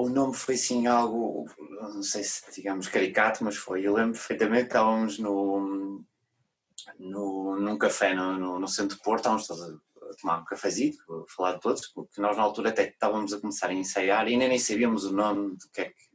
O 0.05 0.09
nome 0.09 0.33
foi 0.33 0.55
assim 0.55 0.87
algo, 0.87 1.45
não 1.69 2.03
sei 2.03 2.23
se 2.23 2.43
digamos 2.53 2.87
caricato, 2.87 3.43
mas 3.43 3.55
foi. 3.55 3.85
Eu 3.85 3.93
lembro 3.93 4.13
perfeitamente 4.13 4.63
que 4.63 4.69
estávamos 4.69 5.19
no, 5.19 6.03
no, 6.97 7.59
num 7.59 7.77
café 7.77 8.13
no, 8.13 8.37
no, 8.37 8.59
no 8.59 8.67
centro 8.67 8.97
de 8.97 9.03
Porto, 9.03 9.19
estávamos 9.19 9.47
todos 9.47 9.63
a 9.63 10.15
tomar 10.21 10.39
um 10.39 10.45
cafezinho, 10.45 10.93
a 11.09 11.31
falar 11.31 11.53
de 11.53 11.61
todos, 11.61 11.87
porque 11.87 12.19
nós 12.21 12.35
na 12.37 12.43
altura 12.43 12.69
até 12.69 12.87
estávamos 12.87 13.33
a 13.33 13.39
começar 13.39 13.67
a 13.67 13.73
ensaiar 13.73 14.27
e 14.27 14.37
nem, 14.37 14.49
nem 14.49 14.59
sabíamos 14.59 15.05
o 15.05 15.13
nome 15.13 15.55
do 15.55 15.69
que 15.71 15.81
é 15.81 15.85
que 15.85 16.09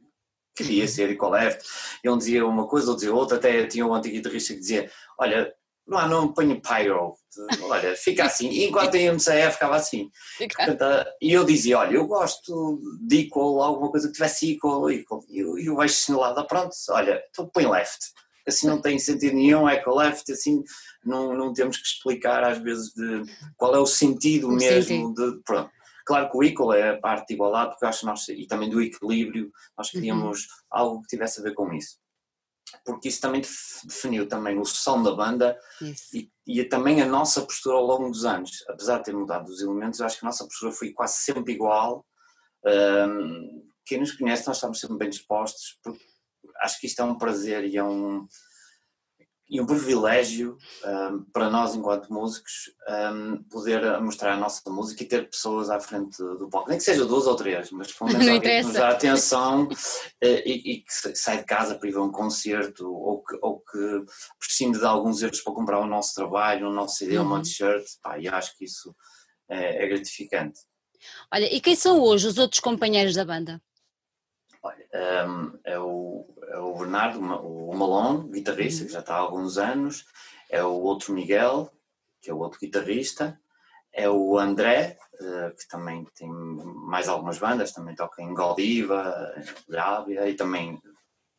queria 0.55 0.87
ser 0.87 1.09
e 1.11 1.15
qual 1.15 1.35
era. 1.35 1.57
E 2.03 2.09
um 2.09 2.17
dizia 2.17 2.45
uma 2.45 2.67
coisa, 2.67 2.87
outro 2.87 3.01
dizia 3.01 3.15
outra, 3.15 3.37
até 3.37 3.67
tinha 3.67 3.85
um 3.85 3.93
antigo 3.93 4.15
guitarrista 4.15 4.53
que 4.53 4.59
dizia, 4.59 4.91
olha, 5.17 5.53
não 5.87 5.97
há 5.97 6.07
nome, 6.07 6.33
ponho 6.33 6.61
Pyro. 6.61 7.15
Olha, 7.69 7.95
fica 7.95 8.25
assim. 8.25 8.49
E 8.49 8.65
enquanto 8.65 8.97
íamos 8.97 9.27
a 9.27 9.51
ficava 9.51 9.75
assim. 9.75 10.09
Portanto, 10.37 11.07
e 11.21 11.31
eu 11.31 11.43
dizia, 11.43 11.77
olha, 11.77 11.95
eu 11.95 12.07
gosto 12.07 12.81
de 13.01 13.21
equal, 13.21 13.61
alguma 13.61 13.91
coisa 13.91 14.07
que 14.07 14.13
tivesse 14.13 14.51
equal, 14.53 14.89
equal. 14.89 15.21
E, 15.29 15.69
o 15.69 15.75
baixo 15.75 15.95
assinalado, 15.95 16.39
ah, 16.39 16.45
pronto, 16.45 16.73
olha, 16.89 17.21
então 17.29 17.49
põe 17.53 17.67
left. 17.67 17.99
Assim 18.47 18.67
não 18.67 18.79
tem 18.79 18.97
sentido 18.99 19.35
nenhum, 19.35 19.69
equal 19.69 19.97
left, 19.97 20.31
assim 20.31 20.63
não, 21.03 21.35
não 21.35 21.51
temos 21.51 21.77
que 21.77 21.87
explicar 21.87 22.43
às 22.43 22.59
vezes 22.59 22.93
de 22.93 23.23
qual 23.57 23.75
é 23.75 23.79
o 23.79 23.87
sentido 23.87 24.47
o 24.47 24.51
mesmo 24.51 25.13
de, 25.13 25.39
pronto. 25.43 25.69
Claro 26.05 26.29
que 26.29 26.37
o 26.37 26.43
equal 26.43 26.73
é 26.73 26.91
a 26.91 26.99
parte 26.99 27.29
de 27.29 27.33
igualdade, 27.33 27.71
porque 27.71 27.85
eu 27.85 27.89
acho 27.89 28.05
nós, 28.05 28.27
e 28.29 28.45
também 28.45 28.69
do 28.69 28.79
equilíbrio, 28.79 29.51
nós 29.75 29.89
queríamos 29.89 30.41
uhum. 30.41 30.47
algo 30.69 31.01
que 31.01 31.07
tivesse 31.07 31.41
a 31.41 31.43
ver 31.43 31.53
com 31.55 31.73
isso 31.73 31.97
porque 32.83 33.09
isso 33.09 33.21
também 33.21 33.41
definiu 33.83 34.27
também 34.27 34.59
o 34.59 34.65
som 34.65 35.01
da 35.01 35.13
banda 35.13 35.57
e, 36.13 36.29
e, 36.45 36.63
também 36.63 37.01
a 37.01 37.05
nossa 37.05 37.41
postura 37.41 37.75
ao 37.75 37.85
longo 37.85 38.09
dos 38.09 38.25
anos. 38.25 38.63
Apesar 38.67 38.97
de 38.97 39.05
ter 39.05 39.13
mudado 39.13 39.47
os 39.47 39.61
elementos, 39.61 40.01
acho 40.01 40.19
que 40.19 40.25
a 40.25 40.29
nossa 40.29 40.45
postura 40.45 40.71
foi 40.71 40.91
quase 40.91 41.17
sempre 41.17 41.53
igual. 41.53 42.05
Um, 42.65 43.69
quem 43.85 43.99
nos 43.99 44.13
conhece, 44.13 44.47
nós 44.47 44.57
estamos 44.57 44.79
sempre 44.79 44.97
bem 44.97 45.09
dispostos, 45.09 45.79
porque 45.83 46.03
acho 46.61 46.79
que 46.79 46.87
isto 46.87 47.01
é 47.01 47.05
um 47.05 47.17
prazer 47.17 47.65
e 47.65 47.77
é 47.77 47.83
um, 47.83 48.27
e 49.47 49.61
um 49.61 49.65
privilégio 49.65 50.57
um, 50.83 51.23
para 51.31 51.49
nós, 51.49 51.75
enquanto 51.75 52.11
músicos, 52.11 52.71
um, 53.13 53.43
poder 53.43 53.99
mostrar 54.01 54.33
a 54.33 54.37
nossa 54.37 54.61
música 54.69 55.03
e 55.03 55.07
ter 55.07 55.29
pessoas 55.29 55.69
à 55.69 55.79
frente 55.79 56.17
do 56.17 56.49
palco, 56.49 56.69
nem 56.69 56.77
que 56.77 56.83
seja 56.83 57.05
duas 57.05 57.27
ou 57.27 57.35
três, 57.35 57.69
mas 57.71 57.91
pelo 57.93 58.11
menos 58.11 58.27
alguém 58.27 58.61
que 58.61 58.67
nos 58.67 58.73
dá 58.73 58.89
atenção 58.89 59.69
eh, 60.21 60.43
e, 60.49 60.71
e, 60.71 60.81
que 60.81 61.15
sai 61.15 61.37
de 61.37 61.45
casa 61.45 61.75
para 61.75 61.89
ir 61.89 61.95
a 61.95 62.01
um 62.01 62.11
concerto 62.11 62.91
ou 62.91 63.23
que, 63.23 63.37
ou 63.41 63.59
que 63.59 64.05
prescinde 64.39 64.79
de 64.79 64.85
alguns 64.85 65.21
euros 65.21 65.41
para 65.41 65.53
comprar 65.53 65.79
o 65.79 65.87
nosso 65.87 66.15
trabalho, 66.15 66.69
o 66.69 66.73
nosso 66.73 66.95
CD, 66.95 67.17
uhum. 67.17 67.25
uma 67.25 67.41
t-shirt, 67.41 67.85
e 68.19 68.27
acho 68.27 68.57
que 68.57 68.65
isso 68.65 68.95
é, 69.49 69.83
é 69.83 69.87
gratificante. 69.87 70.59
Olha, 71.31 71.53
e 71.53 71.61
quem 71.61 71.75
são 71.75 72.01
hoje 72.01 72.27
os 72.27 72.37
outros 72.39 72.59
companheiros 72.59 73.13
da 73.13 73.23
banda? 73.23 73.61
Um, 74.93 75.59
é, 75.63 75.79
o, 75.79 76.25
é 76.49 76.57
o 76.57 76.77
Bernardo, 76.77 77.19
o 77.19 77.75
Malone, 77.75 78.29
guitarrista, 78.31 78.81
uhum. 78.81 78.87
que 78.87 78.93
já 78.93 78.99
está 78.99 79.15
há 79.15 79.19
alguns 79.19 79.57
anos, 79.57 80.05
é 80.49 80.63
o 80.63 80.73
outro 80.73 81.13
Miguel, 81.13 81.71
que 82.21 82.29
é 82.29 82.33
o 82.33 82.39
outro 82.39 82.59
guitarrista, 82.59 83.39
é 83.93 84.09
o 84.09 84.37
André, 84.37 84.97
uh, 85.19 85.55
que 85.55 85.67
também 85.67 86.05
tem 86.17 86.29
mais 86.29 87.07
algumas 87.07 87.37
bandas, 87.37 87.71
também 87.71 87.95
toca 87.95 88.21
em 88.21 88.33
Goldiva, 88.33 89.33
Lávia 89.67 90.27
e 90.27 90.33
também 90.33 90.81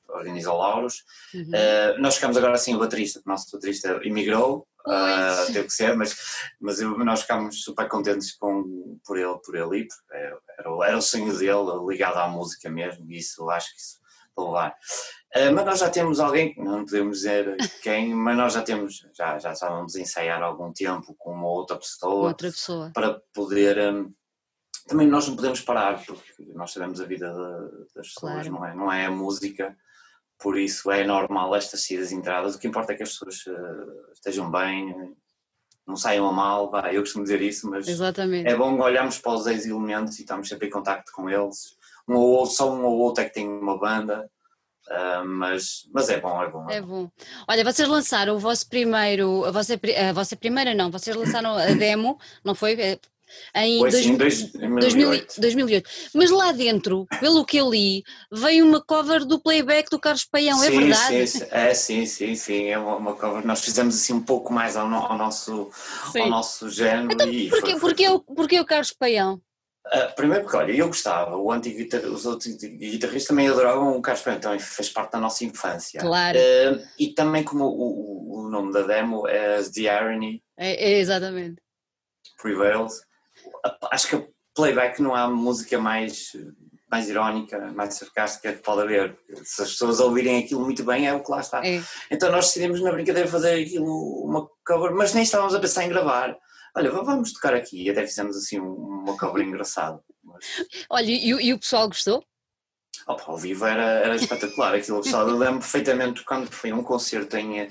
organiza 0.09 0.53
Lauros. 0.53 1.05
Uhum. 1.35 1.43
Uh, 1.43 2.01
nós 2.01 2.15
ficamos 2.15 2.37
agora 2.37 2.55
assim 2.55 2.75
o 2.75 2.79
baterista, 2.79 3.21
o 3.21 3.29
nosso 3.29 3.51
baterista 3.53 4.01
emigrou, 4.03 4.67
uh, 4.87 5.46
teve 5.46 5.64
que 5.64 5.72
ser, 5.72 5.96
mas, 5.96 6.16
mas 6.61 6.81
eu, 6.81 6.96
nós 6.99 7.22
ficámos 7.22 7.62
super 7.62 7.88
contentes 7.88 8.37
com, 8.37 8.99
por 9.05 9.18
ele 9.18 9.38
por 9.44 9.55
ele 9.55 9.81
ir, 9.81 9.88
era, 10.11 10.38
era, 10.59 10.87
era, 10.87 10.99
o 10.99 11.03
sonho 11.03 11.37
dele 11.37 11.87
ligado 11.87 12.18
à 12.18 12.29
música 12.29 12.68
mesmo, 12.70 13.11
e 13.11 13.18
isso 13.18 13.49
acho 13.51 13.75
que 13.75 13.81
isso 13.81 14.01
levar. 14.38 14.77
Uh, 15.35 15.53
mas 15.55 15.64
nós 15.64 15.79
já 15.81 15.90
temos 15.90 16.20
alguém, 16.20 16.55
não 16.59 16.85
podemos 16.85 17.18
dizer 17.18 17.57
quem, 17.83 18.14
mas 18.14 18.37
nós 18.37 18.53
já 18.53 18.62
temos, 18.62 19.07
já, 19.14 19.38
já 19.38 19.53
estávamos 19.53 19.96
a 19.96 20.01
ensaiar 20.01 20.42
há 20.42 20.46
algum 20.46 20.72
tempo 20.72 21.14
com 21.18 21.33
uma 21.33 21.49
outra 21.49 21.77
pessoa, 21.77 22.29
outra 22.29 22.51
pessoa. 22.51 22.90
para 22.94 23.20
poder. 23.35 23.92
Um, 23.92 24.12
também 24.87 25.09
nós 25.09 25.27
não 25.27 25.35
podemos 25.35 25.61
parar, 25.61 26.05
porque 26.07 26.44
nós 26.55 26.72
sabemos 26.72 27.01
a 27.01 27.05
vida 27.05 27.33
das 27.92 28.07
pessoas, 28.09 28.46
claro. 28.46 28.53
não, 28.53 28.64
é, 28.64 28.75
não 28.75 28.92
é 28.92 29.07
a 29.07 29.11
música 29.11 29.77
por 30.38 30.59
isso 30.59 30.90
é 30.90 31.05
normal 31.05 31.55
estas 31.55 31.87
saídas 31.87 32.12
e 32.12 32.14
entradas. 32.14 32.55
O 32.55 32.59
que 32.59 32.68
importa 32.68 32.92
é 32.92 32.96
que 32.96 33.03
as 33.03 33.11
pessoas 33.11 33.46
uh, 33.46 34.12
estejam 34.12 34.51
bem, 34.51 35.14
não 35.87 35.96
saiam 35.96 36.29
a 36.29 36.33
mal, 36.33 36.70
vai, 36.70 36.96
eu 36.96 37.01
costumo 37.01 37.25
dizer 37.25 37.40
isso, 37.40 37.70
mas 37.70 37.87
Exatamente. 37.87 38.49
é 38.49 38.57
bom 38.57 38.79
olharmos 38.81 39.18
para 39.18 39.33
os 39.33 39.46
ex-elementos 39.46 40.18
e 40.18 40.22
estamos 40.22 40.49
sempre 40.49 40.66
em 40.68 40.70
contacto 40.70 41.12
com 41.12 41.31
eles. 41.31 41.77
Um 42.09 42.14
ou 42.14 42.29
outro, 42.31 42.55
só 42.55 42.72
um 42.72 42.85
ou 42.85 42.99
outro 42.99 43.22
é 43.22 43.29
que 43.29 43.35
tem 43.35 43.49
uma 43.49 43.79
banda, 43.79 44.29
uh, 44.88 45.25
mas, 45.25 45.88
mas 45.92 46.09
é 46.09 46.20
bom, 46.20 46.42
é 46.42 46.49
bom. 46.51 46.70
É 46.70 46.81
bom. 46.81 47.11
Olha, 47.49 47.64
vocês 47.64 47.88
lançaram 47.88 48.35
o 48.35 48.38
vosso 48.38 48.68
primeiro, 48.68 49.44
a 49.44 49.51
vossa, 49.51 49.75
a 49.75 50.12
vossa 50.12 50.37
primeira 50.37 50.75
não, 50.75 50.90
vocês 50.90 51.16
lançaram 51.16 51.57
a 51.57 51.66
demo, 51.66 52.18
não 52.44 52.55
foi? 52.55 52.99
É, 53.53 53.67
em 53.67 53.79
dois, 53.79 53.95
sim, 53.95 54.17
2008. 54.17 55.41
2008. 55.41 55.91
Mas 56.15 56.31
lá 56.31 56.53
dentro, 56.53 57.07
pelo 57.21 57.45
que 57.45 57.57
eu 57.57 57.71
li, 57.71 58.03
veio 58.31 58.67
uma 58.67 58.81
cover 58.81 59.25
do 59.25 59.41
playback 59.41 59.91
do 59.91 59.99
Carlos 59.99 60.25
Paião, 60.25 60.62
é 60.62 60.67
sim, 60.69 60.77
é 60.77 60.81
verdade? 60.81 61.27
Sim, 61.27 61.47
é, 61.51 61.75
sim, 61.75 62.07
sim, 62.07 62.35
sim, 62.35 62.67
é 62.67 62.79
uma, 62.79 63.15
cover. 63.15 63.45
Nós 63.47 63.65
fizemos 63.65 63.95
assim 63.95 64.12
um 64.12 64.23
pouco 64.23 64.53
mais 64.53 64.77
ao, 64.77 64.89
no, 64.89 64.97
ao 64.97 65.17
nosso, 65.17 65.71
ao 66.15 66.29
nosso 66.29 66.71
género. 66.71 67.12
Então, 67.12 67.29
e 67.29 67.49
porquê, 67.49 67.73
foi, 67.73 67.81
porquê, 67.81 68.09
o, 68.09 68.21
porquê 68.21 68.61
o 68.61 68.65
Carlos 68.65 68.93
Paião? 68.93 69.41
Uh, 69.87 70.12
primeiro 70.17 70.43
porque, 70.43 70.57
olha, 70.57 70.73
eu 70.73 70.89
gostava, 70.89 71.37
o 71.37 71.53
antigo 71.53 71.81
os 72.09 72.27
outros 72.27 72.53
guitarristas 72.57 73.29
também 73.29 73.49
adoravam 73.49 73.97
o 73.97 74.03
Carlos 74.03 74.23
Paião, 74.23 74.39
então 74.39 74.59
fez 74.59 74.91
parte 74.91 75.12
da 75.12 75.21
nossa 75.21 75.45
infância. 75.45 76.01
Claro. 76.01 76.37
Uh, 76.37 76.85
e 76.99 77.15
também 77.15 77.45
como 77.45 77.65
o, 77.65 77.69
o, 77.71 78.47
o, 78.47 78.51
nome 78.51 78.73
da 78.73 78.83
demo 78.83 79.29
é 79.29 79.62
The 79.62 79.83
Irony. 79.83 80.43
É, 80.57 80.93
é 80.93 80.99
exatamente. 80.99 81.62
Prevails 82.43 83.01
acho 83.91 84.09
que 84.09 84.29
playback 84.55 85.01
não 85.01 85.15
há 85.15 85.29
música 85.29 85.79
mais, 85.79 86.33
mais 86.91 87.09
irónica, 87.09 87.59
mais 87.73 87.95
sarcástica 87.95 88.53
que 88.53 88.63
pode 88.63 88.83
haver. 88.83 89.19
Se 89.45 89.63
as 89.63 89.73
pessoas 89.73 90.01
ouvirem 90.01 90.43
aquilo 90.43 90.65
muito 90.65 90.83
bem, 90.85 91.07
é 91.07 91.15
o 91.15 91.23
que 91.23 91.31
lá 91.31 91.41
está. 91.41 91.65
É. 91.65 91.83
Então 92.11 92.31
nós 92.31 92.47
decidimos 92.47 92.81
na 92.81 92.93
brincadeira 92.93 93.29
fazer 93.29 93.63
aquilo, 93.63 94.25
uma 94.25 94.49
cover, 94.67 94.93
mas 94.95 95.13
nem 95.13 95.23
estávamos 95.23 95.55
a 95.55 95.61
pensar 95.61 95.85
em 95.85 95.89
gravar. 95.89 96.37
Olha, 96.75 96.91
vamos 96.91 97.33
tocar 97.33 97.55
aqui, 97.55 97.85
e 97.85 97.91
até 97.91 98.07
fizemos 98.07 98.37
assim 98.37 98.59
uma 98.59 99.17
cover 99.17 99.43
engraçada. 99.43 99.99
Olha, 100.91 101.07
e, 101.07 101.29
e, 101.29 101.55
o 101.55 101.59
pessoal 101.59 101.89
gostou? 101.89 102.23
Opa, 103.07 103.25
ao 103.27 103.39
vivo 103.39 103.65
era, 103.65 103.83
era 103.83 104.17
espetacular 104.17 104.75
aquilo, 104.75 105.03
pessoal. 105.03 105.29
Eu 105.29 105.39
lembro 105.39 105.61
perfeitamente 105.61 106.23
quando 106.25 106.51
foi 106.51 106.73
um 106.73 106.83
concerto 106.83 107.37
em, 107.37 107.69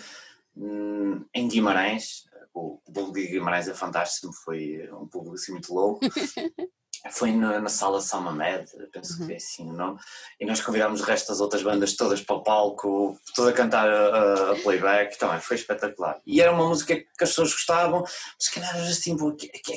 hum, 0.55 1.23
em 1.33 1.47
Guimarães, 1.47 2.24
o 2.55 2.81
público 2.93 3.13
de 3.13 3.33
Guimarães 3.33 3.67
é 3.67 3.73
fantástico, 3.73 4.33
foi 4.43 4.89
um 4.93 5.07
público 5.07 5.35
assim 5.35 5.51
muito 5.51 5.73
louco. 5.73 5.99
foi 7.11 7.31
na, 7.31 7.59
na 7.59 7.69
sala 7.69 8.01
São 8.01 8.21
Mamed, 8.21 8.65
penso 8.91 9.19
uhum. 9.19 9.27
que 9.27 9.33
é 9.33 9.35
assim 9.35 9.69
o 9.69 9.73
nome, 9.73 9.99
e 10.39 10.45
nós 10.45 10.61
convidámos 10.61 11.01
o 11.01 11.03
resto 11.03 11.27
das 11.27 11.39
outras 11.39 11.61
bandas 11.61 11.95
todas 11.95 12.21
para 12.21 12.35
o 12.35 12.43
palco, 12.43 13.17
toda 13.35 13.51
a 13.51 13.53
cantar 13.53 13.87
a, 13.89 14.51
a 14.51 14.55
playback, 14.55 15.17
também 15.17 15.39
foi 15.39 15.55
espetacular. 15.57 16.19
E 16.25 16.41
era 16.41 16.51
uma 16.51 16.67
música 16.67 16.95
que 16.95 17.23
as 17.23 17.29
pessoas 17.29 17.51
gostavam, 17.51 18.01
mas 18.01 18.49
que 18.49 18.59
era 18.59 18.81
assim, 18.83 19.15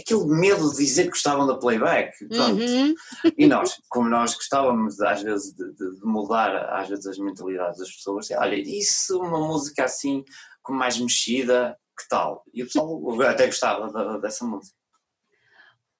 aquele 0.00 0.24
medo 0.26 0.70
de 0.70 0.76
dizer 0.78 1.04
que 1.04 1.10
gostavam 1.10 1.46
da 1.46 1.56
playback. 1.56 2.12
Uhum. 2.22 2.94
E 3.36 3.46
nós, 3.46 3.80
como 3.88 4.08
nós 4.08 4.34
gostávamos 4.34 5.00
às 5.00 5.22
vezes 5.22 5.52
de, 5.54 5.72
de, 5.72 6.00
mudar 6.02 6.56
às 6.74 6.88
vezes 6.88 7.06
as 7.06 7.18
mentalidades 7.18 7.78
das 7.78 7.90
pessoas, 7.90 8.30
olha, 8.30 8.56
isso, 8.56 9.20
uma 9.20 9.38
música 9.38 9.84
assim, 9.84 10.24
com 10.62 10.72
mais 10.72 10.98
mexida, 10.98 11.76
que 11.98 12.08
tal? 12.08 12.44
E 12.52 12.62
o 12.62 12.66
pessoal 12.66 13.20
até 13.22 13.46
gostava 13.46 14.18
dessa 14.18 14.44
música. 14.44 14.76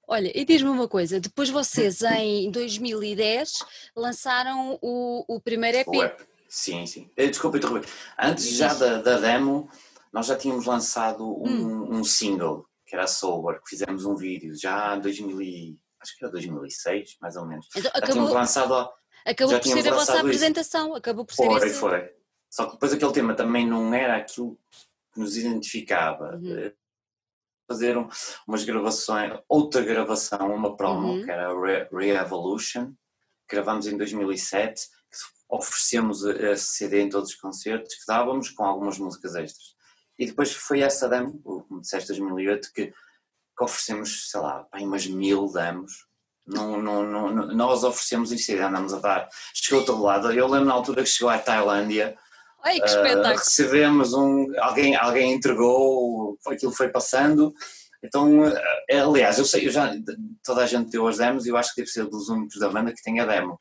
Olha, 0.07 0.31
e 0.35 0.43
diz-me 0.43 0.69
uma 0.69 0.87
coisa, 0.87 1.19
depois 1.19 1.49
vocês 1.49 2.01
em 2.01 2.49
2010 2.49 3.59
lançaram 3.95 4.79
o, 4.81 5.23
o 5.27 5.39
primeiro 5.39 5.77
EP. 5.77 5.87
O 5.87 6.03
EP. 6.03 6.19
Sim, 6.47 6.87
sim. 6.87 7.11
Eh, 7.15 7.27
desculpa 7.27 7.57
interromper. 7.57 7.87
Antes 8.17 8.49
já 8.49 8.73
da, 8.73 8.99
da, 8.99 9.19
demo, 9.19 9.69
nós 10.11 10.25
já 10.25 10.35
tínhamos 10.35 10.65
lançado 10.65 11.23
um, 11.23 11.47
hum. 11.47 11.87
um 11.91 12.03
single, 12.03 12.65
que 12.87 12.95
era 12.95 13.05
Sober, 13.05 13.61
que 13.61 13.69
fizemos 13.69 14.03
um 14.03 14.15
vídeo 14.15 14.55
já 14.59 14.95
em 14.95 15.01
2000, 15.01 15.77
acho 16.01 16.17
que 16.17 16.25
era 16.25 16.31
2006, 16.31 17.17
mais 17.21 17.35
ou 17.35 17.45
menos. 17.45 17.67
Então, 17.75 17.91
acabou, 17.91 18.07
já 18.07 18.13
tínhamos 18.13 18.33
lançado 18.33 18.89
Acabou 19.25 19.59
por 19.59 19.67
ser 19.67 19.87
a 19.87 19.93
vossa 19.93 20.19
apresentação, 20.19 20.95
acabou 20.95 21.25
por 21.25 21.33
ser 21.35 21.45
Foi, 21.45 21.67
esse... 21.67 21.79
foi. 21.79 22.09
Só 22.49 22.65
que 22.65 22.71
depois 22.73 22.93
aquele 22.93 23.13
tema 23.13 23.35
também 23.35 23.67
não 23.67 23.93
era 23.93 24.17
aquilo 24.17 24.57
nos 25.19 25.37
identificava. 25.37 26.35
Uhum. 26.35 26.57
Eh, 26.57 26.73
fazer 27.69 27.95
umas 28.47 28.63
gravações, 28.63 29.39
outra 29.47 29.81
gravação, 29.83 30.55
uma 30.55 30.75
promo, 30.75 31.09
uhum. 31.09 31.23
que 31.23 31.29
era 31.29 31.53
Re 31.53 31.87
Re-Evolution, 31.91 32.93
gravámos 33.47 33.85
em 33.85 33.95
2007, 33.95 34.87
que 34.87 35.17
oferecemos 35.47 36.23
esse 36.23 36.65
CD 36.65 37.01
em 37.01 37.09
todos 37.09 37.29
os 37.29 37.35
concertos 37.35 37.93
que 37.93 38.05
dávamos, 38.07 38.49
com 38.49 38.63
algumas 38.63 38.97
músicas 38.97 39.35
extras. 39.35 39.75
E 40.17 40.25
depois 40.25 40.51
foi 40.51 40.81
essa 40.81 41.07
demo, 41.07 41.39
como 41.41 41.79
disseste, 41.79 42.09
2008, 42.09 42.73
que, 42.73 42.87
que 42.87 43.63
oferecemos, 43.63 44.29
sei 44.31 44.41
lá, 44.41 44.67
bem 44.73 44.87
umas 44.87 45.05
mil 45.05 45.51
demos. 45.51 46.07
Não, 46.45 46.81
não, 46.81 47.03
não, 47.03 47.31
nós 47.53 47.83
oferecemos 47.83 48.31
isso 48.31 48.51
andamos 48.53 48.93
a 48.93 48.99
dar. 48.99 49.29
Chegou 49.53 49.83
a 49.83 49.85
todo 49.85 50.01
lado. 50.01 50.31
Eu 50.31 50.47
lembro 50.47 50.67
na 50.67 50.73
altura 50.73 51.03
que 51.03 51.09
chegou 51.09 51.29
à 51.29 51.37
Tailândia, 51.37 52.17
Ai, 52.63 52.79
que 52.79 52.85
espetáculo. 52.85 53.25
Uh, 53.25 53.37
recebemos 53.37 54.13
um, 54.13 54.47
alguém, 54.59 54.95
alguém 54.95 55.33
entregou, 55.33 56.37
aquilo 56.47 56.71
foi 56.71 56.89
passando. 56.89 57.53
Então, 58.03 58.47
uh, 58.47 58.53
aliás, 58.89 59.37
eu 59.37 59.45
sei, 59.45 59.67
eu 59.67 59.71
já, 59.71 59.93
toda 60.43 60.63
a 60.63 60.67
gente 60.67 60.89
deu 60.89 61.07
as 61.07 61.17
demos 61.17 61.45
e 61.45 61.49
eu 61.49 61.57
acho 61.57 61.73
que 61.73 61.81
deve 61.81 61.91
ser 61.91 62.05
dos 62.05 62.29
únicos 62.29 62.59
da 62.59 62.69
banda 62.69 62.93
que 62.93 63.03
tem 63.03 63.19
a 63.19 63.25
demo. 63.25 63.59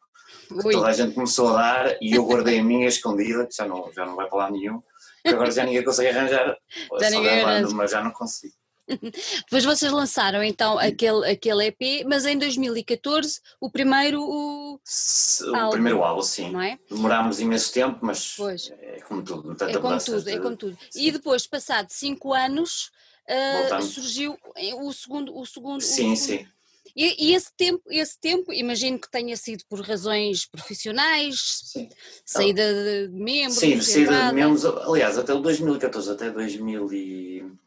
Toda 0.48 0.86
a 0.86 0.92
gente 0.92 1.14
começou 1.14 1.48
a 1.48 1.52
dar 1.52 1.96
e 2.00 2.14
eu 2.14 2.24
guardei 2.24 2.58
a 2.58 2.64
minha 2.64 2.88
escondida, 2.88 3.46
que 3.46 3.54
já 3.54 3.66
não, 3.66 3.90
já 3.92 4.04
não 4.04 4.16
vai 4.16 4.28
para 4.28 4.38
lá 4.38 4.50
nenhum, 4.50 4.80
que 5.22 5.28
agora 5.28 5.50
já 5.50 5.64
ninguém 5.64 5.84
consegue 5.84 6.08
arranjar, 6.08 6.56
já 7.00 7.10
só 7.10 7.16
ninguém 7.16 7.44
banda, 7.44 7.70
mas 7.74 7.90
já 7.90 8.02
não 8.02 8.10
consigo. 8.10 8.54
Depois 8.88 9.64
vocês 9.64 9.92
lançaram 9.92 10.42
então 10.42 10.78
aquele, 10.78 11.30
aquele 11.30 11.66
EP, 11.66 12.06
mas 12.06 12.24
em 12.24 12.38
2014 12.38 13.40
o 13.60 13.70
primeiro 13.70 14.22
o, 14.22 14.74
o 14.74 15.56
álbum, 15.56 15.70
primeiro 15.72 16.02
álbum, 16.02 16.22
sim. 16.22 16.50
Não 16.50 16.62
é? 16.62 16.78
Demorámos 16.90 17.40
imenso 17.40 17.72
tempo, 17.72 17.98
mas 18.02 18.34
pois. 18.36 18.70
é 18.70 19.00
como 19.06 19.22
tudo, 19.22 19.52
é 19.64 19.78
como 19.78 19.98
tudo, 19.98 20.30
é 20.30 20.38
como 20.38 20.56
tudo. 20.56 20.78
Sim. 20.90 21.02
E 21.02 21.10
depois, 21.12 21.46
passado 21.46 21.88
cinco 21.90 22.32
anos, 22.32 22.90
uh, 23.28 23.82
surgiu 23.82 24.36
o 24.80 24.92
segundo, 24.92 25.36
o 25.36 25.44
segundo. 25.44 25.80
Sim, 25.82 26.12
o 26.12 26.16
segundo. 26.16 26.40
sim. 26.40 26.48
E, 26.96 27.28
e, 27.28 27.34
esse 27.34 27.52
tempo, 27.56 27.82
esse 27.90 28.18
tempo, 28.18 28.52
imagino 28.52 28.98
que 28.98 29.10
tenha 29.10 29.36
sido 29.36 29.62
por 29.68 29.80
razões 29.82 30.46
profissionais, 30.46 31.60
sim. 31.64 31.88
saída 32.24 32.62
de 32.72 33.08
membros. 33.12 33.58
Sim, 33.58 33.80
saída 33.80 34.28
de 34.28 34.34
membros, 34.34 34.64
aliás, 34.64 35.16
até 35.16 35.32
o 35.32 35.38
2014 35.38 36.10
até 36.10 36.30
2000 36.30 36.92
e 36.92 37.58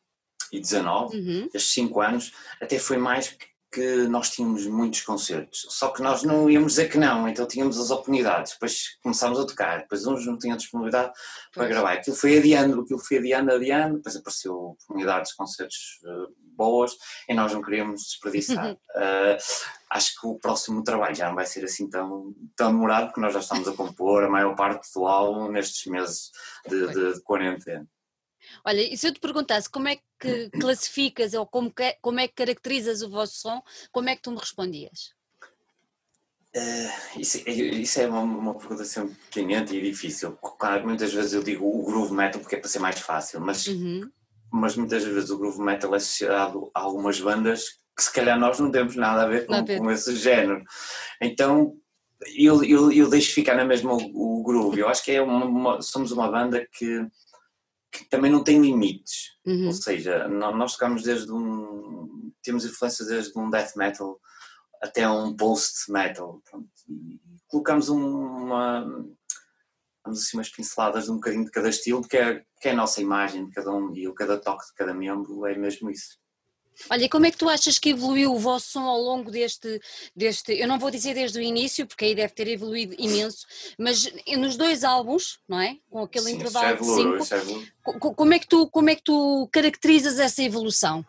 2019, 0.51 1.17
uhum. 1.17 1.49
estes 1.53 1.73
5 1.73 2.01
anos, 2.01 2.31
até 2.59 2.77
foi 2.77 2.97
mais 2.97 3.35
que 3.71 4.05
nós 4.07 4.29
tínhamos 4.29 4.67
muitos 4.67 5.01
concertos, 5.01 5.65
só 5.69 5.89
que 5.91 6.01
nós 6.01 6.23
não 6.23 6.49
íamos 6.49 6.73
dizer 6.73 6.89
que 6.89 6.97
não, 6.97 7.25
então 7.25 7.47
tínhamos 7.47 7.79
as 7.79 7.89
oportunidades, 7.89 8.51
depois 8.51 8.97
começámos 9.01 9.39
a 9.39 9.45
tocar, 9.45 9.79
depois 9.79 10.05
uns 10.05 10.25
não 10.25 10.37
tinham 10.37 10.57
disponibilidade 10.57 11.13
para 11.53 11.67
gravar, 11.67 11.93
aquilo 11.93 12.15
foi 12.17 12.37
adiando, 12.37 12.81
aquilo 12.81 12.99
foi 12.99 13.19
adiando, 13.19 13.53
adiando, 13.53 13.95
depois 13.95 14.17
apareceu 14.17 14.53
oportunidades 14.53 15.31
de 15.31 15.37
concertos 15.37 15.99
uh, 16.03 16.35
boas 16.53 16.97
e 17.29 17.33
nós 17.33 17.53
não 17.53 17.61
queríamos 17.61 18.01
desperdiçar. 18.03 18.73
uh, 18.73 19.37
acho 19.89 20.19
que 20.19 20.27
o 20.27 20.35
próximo 20.37 20.83
trabalho 20.83 21.15
já 21.15 21.29
não 21.29 21.35
vai 21.35 21.45
ser 21.45 21.63
assim 21.63 21.89
tão, 21.89 22.35
tão 22.57 22.73
demorado, 22.73 23.05
porque 23.05 23.21
nós 23.21 23.33
já 23.33 23.39
estamos 23.39 23.67
a 23.69 23.73
compor 23.73 24.25
a 24.25 24.29
maior 24.29 24.53
parte 24.53 24.89
do 24.93 25.07
álbum 25.07 25.49
nestes 25.49 25.85
meses 25.89 26.31
de, 26.67 26.87
de, 26.87 27.13
de 27.13 27.21
quarentena. 27.21 27.87
Olha, 28.65 28.81
e 28.81 28.97
se 28.97 29.07
eu 29.07 29.13
te 29.13 29.19
perguntasse 29.19 29.69
como 29.69 29.87
é 29.87 29.97
que 30.19 30.49
classificas 30.59 31.33
ou 31.33 31.45
como, 31.45 31.71
que, 31.71 31.97
como 32.01 32.19
é 32.19 32.27
que 32.27 32.35
caracterizas 32.35 33.01
o 33.01 33.09
vosso 33.09 33.35
som, 33.35 33.61
como 33.91 34.09
é 34.09 34.15
que 34.15 34.21
tu 34.21 34.31
me 34.31 34.37
respondias? 34.37 35.13
Uh, 36.55 37.19
isso, 37.19 37.37
é, 37.45 37.51
isso, 37.51 38.01
é 38.01 38.07
uma, 38.07 38.21
uma 38.21 38.53
pergunta 38.55 38.83
sempre 38.83 39.15
pequenente 39.15 39.75
e 39.75 39.81
difícil. 39.81 40.33
Claro, 40.33 40.85
muitas 40.85 41.13
vezes 41.13 41.33
eu 41.33 41.41
digo 41.41 41.65
o 41.65 41.85
groove 41.85 42.13
metal 42.13 42.41
porque 42.41 42.55
é 42.55 42.59
para 42.59 42.69
ser 42.69 42.79
mais 42.79 42.99
fácil, 42.99 43.39
mas, 43.39 43.67
uhum. 43.67 44.09
mas 44.51 44.75
muitas 44.75 45.03
vezes 45.03 45.29
o 45.29 45.37
groove 45.37 45.61
metal 45.61 45.93
é 45.93 45.97
associado 45.97 46.69
a 46.73 46.81
algumas 46.81 47.21
bandas 47.21 47.79
que 47.95 48.03
se 48.03 48.11
calhar 48.11 48.37
nós 48.37 48.59
não 48.59 48.69
temos 48.69 48.95
nada 48.97 49.23
a 49.23 49.27
ver 49.27 49.45
com, 49.45 49.65
com 49.65 49.91
esse 49.91 50.13
género. 50.15 50.61
Então 51.21 51.77
eu, 52.35 52.63
eu, 52.63 52.91
eu 52.91 53.09
deixo 53.09 53.33
ficar 53.33 53.55
na 53.55 53.65
mesma 53.65 53.93
o, 53.93 54.39
o 54.39 54.43
groove. 54.43 54.79
Eu 54.79 54.89
acho 54.89 55.03
que 55.03 55.11
é 55.11 55.21
uma, 55.21 55.45
uma, 55.45 55.81
somos 55.81 56.11
uma 56.11 56.29
banda 56.29 56.67
que 56.71 57.05
que 57.91 58.05
também 58.05 58.31
não 58.31 58.43
tem 58.43 58.61
limites. 58.61 59.37
Uhum. 59.45 59.67
Ou 59.67 59.73
seja, 59.73 60.27
nós 60.27 60.73
tocamos 60.73 61.03
desde 61.03 61.31
um. 61.31 62.31
temos 62.41 62.65
influência 62.65 63.05
desde 63.05 63.37
um 63.37 63.49
death 63.49 63.75
metal 63.75 64.19
até 64.81 65.07
um 65.07 65.35
post 65.35 65.91
metal. 65.91 66.41
Pronto. 66.49 66.69
E 66.89 67.19
colocamos 67.47 67.89
uma. 67.89 68.81
Vamos 70.03 70.21
assim, 70.21 70.37
umas 70.37 70.49
pinceladas 70.49 71.05
de 71.05 71.11
um 71.11 71.15
bocadinho 71.15 71.45
de 71.45 71.51
cada 71.51 71.69
estilo, 71.69 72.01
que 72.01 72.17
é, 72.17 72.43
que 72.59 72.69
é 72.69 72.71
a 72.71 72.75
nossa 72.75 73.01
imagem 73.01 73.45
de 73.45 73.51
cada 73.51 73.71
um 73.71 73.95
e 73.95 74.11
cada 74.15 74.39
toque 74.39 74.65
de 74.65 74.73
cada 74.73 74.95
membro 74.95 75.45
é 75.45 75.55
mesmo 75.55 75.91
isso. 75.91 76.20
Olha, 76.89 77.09
como 77.09 77.25
é 77.25 77.31
que 77.31 77.37
tu 77.37 77.49
achas 77.49 77.77
que 77.77 77.89
evoluiu 77.89 78.33
o 78.33 78.39
vosso 78.39 78.71
som 78.71 78.83
ao 78.83 78.99
longo 78.99 79.31
deste, 79.31 79.81
deste, 80.15 80.53
eu 80.53 80.67
não 80.67 80.79
vou 80.79 80.91
dizer 80.91 81.13
desde 81.13 81.39
o 81.39 81.41
início, 81.41 81.85
porque 81.85 82.05
aí 82.05 82.15
deve 82.15 82.33
ter 82.33 82.47
evoluído 82.47 82.95
imenso, 82.97 83.45
mas 83.77 84.11
nos 84.37 84.57
dois 84.57 84.83
álbuns, 84.83 85.39
não 85.47 85.59
é? 85.59 85.77
Com 85.89 85.99
aquele 85.99 86.25
Sim, 86.25 86.35
intervalo 86.35 86.69
evoluiu, 86.69 87.19
de 87.19 87.25
cinco, 87.25 88.15
como 88.15 88.33
é, 88.33 88.39
que 88.39 88.47
tu, 88.47 88.67
como 88.67 88.89
é 88.89 88.95
que 88.95 89.03
tu 89.03 89.49
caracterizas 89.51 90.19
essa 90.19 90.41
evolução? 90.43 91.05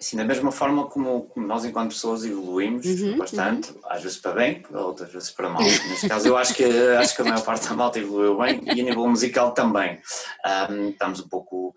Assim, 0.00 0.16
da 0.16 0.24
mesma 0.24 0.50
forma 0.50 0.86
como, 0.86 1.24
como 1.24 1.46
nós 1.46 1.62
enquanto 1.62 1.90
pessoas 1.90 2.24
evoluímos 2.24 2.86
uhum, 2.86 3.18
bastante, 3.18 3.70
uhum. 3.70 3.80
às 3.84 4.02
vezes 4.02 4.16
para 4.16 4.32
bem, 4.32 4.62
outras 4.72 5.12
vezes 5.12 5.30
para 5.30 5.50
mal. 5.50 5.60
Neste 5.90 6.08
caso 6.08 6.26
eu 6.26 6.38
acho 6.38 6.54
que, 6.54 6.64
acho 6.64 7.14
que 7.14 7.20
a 7.20 7.24
maior 7.26 7.44
parte 7.44 7.68
da 7.68 7.74
malta 7.74 7.98
evoluiu 7.98 8.38
bem 8.38 8.62
e 8.64 8.80
a 8.80 8.84
nível 8.84 9.06
musical 9.06 9.52
também. 9.52 10.00
Um, 10.70 10.88
estamos 10.88 11.20
um 11.20 11.28
pouco 11.28 11.76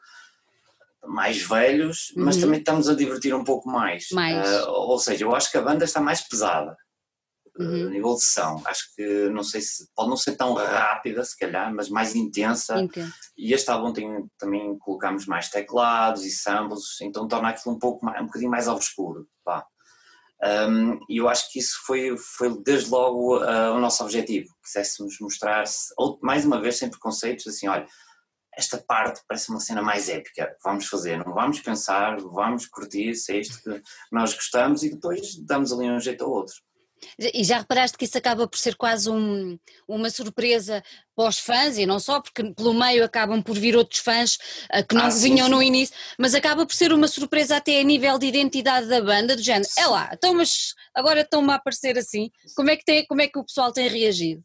mais 1.05 1.41
velhos, 1.41 2.13
mas 2.15 2.35
uhum. 2.35 2.41
também 2.41 2.59
estamos 2.59 2.89
a 2.89 2.95
divertir 2.95 3.33
um 3.33 3.43
pouco 3.43 3.69
mais. 3.69 4.07
mais. 4.11 4.47
Uh, 4.63 4.69
ou 4.69 4.99
seja, 4.99 5.25
eu 5.25 5.35
acho 5.35 5.51
que 5.51 5.57
a 5.57 5.61
banda 5.61 5.85
está 5.85 5.99
mais 5.99 6.21
pesada. 6.21 6.75
Uhum. 7.57 7.83
Uh, 7.83 7.87
a 7.87 7.89
nível 7.89 8.15
de 8.15 8.23
som, 8.23 8.61
acho 8.65 8.95
que 8.95 9.29
não 9.29 9.43
sei 9.43 9.61
se 9.61 9.87
pode 9.95 10.09
não 10.09 10.17
ser 10.17 10.35
tão 10.35 10.53
rápida, 10.53 11.23
se 11.23 11.37
calhar, 11.37 11.73
mas 11.73 11.89
mais 11.89 12.15
intensa. 12.15 12.87
E 13.37 13.53
este 13.53 13.69
álbum 13.69 13.93
tem, 13.93 14.07
também 14.37 14.77
colocamos 14.79 15.25
mais 15.25 15.49
teclados 15.49 16.25
e 16.25 16.31
samples, 16.31 16.99
então 17.01 17.27
torna 17.27 17.49
aquilo 17.49 17.75
um 17.75 17.79
pouco 17.79 18.05
mais, 18.05 18.21
um 18.21 18.25
bocadinho 18.25 18.51
mais 18.51 18.67
obscuro. 18.67 19.27
Pá. 19.43 19.65
Um, 20.43 20.99
e 21.07 21.17
eu 21.17 21.29
acho 21.29 21.49
que 21.51 21.59
isso 21.59 21.77
foi, 21.85 22.17
foi 22.17 22.61
desde 22.63 22.89
logo 22.89 23.37
uh, 23.37 23.73
o 23.73 23.79
nosso 23.79 24.03
objetivo. 24.03 24.49
Quiséssemos 24.61 25.15
mostrar, 25.21 25.63
mais 26.21 26.43
uma 26.45 26.59
vez, 26.59 26.77
sem 26.77 26.89
preconceitos, 26.89 27.47
assim, 27.47 27.67
olha, 27.67 27.87
esta 28.57 28.77
parte 28.77 29.21
parece 29.27 29.49
uma 29.49 29.59
cena 29.59 29.81
mais 29.81 30.09
épica. 30.09 30.55
Vamos 30.63 30.87
fazer, 30.87 31.17
não 31.17 31.33
vamos 31.33 31.59
pensar, 31.59 32.17
vamos 32.19 32.67
curtir, 32.67 33.15
se 33.15 33.33
é 33.33 33.39
isto 33.39 33.61
que 33.61 33.81
nós 34.11 34.33
gostamos 34.33 34.83
e 34.83 34.89
depois 34.89 35.35
damos 35.37 35.71
ali 35.71 35.89
um 35.89 35.99
jeito 35.99 36.23
ao 36.23 36.31
outro. 36.31 36.55
E 37.19 37.43
já 37.43 37.59
reparaste 37.59 37.97
que 37.97 38.05
isso 38.05 38.17
acaba 38.17 38.47
por 38.47 38.57
ser 38.57 38.75
quase 38.75 39.09
um, 39.09 39.57
uma 39.87 40.09
surpresa 40.09 40.83
para 41.15 41.29
os 41.29 41.37
fãs, 41.37 41.77
e 41.77 41.85
não 41.85 41.99
só, 41.99 42.21
porque 42.21 42.43
pelo 42.53 42.73
meio 42.73 43.03
acabam 43.03 43.41
por 43.41 43.57
vir 43.57 43.75
outros 43.75 43.99
fãs 43.99 44.37
uh, 44.73 44.85
que 44.87 44.95
não 44.95 45.05
ah, 45.05 45.09
vinham 45.09 45.37
sim, 45.37 45.43
sim. 45.43 45.49
no 45.49 45.63
início, 45.63 45.95
mas 46.17 46.33
acaba 46.33 46.65
por 46.65 46.73
ser 46.73 46.91
uma 46.91 47.07
surpresa 47.07 47.57
até 47.57 47.79
a 47.79 47.83
nível 47.83 48.17
de 48.17 48.27
identidade 48.27 48.87
da 48.87 49.01
banda, 49.01 49.35
do 49.35 49.43
género, 49.43 49.69
é 49.77 49.85
lá, 49.85 50.09
então 50.13 50.33
mas 50.33 50.73
agora 50.95 51.21
estão-me 51.21 51.51
a 51.51 51.55
aparecer 51.55 51.97
assim, 51.97 52.31
como 52.55 52.69
é, 52.69 52.77
que 52.77 52.85
tem, 52.85 53.05
como 53.05 53.21
é 53.21 53.27
que 53.27 53.37
o 53.37 53.45
pessoal 53.45 53.71
tem 53.71 53.87
reagido? 53.87 54.43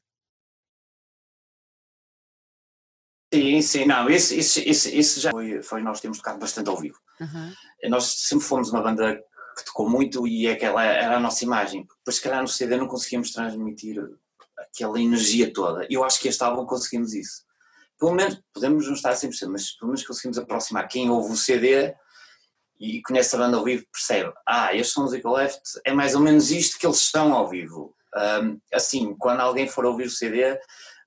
Sim, 3.33 3.61
sim, 3.61 3.85
não, 3.85 4.09
isso, 4.09 4.35
isso, 4.35 4.61
isso, 4.61 5.21
já 5.21 5.31
foi, 5.31 5.63
foi, 5.63 5.83
nós 5.83 6.01
temos 6.01 6.19
tocado 6.19 6.39
bastante 6.39 6.71
ao 6.71 6.79
vivo. 6.79 6.99
Uhum. 7.21 7.53
Nós 7.91 8.05
sempre 8.05 8.47
fomos 8.47 8.71
uma 8.71 8.81
banda 8.81 9.23
que 9.57 9.65
tocou 9.65 9.89
muito 9.89 10.27
e 10.27 10.49
aquela 10.49 10.83
era 10.83 11.17
a 11.17 11.21
nossa 11.21 11.45
imagem. 11.45 11.87
Depois, 11.99 12.17
se 12.17 12.23
calhar, 12.23 12.41
no 12.41 12.49
CD 12.49 12.77
não 12.77 12.87
conseguimos 12.87 13.33
transmitir 13.33 14.03
aquela 14.59 15.01
energia 15.01 15.53
toda. 15.53 15.87
Eu 15.91 16.05
acho 16.05 16.21
que 16.21 16.29
este 16.29 16.43
álbum 16.43 16.65
conseguimos 16.65 17.13
isso. 17.13 17.45
Pelo 17.99 18.13
menos, 18.13 18.41
podemos 18.55 18.87
não 18.87 18.95
estar 18.95 19.13
100%, 19.13 19.49
mas 19.49 19.73
pelo 19.73 19.89
menos 19.89 20.07
conseguimos 20.07 20.39
aproximar 20.39 20.89
quem 20.89 21.11
ouve 21.11 21.33
o 21.33 21.37
CD 21.37 21.95
e 22.81 23.03
conhece 23.03 23.35
a 23.35 23.39
banda 23.39 23.57
ao 23.57 23.65
vivo 23.65 23.85
percebe, 23.93 24.33
ah, 24.47 24.73
estes 24.73 24.93
são 24.93 25.05
os 25.05 25.13
Eco 25.13 25.33
Left, 25.33 25.61
é 25.85 25.93
mais 25.93 26.15
ou 26.15 26.21
menos 26.21 26.51
isto 26.51 26.79
que 26.79 26.87
eles 26.87 26.99
estão 26.99 27.33
ao 27.33 27.49
vivo. 27.49 27.95
Um, 28.17 28.61
assim, 28.73 29.15
quando 29.19 29.41
alguém 29.41 29.69
for 29.69 29.85
ouvir 29.85 30.07
o 30.07 30.11
CD, 30.11 30.59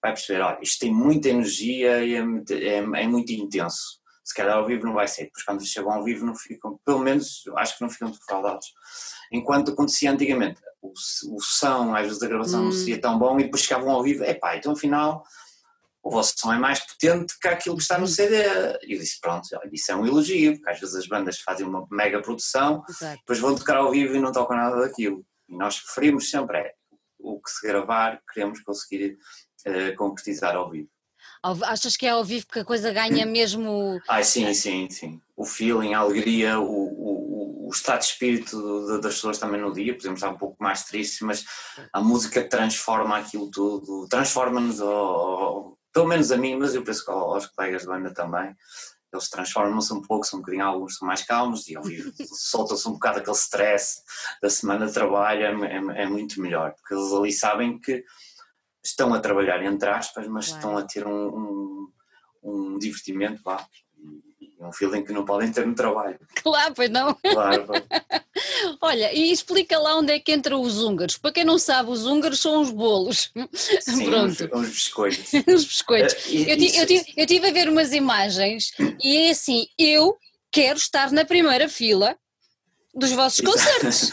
vai 0.01 0.13
perceber, 0.13 0.41
olha, 0.41 0.59
isto 0.61 0.79
tem 0.79 0.93
muita 0.93 1.29
energia 1.29 2.03
e 2.03 2.15
é, 2.15 2.19
é, 2.19 2.77
é 2.77 3.07
muito 3.07 3.31
intenso 3.31 4.01
se 4.23 4.35
calhar 4.35 4.55
ao 4.55 4.65
vivo 4.65 4.85
não 4.85 4.93
vai 4.93 5.07
ser, 5.07 5.25
depois 5.25 5.43
quando 5.43 5.65
chegam 5.65 5.91
ao 5.91 6.03
vivo 6.03 6.25
não 6.25 6.35
ficam, 6.35 6.79
pelo 6.85 6.99
menos 6.99 7.43
acho 7.57 7.77
que 7.77 7.81
não 7.81 7.89
ficam 7.89 8.11
defraudados. 8.11 8.67
Enquanto 9.31 9.71
acontecia 9.71 10.11
antigamente, 10.11 10.61
o, 10.81 10.89
o 10.89 11.41
som, 11.41 11.93
às 11.95 12.05
vezes 12.05 12.21
a 12.21 12.27
gravação 12.27 12.61
hum. 12.61 12.65
não 12.65 12.71
seria 12.71 13.01
tão 13.01 13.17
bom 13.17 13.39
e 13.39 13.43
depois 13.43 13.63
chegavam 13.63 13.91
ao 13.91 14.03
vivo, 14.03 14.23
epá, 14.23 14.55
então 14.55 14.73
afinal 14.73 15.23
o 16.03 16.09
vosso 16.09 16.33
som 16.35 16.51
é 16.51 16.57
mais 16.57 16.79
potente 16.79 17.37
que 17.39 17.47
aquilo 17.47 17.75
que 17.75 17.83
está 17.83 17.97
no. 17.97 18.07
CD. 18.07 18.35
E 18.87 18.93
eu 18.93 18.99
disse, 18.99 19.19
pronto, 19.21 19.47
isso 19.71 19.91
é 19.91 19.95
um 19.95 20.05
elogio, 20.05 20.53
porque 20.53 20.69
às 20.71 20.79
vezes 20.79 20.95
as 20.95 21.07
bandas 21.07 21.39
fazem 21.39 21.65
uma 21.65 21.85
mega 21.91 22.19
produção, 22.19 22.83
Exato. 22.89 23.19
depois 23.19 23.37
vão 23.37 23.55
tocar 23.55 23.77
ao 23.77 23.91
vivo 23.91 24.15
e 24.15 24.19
não 24.19 24.31
tocam 24.31 24.57
nada 24.57 24.81
daquilo. 24.81 25.23
E 25.47 25.55
nós 25.55 25.79
preferimos 25.79 26.27
sempre 26.29 26.57
é, 26.57 26.73
o 27.19 27.39
que 27.39 27.51
se 27.51 27.67
gravar, 27.67 28.19
queremos 28.33 28.61
conseguir 28.61 29.15
uh, 29.67 29.95
concretizar 29.95 30.56
ao 30.56 30.69
vivo. 30.69 30.89
Achas 31.63 31.97
que 31.97 32.06
é 32.06 32.12
ao 32.12 32.24
vivo 32.24 32.45
que 32.47 32.60
a 32.60 32.65
coisa 32.65 32.93
ganha 32.93 33.26
mesmo. 33.26 34.00
Ah, 34.08 34.24
sim, 34.24 34.54
sim, 34.54 34.89
sim. 34.89 35.19
O 35.36 35.43
feeling, 35.43 35.93
a 35.93 36.00
alegria, 36.00 36.60
o, 36.60 36.65
o, 36.65 37.67
o 37.67 37.71
estado 37.71 38.00
de 38.00 38.06
espírito 38.06 39.00
das 39.00 39.15
pessoas 39.15 39.39
também 39.39 39.60
no 39.60 39.74
dia. 39.74 39.95
Podemos 39.95 40.19
estar 40.19 40.30
um 40.30 40.38
pouco 40.38 40.62
mais 40.62 40.84
tristes, 40.84 41.21
mas 41.21 41.43
a 41.91 42.00
música 42.00 42.47
transforma 42.47 43.17
aquilo 43.17 43.50
tudo, 43.50 44.08
transforma-nos, 44.08 44.78
pelo 45.91 46.08
menos 46.08 46.32
a 46.32 46.38
mim, 46.38 46.58
mas 46.58 46.76
eu 46.76 46.84
penso 46.84 47.04
que 47.04 47.12
aos 47.12 47.47
colegas 47.47 47.86
da 47.86 47.93
banda 47.93 48.13
também. 48.13 48.56
Eles 49.13 49.30
transformam-se 49.30 49.93
um 49.93 50.02
pouco, 50.02 50.26
são 50.26 50.39
um 50.39 50.41
bocadinho, 50.41 50.65
alguns 50.65 50.95
são 50.95 51.06
mais 51.06 51.21
calmos 51.24 51.67
e 51.67 51.76
ao 51.76 51.84
vivo 51.84 52.13
soltam-se 52.34 52.88
um 52.88 52.93
bocado 52.93 53.19
aquele 53.19 53.36
stress 53.36 54.02
da 54.41 54.50
semana 54.50 54.88
de 54.88 54.93
trabalho, 54.93 55.43
é, 55.43 55.67
é, 55.67 56.04
é 56.04 56.06
muito 56.08 56.39
melhor, 56.39 56.74
porque 56.76 56.93
eles 56.93 57.12
ali 57.12 57.34
sabem 57.34 57.78
que 57.78 58.06
estão 58.83 59.13
a 59.13 59.19
trabalhar, 59.19 59.63
entre 59.63 59.89
aspas, 59.89 60.27
mas 60.27 60.47
claro. 60.47 60.59
estão 60.59 60.77
a 60.77 60.83
ter 60.83 61.07
um, 61.07 61.27
um, 61.27 61.91
um 62.43 62.77
divertimento, 62.77 63.41
e 64.39 64.63
um 64.63 64.71
feeling 64.71 65.03
que 65.03 65.13
não 65.13 65.25
podem 65.25 65.51
ter 65.51 65.65
no 65.65 65.75
trabalho. 65.75 66.19
Claro, 66.35 66.73
pois 66.75 66.89
não. 66.89 67.13
Claro. 67.15 67.67
Olha, 68.81 69.13
e 69.13 69.31
explica 69.31 69.77
lá 69.77 69.97
onde 69.97 70.13
é 70.13 70.19
que 70.19 70.33
entram 70.33 70.61
os 70.61 70.81
húngaros. 70.81 71.17
Para 71.17 71.31
quem 71.31 71.43
não 71.43 71.57
sabe, 71.57 71.91
os 71.91 72.05
húngaros 72.05 72.39
são 72.39 72.61
os 72.61 72.71
bolos. 72.71 73.31
Sim, 73.53 74.05
Pronto. 74.09 74.49
Os, 74.51 74.61
os 74.61 74.69
biscoitos. 74.69 75.33
os 75.47 75.65
biscoitos. 75.65 76.13
Uh, 76.25 76.29
eu, 76.29 76.57
eu, 76.57 76.87
tive, 76.87 77.13
eu 77.17 77.25
tive 77.25 77.47
a 77.47 77.51
ver 77.51 77.69
umas 77.69 77.93
imagens 77.93 78.71
e 79.03 79.17
é 79.17 79.31
assim, 79.31 79.67
eu 79.77 80.17
quero 80.51 80.77
estar 80.77 81.11
na 81.11 81.25
primeira 81.25 81.69
fila 81.69 82.17
dos 82.93 83.11
vossos 83.11 83.41
concertos. 83.41 84.11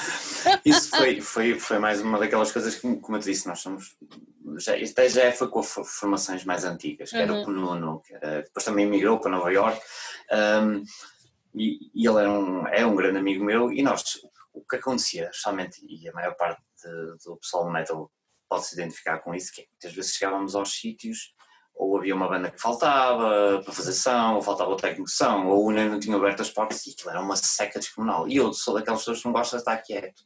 Isso 0.65 0.91
foi, 0.91 1.21
foi, 1.21 1.59
foi 1.59 1.79
mais 1.79 2.01
uma 2.01 2.19
daquelas 2.19 2.53
coisas 2.53 2.75
que, 2.75 2.97
como 2.97 3.17
eu 3.17 3.21
te 3.21 3.31
disse, 3.31 3.47
nós 3.47 3.61
somos. 3.61 3.97
Já, 4.59 4.77
isto 4.77 5.09
já 5.09 5.33
foi 5.33 5.49
com 5.49 5.63
formações 5.63 6.45
mais 6.45 6.65
antigas, 6.65 7.11
que 7.11 7.17
era 7.17 7.33
uhum. 7.33 7.45
o 7.45 7.51
Nuno, 7.51 8.01
que 8.01 8.15
era, 8.15 8.43
depois 8.43 8.65
também 8.65 8.87
migrou 8.87 9.21
para 9.21 9.31
Nova 9.31 9.51
York, 9.53 9.81
um, 10.33 10.83
e, 11.55 11.91
e, 11.95 12.07
ele 12.07 12.19
era 12.19 12.31
um, 12.31 12.67
é 12.69 12.87
um 12.87 12.95
grande 12.95 13.19
amigo 13.19 13.45
meu, 13.45 13.73
e 13.73 13.83
nós, 13.83 14.21
o 14.53 14.65
que 14.65 14.77
acontecia, 14.77 15.31
justamente, 15.33 15.85
e 15.85 16.09
a 16.09 16.13
maior 16.13 16.35
parte 16.37 16.63
de, 16.83 17.25
do 17.25 17.37
pessoal 17.37 17.65
do 17.65 17.71
metal 17.71 18.11
pode 18.49 18.67
se 18.67 18.75
identificar 18.75 19.19
com 19.19 19.35
isso, 19.35 19.53
que 19.53 19.63
é 19.63 19.65
que 19.65 19.71
muitas 19.73 19.93
vezes 19.93 20.15
chegávamos 20.15 20.55
aos 20.55 20.73
sítios 20.73 21.35
ou 21.79 21.97
havia 21.97 22.15
uma 22.15 22.29
banda 22.29 22.51
que 22.51 22.61
faltava 22.61 23.63
para 23.63 23.73
fazer 23.73 23.93
som, 23.93 24.35
ou 24.35 24.43
faltava 24.43 24.71
o 24.71 24.77
técnico 24.77 25.09
som, 25.09 25.47
ou 25.47 25.65
o 25.65 25.71
nem 25.71 25.89
não 25.89 26.01
tinha 26.01 26.17
aberto 26.17 26.43
as 26.43 26.51
portas 26.51 26.85
e 26.85 26.91
aquilo 26.91 27.11
era 27.11 27.21
uma 27.21 27.37
seca 27.37 27.79
descomunal. 27.79 28.29
E 28.29 28.37
eu 28.37 28.53
sou 28.53 28.75
daquelas 28.75 29.01
pessoas 29.01 29.21
que 29.21 29.27
não 29.27 29.33
gostam 29.33 29.59
de 29.59 29.63
estar 29.63 29.77
quieto. 29.79 30.23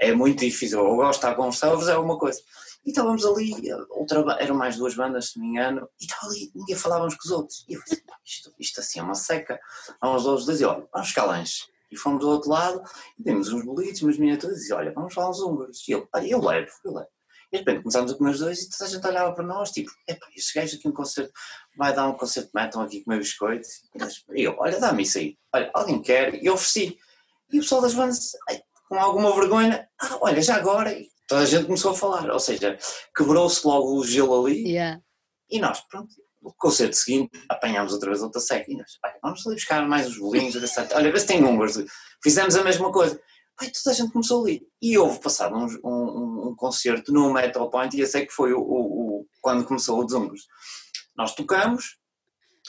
É 0.00 0.12
muito 0.14 0.40
difícil, 0.40 0.82
ou 0.82 0.96
gosto 0.96 1.20
de 1.20 1.26
estar 1.26 1.34
com 1.34 1.48
os 1.48 1.58
salvos, 1.58 1.86
é 1.88 1.98
uma 1.98 2.18
coisa. 2.18 2.40
E 2.84 2.90
estávamos 2.90 3.26
ali, 3.26 3.52
outra, 3.90 4.24
eram 4.40 4.54
mais 4.54 4.76
duas 4.76 4.94
bandas, 4.94 5.30
se 5.30 5.38
não 5.38 5.44
me 5.44 5.52
engano, 5.52 5.88
e 6.00 6.04
estava 6.04 6.26
ali, 6.26 6.50
ninguém 6.54 6.76
falávamos 6.76 7.14
com 7.14 7.24
os 7.26 7.30
outros. 7.30 7.64
E 7.68 7.74
eu 7.74 7.80
disse, 7.82 8.02
isto, 8.24 8.54
isto 8.58 8.80
assim 8.80 9.00
é 9.00 9.02
uma 9.02 9.14
seca. 9.14 9.60
Vamos 10.00 10.22
aos 10.22 10.26
outros 10.26 10.46
dizer, 10.46 10.64
olha, 10.64 10.88
vamos 10.92 11.08
ficar 11.08 11.26
lanche. 11.26 11.64
E 11.90 11.96
fomos 11.96 12.20
do 12.20 12.28
outro 12.28 12.50
lado, 12.50 12.82
e 13.18 13.22
temos 13.22 13.52
uns 13.52 13.64
bolitos, 13.64 14.02
umas 14.02 14.18
miniaturas, 14.18 14.64
e 14.66 14.72
olha, 14.72 14.92
vamos 14.92 15.12
falar 15.12 15.30
uns 15.30 15.40
húngaros. 15.40 15.86
E 15.86 15.92
eu 15.92 16.08
levo, 16.40 16.70
eu 16.84 16.94
levo. 16.94 17.15
E 17.52 17.58
de 17.58 17.58
repente 17.58 17.82
começámos 17.82 18.12
a 18.12 18.16
comer 18.16 18.30
os 18.30 18.40
dois 18.40 18.62
e 18.62 18.70
toda 18.70 18.84
a 18.84 18.94
gente 18.94 19.06
olhava 19.06 19.34
para 19.34 19.44
nós, 19.44 19.70
tipo, 19.70 19.90
epá, 20.08 20.26
este 20.36 20.58
gajo 20.58 20.76
aqui 20.76 20.88
um 20.88 20.92
concerto, 20.92 21.32
vai 21.76 21.94
dar 21.94 22.08
um 22.08 22.14
concerto 22.14 22.48
de 22.48 22.60
metal 22.60 22.82
aqui 22.82 23.04
comer 23.04 23.18
biscoito. 23.18 23.68
E 24.34 24.42
eu, 24.42 24.56
olha, 24.58 24.80
dá-me 24.80 25.02
isso 25.02 25.18
aí. 25.18 25.36
Olha, 25.54 25.70
alguém 25.74 26.02
quer? 26.02 26.34
E 26.34 26.46
eu 26.46 26.54
ofereci. 26.54 26.98
E 27.52 27.58
o 27.58 27.60
pessoal 27.60 27.80
das 27.80 27.94
bandas, 27.94 28.32
com 28.88 28.98
alguma 28.98 29.34
vergonha, 29.34 29.88
ah, 30.00 30.18
olha, 30.20 30.42
já 30.42 30.56
agora. 30.56 30.92
E 30.92 31.08
toda 31.28 31.42
a 31.42 31.46
gente 31.46 31.66
começou 31.66 31.92
a 31.92 31.94
falar, 31.94 32.30
ou 32.30 32.40
seja, 32.40 32.78
quebrou-se 33.16 33.66
logo 33.66 33.98
o 33.98 34.04
gelo 34.04 34.44
ali. 34.44 34.68
Yeah. 34.68 35.00
E 35.48 35.60
nós, 35.60 35.80
pronto, 35.88 36.08
o 36.42 36.52
concerto 36.52 36.96
seguinte, 36.96 37.30
apanhámos 37.48 37.92
outra 37.92 38.10
vez 38.10 38.22
outra 38.22 38.40
seca. 38.40 38.70
E 38.70 38.76
nós, 38.76 38.98
olha, 39.04 39.18
vamos 39.22 39.46
ali 39.46 39.56
buscar 39.56 39.86
mais 39.86 40.06
os 40.08 40.18
bolinhos, 40.18 40.56
olha, 40.94 41.12
vê 41.12 41.20
se 41.20 41.26
tem 41.26 41.40
números. 41.40 41.76
Fizemos 42.22 42.56
a 42.56 42.64
mesma 42.64 42.90
coisa. 42.92 43.20
Ai, 43.60 43.70
toda 43.70 43.94
a 43.94 43.98
gente 43.98 44.12
começou 44.12 44.44
ali. 44.44 44.62
E 44.80 44.98
houve 44.98 45.18
passado 45.18 45.56
um, 45.56 45.66
um, 45.84 46.48
um, 46.48 46.54
concerto 46.54 47.12
no 47.12 47.32
Metal 47.32 47.70
Point, 47.70 47.96
e 47.96 48.02
esse 48.02 48.18
é 48.18 48.26
que 48.26 48.32
foi 48.32 48.52
o, 48.52 48.60
o, 48.60 49.20
o 49.20 49.26
quando 49.40 49.64
começou 49.64 49.98
o 49.98 50.08
Zungos. 50.08 50.46
Nós 51.16 51.34
tocamos, 51.34 51.98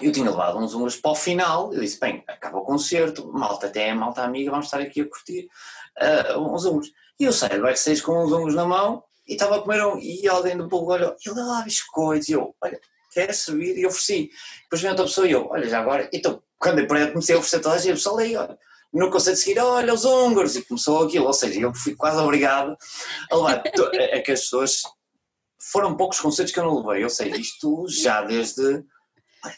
eu 0.01 0.11
tinha 0.11 0.29
levado 0.29 0.57
uns 0.57 0.71
Zungos 0.71 0.95
para 0.95 1.11
o 1.11 1.15
final, 1.15 1.73
eu 1.73 1.81
disse, 1.81 1.99
bem, 1.99 2.23
acaba 2.27 2.59
o 2.59 2.63
concerto, 2.63 3.31
malta 3.33 3.67
até 3.67 3.89
é 3.89 3.93
malta 3.93 4.23
amiga, 4.23 4.51
vamos 4.51 4.67
estar 4.67 4.79
aqui 4.79 5.01
a 5.01 5.09
curtir 5.09 5.49
uh, 6.35 6.39
uns 6.39 6.61
Zungos. 6.61 6.91
E 7.19 7.25
eu 7.25 7.33
saio 7.33 7.57
do 7.57 7.63
backstage 7.63 8.01
com 8.01 8.23
uns 8.23 8.29
Zungos 8.29 8.55
na 8.55 8.65
mão, 8.65 9.03
e 9.27 9.33
estava 9.33 9.57
a 9.57 9.61
comer 9.61 9.85
um, 9.85 9.99
e 9.99 10.25
alguém 10.27 10.55
do 10.55 10.69
público 10.69 10.93
olhou, 10.93 11.15
ele 11.25 11.41
lá 11.41 11.63
biscoitos, 11.63 12.29
e 12.29 12.31
eu, 12.31 12.55
olha, 12.61 12.79
quer 13.11 13.33
servir? 13.33 13.77
E 13.77 13.81
eu 13.81 13.89
ofereci. 13.89 14.29
Depois 14.63 14.81
vem 14.81 14.91
outra 14.91 15.05
pessoa 15.05 15.27
e 15.27 15.31
eu, 15.31 15.47
olha, 15.49 15.67
já 15.67 15.79
agora, 15.79 16.09
então, 16.13 16.41
quando 16.57 16.79
eu 16.79 16.87
comecei 16.87 17.35
a 17.35 17.39
oferecer 17.39 17.59
toda 17.59 17.75
a 17.75 17.77
gente, 17.77 17.89
eu 17.89 17.95
pessoal 17.95 18.17
aí, 18.19 18.35
olha, 18.37 18.57
no 18.93 19.11
conceito 19.11 19.35
de 19.37 19.43
seguir, 19.43 19.59
olha 19.59 19.93
os 19.93 20.05
húngaros, 20.05 20.55
e 20.55 20.63
começou 20.63 21.03
aquilo, 21.03 21.27
ou 21.27 21.33
seja, 21.33 21.59
eu 21.59 21.73
fui 21.73 21.95
quase 21.95 22.17
obrigado 22.17 22.75
a 23.29 23.35
levar, 23.35 23.63
é 23.93 24.19
que 24.19 24.31
as 24.31 24.41
pessoas, 24.41 24.81
foram 25.71 25.95
poucos 25.95 26.19
conceitos 26.19 26.53
que 26.53 26.59
eu 26.59 26.65
não 26.65 26.85
levei, 26.85 27.03
ou 27.03 27.09
seja, 27.09 27.35
isto 27.35 27.85
já 27.89 28.21
desde, 28.21 28.83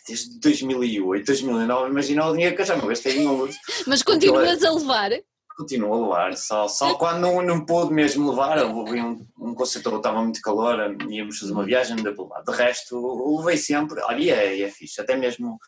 desde 0.07 0.39
2008, 0.39 1.25
2009, 1.25 1.89
imagina 1.89 2.27
o 2.27 2.33
dinheiro 2.33 2.55
que 2.55 2.61
eu 2.61 2.65
já 2.65 2.75
me 2.75 2.87
gastei 2.87 3.19
em. 3.19 3.49
Mas 3.85 4.01
continuas 4.01 4.63
a 4.63 4.71
levar? 4.71 5.11
Continuo 5.57 5.93
a 5.93 6.01
levar, 6.01 6.37
só, 6.37 6.69
só 6.69 6.95
quando 6.95 7.19
não, 7.19 7.41
não 7.41 7.65
pude 7.65 7.93
mesmo 7.93 8.29
levar, 8.29 8.57
eu 8.57 8.83
levei 8.83 9.01
um, 9.01 9.27
um 9.37 9.53
conceito, 9.53 9.93
estava 9.93 10.21
muito 10.21 10.41
calor, 10.41 10.95
íamos 11.09 11.37
fazer 11.37 11.51
uma 11.51 11.65
viagem, 11.65 11.97
não 11.97 12.03
deu 12.03 12.15
para 12.15 12.23
levar, 12.23 12.43
de 12.43 12.51
resto 12.57 13.37
levei 13.37 13.57
sempre, 13.57 14.01
olha, 14.03 14.19
e 14.19 14.29
é, 14.29 14.61
é 14.61 14.71
fixe, 14.71 15.01
até 15.01 15.17
mesmo 15.17 15.59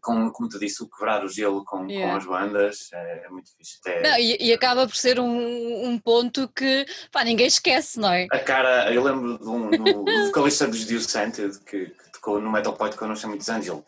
com, 0.00 0.30
como 0.30 0.48
tu 0.48 0.58
disse, 0.58 0.82
o 0.82 0.88
quebrar 0.88 1.24
o 1.24 1.28
gelo 1.28 1.64
com, 1.64 1.86
yeah. 1.88 2.10
com 2.10 2.18
as 2.18 2.24
bandas 2.24 2.88
é, 2.92 3.26
é 3.26 3.28
muito 3.28 3.50
fixe. 3.56 3.78
Até... 3.80 4.02
Não, 4.02 4.18
e, 4.18 4.36
e, 4.40 4.52
acaba 4.52 4.86
por 4.86 4.96
ser 4.96 5.20
um, 5.20 5.88
um 5.88 5.98
ponto 5.98 6.48
que 6.48 6.86
pá, 7.12 7.24
ninguém 7.24 7.46
esquece, 7.46 7.98
não 7.98 8.12
é? 8.12 8.26
A 8.30 8.38
cara, 8.38 8.92
eu 8.92 9.02
lembro 9.02 9.38
de 9.38 9.48
um 9.48 9.70
do, 9.70 10.04
do 10.04 10.26
vocalista 10.26 10.66
dos 10.66 10.86
Dio 10.86 11.00
Scented 11.00 11.58
que, 11.60 11.86
que 11.86 12.12
tocou 12.12 12.40
no 12.40 12.50
Metal 12.50 12.72
Point 12.72 12.96
connosco 12.96 13.26
há 13.26 13.28
muitos 13.28 13.48
anos, 13.48 13.66
ele 13.66 13.82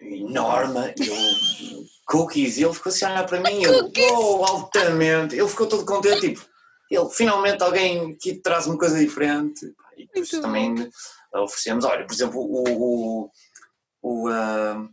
enorme, 0.00 0.94
ele, 0.96 1.88
cookies, 2.06 2.56
e 2.56 2.64
ele 2.64 2.74
ficou 2.74 2.90
assim 2.90 3.04
a 3.04 3.10
olhar 3.10 3.26
para 3.26 3.40
mim, 3.40 3.62
ele, 3.62 3.90
oh, 4.12 4.44
altamente, 4.44 5.34
ele 5.36 5.48
ficou 5.48 5.66
todo 5.66 5.84
contente, 5.84 6.20
tipo, 6.20 6.46
ele, 6.90 7.08
finalmente 7.10 7.62
alguém 7.62 8.16
que 8.16 8.34
traz 8.34 8.66
uma 8.66 8.78
coisa 8.78 8.98
diferente, 8.98 9.66
e 9.96 10.06
depois 10.06 10.30
também 10.30 10.88
oferecemos, 11.34 11.84
olha, 11.84 12.06
por 12.06 12.12
exemplo, 12.12 12.40
o, 12.40 13.24
o 13.24 13.30
o, 14.02 14.28
uh, 14.28 14.88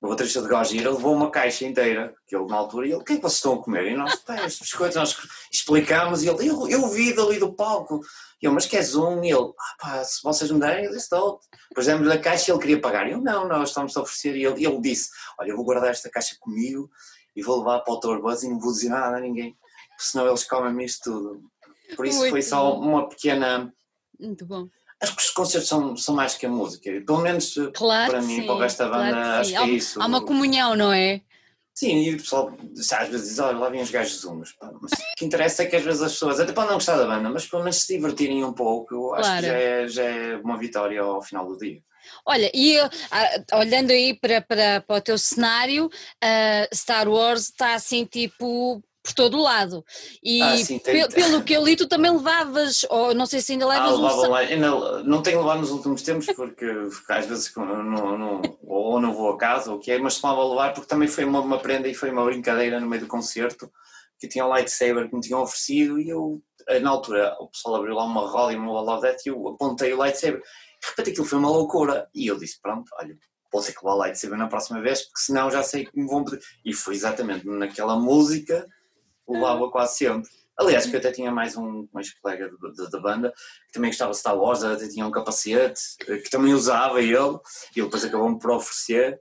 o 0.00 0.08
baterista 0.08 0.42
de 0.42 0.48
Gojira 0.48 0.90
levou 0.90 1.14
uma 1.14 1.30
caixa 1.30 1.64
inteira, 1.64 2.14
que 2.26 2.36
ele 2.36 2.46
na 2.46 2.56
altura, 2.56 2.86
e 2.86 2.90
ele, 2.90 3.00
o 3.00 3.04
que 3.04 3.14
é 3.14 3.16
que 3.16 3.22
vocês 3.22 3.36
estão 3.36 3.54
a 3.54 3.62
comer? 3.62 3.86
E 3.86 3.96
nós, 3.96 4.12
estes 4.12 4.60
biscoitos, 4.60 4.96
nós 4.96 5.16
explicámos, 5.52 6.22
e 6.22 6.28
ele, 6.28 6.48
eu, 6.48 6.68
eu 6.68 6.88
vi 6.88 7.14
dali 7.14 7.38
do 7.38 7.54
palco, 7.54 8.00
e 8.40 8.46
eu, 8.46 8.52
mas 8.52 8.66
queres 8.66 8.94
um? 8.94 9.22
E 9.24 9.30
ele, 9.30 9.52
ah 9.58 9.76
pá, 9.78 10.04
se 10.04 10.22
vocês 10.22 10.50
me 10.50 10.60
derem, 10.60 10.84
eu 10.84 10.92
disse 10.92 11.14
outro. 11.14 11.46
Depois 11.70 11.86
demos-lhe 11.86 12.12
a 12.12 12.20
caixa 12.20 12.50
e 12.50 12.54
ele 12.54 12.60
queria 12.60 12.80
pagar, 12.80 13.08
e 13.08 13.12
eu, 13.12 13.20
não, 13.20 13.48
nós 13.48 13.70
estamos 13.70 13.96
a 13.96 14.02
oferecer, 14.02 14.36
e 14.36 14.44
ele, 14.44 14.66
ele 14.66 14.80
disse, 14.80 15.10
olha, 15.38 15.50
eu 15.50 15.56
vou 15.56 15.64
guardar 15.64 15.90
esta 15.90 16.10
caixa 16.10 16.36
comigo, 16.38 16.90
e 17.34 17.42
vou 17.42 17.58
levar 17.58 17.80
para 17.80 17.94
o 17.94 18.00
Tour 18.00 18.20
Buzz 18.20 18.42
e 18.42 18.48
não 18.48 18.58
vou 18.58 18.72
dizer 18.72 18.88
nada 18.88 19.16
a 19.16 19.20
ninguém, 19.20 19.56
senão 19.98 20.26
eles 20.26 20.44
comem-me 20.44 20.84
isto 20.84 21.10
tudo. 21.10 21.42
Por 21.94 22.06
isso 22.06 22.18
Muito 22.18 22.30
foi 22.30 22.42
só 22.42 22.72
bom. 22.72 22.80
uma 22.80 23.08
pequena... 23.08 23.72
Muito 24.18 24.46
bom 24.46 24.68
Acho 25.02 25.14
que 25.14 25.22
os 25.22 25.30
concertos 25.30 25.68
são, 25.68 25.96
são 25.96 26.14
mais 26.14 26.34
que 26.34 26.46
a 26.46 26.48
música, 26.48 26.90
pelo 27.06 27.18
menos 27.18 27.54
claro 27.74 28.12
para 28.12 28.22
mim, 28.22 28.36
sim, 28.36 28.46
para 28.46 28.54
o 28.54 28.58
resto 28.58 28.78
da 28.78 28.88
banda, 28.88 29.12
claro 29.12 29.40
acho 29.40 29.50
que, 29.50 29.56
é 29.56 29.68
isso. 29.68 30.00
Há 30.00 30.06
uma 30.06 30.24
comunhão, 30.24 30.74
não 30.74 30.92
é? 30.92 31.20
Sim, 31.74 31.98
e 31.98 32.14
o 32.14 32.16
pessoal 32.16 32.56
às 32.92 33.08
vezes 33.08 33.28
diz, 33.28 33.38
olha, 33.38 33.58
lá 33.58 33.68
vêm 33.68 33.82
os 33.82 33.90
gajos 33.90 34.20
zumos. 34.20 34.56
Mas 34.80 34.92
o 34.92 34.96
que 35.18 35.26
interessa 35.26 35.62
é 35.62 35.66
que 35.66 35.76
às 35.76 35.84
vezes 35.84 36.00
as 36.00 36.12
pessoas, 36.12 36.40
até 36.40 36.50
para 36.50 36.66
não 36.66 36.74
gostar 36.74 36.96
da 36.96 37.06
banda, 37.06 37.28
mas 37.28 37.46
pelo 37.46 37.62
menos 37.62 37.76
se 37.76 37.94
divertirem 37.94 38.42
um 38.42 38.54
pouco, 38.54 38.94
eu 38.94 39.14
acho 39.14 39.24
claro. 39.24 39.42
que 39.42 39.46
já 39.46 39.54
é, 39.54 39.88
já 39.88 40.02
é 40.02 40.36
uma 40.36 40.56
vitória 40.56 41.02
ao 41.02 41.20
final 41.20 41.46
do 41.46 41.58
dia. 41.58 41.82
Olha, 42.24 42.50
e 42.54 42.78
ah, 42.78 43.58
olhando 43.58 43.90
aí 43.90 44.14
para, 44.18 44.40
para, 44.40 44.80
para 44.80 44.96
o 44.96 45.00
teu 45.02 45.18
cenário, 45.18 45.86
uh, 45.86 46.74
Star 46.74 47.08
Wars 47.08 47.50
está 47.50 47.74
assim 47.74 48.06
tipo 48.06 48.82
por 49.06 49.14
todo 49.14 49.38
o 49.38 49.42
lado. 49.42 49.84
E 50.22 50.42
ah, 50.42 50.56
sim, 50.56 50.80
tem... 50.80 51.08
pelo 51.08 51.44
que 51.44 51.52
eu 51.52 51.64
li, 51.64 51.76
tu 51.76 51.86
também 51.86 52.10
levavas, 52.10 52.84
ou 52.90 53.14
não 53.14 53.24
sei 53.24 53.40
se 53.40 53.52
ainda 53.52 53.66
levas 53.66 53.92
ah, 53.92 53.96
um... 53.96 54.30
lá. 54.30 54.38
Ainda, 54.40 55.02
não 55.04 55.22
tenho 55.22 55.38
levado 55.38 55.60
nos 55.60 55.70
últimos 55.70 56.02
tempos, 56.02 56.26
porque 56.34 56.66
às 57.08 57.26
vezes 57.26 57.52
não, 57.54 58.18
não, 58.18 58.42
ou 58.64 59.00
não 59.00 59.14
vou 59.14 59.30
a 59.30 59.38
casa, 59.38 59.70
ou 59.70 59.76
o 59.76 59.80
que 59.80 59.92
é, 59.92 59.98
mas 59.98 60.18
tomava 60.18 60.40
a 60.40 60.48
levar 60.48 60.74
porque 60.74 60.88
também 60.88 61.06
foi 61.06 61.24
uma, 61.24 61.40
uma 61.40 61.58
prenda 61.58 61.86
e 61.86 61.94
foi 61.94 62.10
uma 62.10 62.24
brincadeira 62.24 62.80
no 62.80 62.88
meio 62.88 63.02
do 63.02 63.08
concerto, 63.08 63.70
que 64.18 64.28
tinha 64.28 64.44
um 64.44 64.48
lightsaber 64.48 65.08
que 65.08 65.14
me 65.14 65.20
tinham 65.20 65.42
oferecido 65.42 66.00
e 66.00 66.08
eu, 66.08 66.42
na 66.80 66.90
altura, 66.90 67.36
o 67.38 67.48
pessoal 67.48 67.76
abriu 67.76 67.94
lá 67.94 68.04
uma 68.04 68.28
roda 68.28 68.52
e 68.52 68.56
uma 68.56 68.72
Love 68.72 69.02
That 69.02 69.22
e 69.24 69.30
eu 69.30 69.48
apontei 69.48 69.92
o 69.92 69.98
lightsaber. 69.98 70.40
De 70.40 70.88
repente 70.88 71.10
aquilo 71.10 71.26
foi 71.26 71.38
uma 71.38 71.50
loucura. 71.50 72.08
E 72.14 72.26
eu 72.26 72.38
disse, 72.38 72.60
pronto, 72.60 72.90
olha, 72.98 73.16
vou 73.52 73.62
ter 73.62 73.72
que 73.72 73.84
levar 73.84 73.94
o 73.94 73.98
lightsaber 73.98 74.38
na 74.38 74.48
próxima 74.48 74.80
vez, 74.80 75.02
porque 75.02 75.20
senão 75.20 75.50
já 75.50 75.62
sei 75.62 75.84
que 75.84 75.98
me 75.98 76.06
vão 76.06 76.24
pedir. 76.24 76.40
E 76.64 76.72
foi 76.72 76.94
exatamente 76.94 77.46
naquela 77.46 77.96
música 77.96 78.66
levava 79.28 79.70
quase 79.70 79.96
sempre. 79.96 80.30
Aliás, 80.58 80.86
que 80.86 80.96
eu 80.96 81.00
até 81.00 81.12
tinha 81.12 81.30
mais 81.30 81.54
um 81.56 81.86
mais 81.92 82.12
colega 82.14 82.50
da 82.90 83.00
banda 83.00 83.32
que 83.66 83.72
também 83.74 83.90
gostava 83.90 84.12
de 84.12 84.18
Star 84.18 84.38
Wars, 84.38 84.64
até 84.64 84.88
tinha 84.88 85.06
um 85.06 85.10
capacete 85.10 85.80
eh, 86.08 86.16
que 86.16 86.30
também 86.30 86.54
usava 86.54 87.02
ele, 87.02 87.12
e 87.74 87.80
ele 87.80 87.86
depois 87.86 88.04
acabou-me 88.04 88.38
por 88.38 88.52
oferecer. 88.52 89.20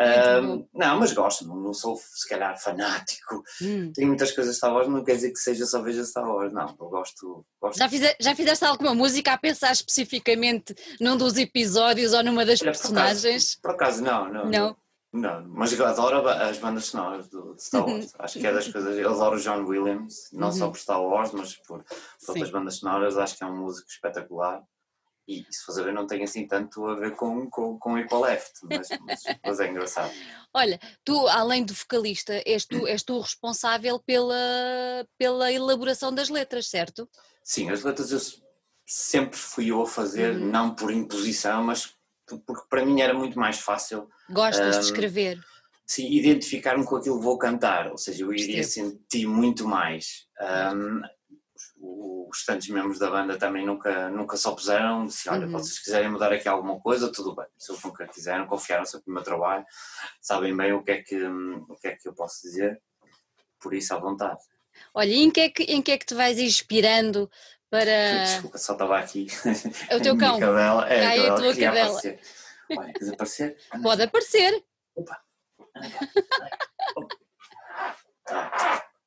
Um, 0.00 0.64
não, 0.72 1.00
mas 1.00 1.12
gosto, 1.12 1.44
não, 1.44 1.74
sou 1.74 1.96
se 1.96 2.28
calhar 2.28 2.56
fanático. 2.60 3.42
Hum. 3.60 3.90
Tenho 3.92 4.06
muitas 4.06 4.30
coisas 4.30 4.52
de 4.52 4.58
Star 4.58 4.72
Wars, 4.72 4.86
não 4.86 5.02
quer 5.02 5.16
dizer 5.16 5.32
que 5.32 5.38
seja 5.38 5.66
só 5.66 5.82
veja 5.82 6.04
Star 6.04 6.24
Wars, 6.24 6.52
não, 6.52 6.68
eu 6.68 6.88
gosto. 6.88 7.44
gosto. 7.60 7.78
Já, 7.78 7.88
fize, 7.88 8.16
já 8.20 8.34
fizeste 8.34 8.64
alguma 8.64 8.94
música 8.94 9.32
a 9.32 9.38
pensar 9.38 9.72
especificamente 9.72 10.72
num 11.00 11.16
dos 11.16 11.36
episódios 11.36 12.12
ou 12.12 12.22
numa 12.22 12.46
das 12.46 12.62
Olha, 12.62 12.70
personagens? 12.70 13.56
Por 13.56 13.72
acaso, 13.72 14.00
por 14.00 14.04
acaso 14.04 14.04
não, 14.04 14.32
não. 14.32 14.44
Não. 14.44 14.50
Não, 14.50 14.76
mas 15.12 15.72
eu 15.72 15.86
adoro 15.86 16.28
as 16.28 16.58
bandas 16.58 16.86
sonoras 16.86 17.28
do 17.28 17.56
Star 17.58 17.86
Wars. 17.86 18.12
Acho 18.18 18.38
que 18.38 18.46
é 18.46 18.52
das 18.52 18.68
coisas. 18.68 18.96
Eu 18.96 19.10
adoro 19.10 19.36
o 19.36 19.40
John 19.40 19.64
Williams, 19.64 20.28
não 20.32 20.48
uhum. 20.48 20.52
só 20.52 20.68
por 20.68 20.78
Star 20.78 21.02
Wars, 21.02 21.32
mas 21.32 21.56
por, 21.56 21.82
por 21.82 22.30
outras 22.30 22.50
bandas 22.50 22.76
sonoras. 22.76 23.16
Acho 23.16 23.36
que 23.36 23.44
é 23.44 23.46
um 23.46 23.56
músico 23.56 23.88
espetacular. 23.88 24.62
E 25.26 25.44
se 25.50 25.62
for 25.64 25.84
ver, 25.84 25.92
não 25.92 26.06
tem 26.06 26.22
assim 26.22 26.46
tanto 26.46 26.86
a 26.86 26.94
ver 26.94 27.14
com, 27.14 27.50
com, 27.50 27.78
com 27.78 27.98
Equal 27.98 28.22
Left, 28.22 28.60
mas, 28.62 28.88
mas, 29.02 29.20
mas, 29.44 29.60
é 29.60 29.68
engraçado. 29.68 30.10
Olha, 30.54 30.80
tu, 31.04 31.28
além 31.28 31.62
do 31.64 31.74
vocalista, 31.74 32.42
és 32.46 32.64
tu, 32.64 32.86
és 32.86 33.02
tu 33.02 33.20
responsável 33.20 34.00
pela, 34.00 35.06
pela 35.18 35.52
elaboração 35.52 36.14
das 36.14 36.30
letras, 36.30 36.68
certo? 36.68 37.06
Sim, 37.44 37.68
as 37.70 37.84
letras 37.84 38.10
eu 38.10 38.20
sempre 38.86 39.36
fui 39.36 39.70
eu 39.70 39.82
a 39.82 39.86
fazer, 39.86 40.34
uhum. 40.34 40.50
não 40.50 40.74
por 40.74 40.90
imposição, 40.90 41.62
mas 41.62 41.94
porque 42.46 42.66
para 42.68 42.84
mim 42.84 43.00
era 43.00 43.14
muito 43.14 43.38
mais 43.38 43.58
fácil. 43.58 44.08
Gostas 44.30 44.76
um, 44.76 44.80
de 44.80 44.86
escrever? 44.86 45.38
Sim, 45.86 46.06
identificar-me 46.12 46.84
com 46.84 46.96
aquilo 46.96 47.18
que 47.18 47.24
vou 47.24 47.38
cantar, 47.38 47.90
ou 47.90 47.96
seja, 47.96 48.24
eu 48.24 48.32
iria 48.32 48.62
sentir 48.62 49.26
muito 49.26 49.66
mais. 49.66 50.26
Um, 50.40 51.00
os 52.30 52.36
restantes 52.36 52.68
membros 52.68 52.98
da 52.98 53.10
banda 53.10 53.38
também 53.38 53.64
nunca, 53.64 54.10
nunca 54.10 54.36
se 54.36 54.46
opuseram, 54.46 55.06
disse, 55.06 55.28
olha, 55.28 55.46
uhum. 55.46 55.52
vocês 55.52 55.78
quiserem 55.78 56.10
mudar 56.10 56.32
aqui 56.32 56.48
alguma 56.48 56.78
coisa, 56.78 57.10
tudo 57.10 57.34
bem. 57.34 57.46
Se 57.56 57.72
eles 57.72 57.82
nunca 57.82 58.06
quiseram, 58.06 58.46
confiaram 58.46 58.84
sempre 58.84 59.04
no 59.08 59.14
meu 59.14 59.22
trabalho, 59.22 59.64
sabem 60.20 60.54
bem 60.56 60.72
o 60.72 60.82
que 60.82 60.90
é 60.90 61.02
que, 61.02 61.24
o 61.24 61.76
que, 61.80 61.88
é 61.88 61.96
que 61.96 62.08
eu 62.08 62.14
posso 62.14 62.42
dizer, 62.42 62.80
por 63.60 63.74
isso 63.74 63.94
à 63.94 63.98
vontade. 63.98 64.40
Olha, 64.94 65.08
e 65.08 65.22
em 65.22 65.30
que 65.30 65.40
é 65.40 65.48
que, 65.48 65.62
em 65.64 65.82
que, 65.82 65.92
é 65.92 65.98
que 65.98 66.06
te 66.06 66.14
vais 66.14 66.38
inspirando 66.38 67.30
para. 67.70 68.24
Desculpa, 68.24 68.58
só 68.58 68.72
estava 68.72 68.98
aqui. 68.98 69.26
É 69.88 69.96
o 69.96 70.00
teu 70.00 70.16
cão. 70.18 70.38
Cadela. 70.38 70.88
É, 70.88 71.06
Ai, 71.06 71.26
a, 71.28 71.34
tua 71.34 71.54
cadela. 71.54 71.98
Aparecer. 71.98 72.20
Olha, 72.70 72.92
queres 72.92 73.08
aparecer? 73.10 73.56
Anda. 73.72 73.82
Pode 73.82 74.02
aparecer. 74.02 74.64
Opa! 74.96 75.22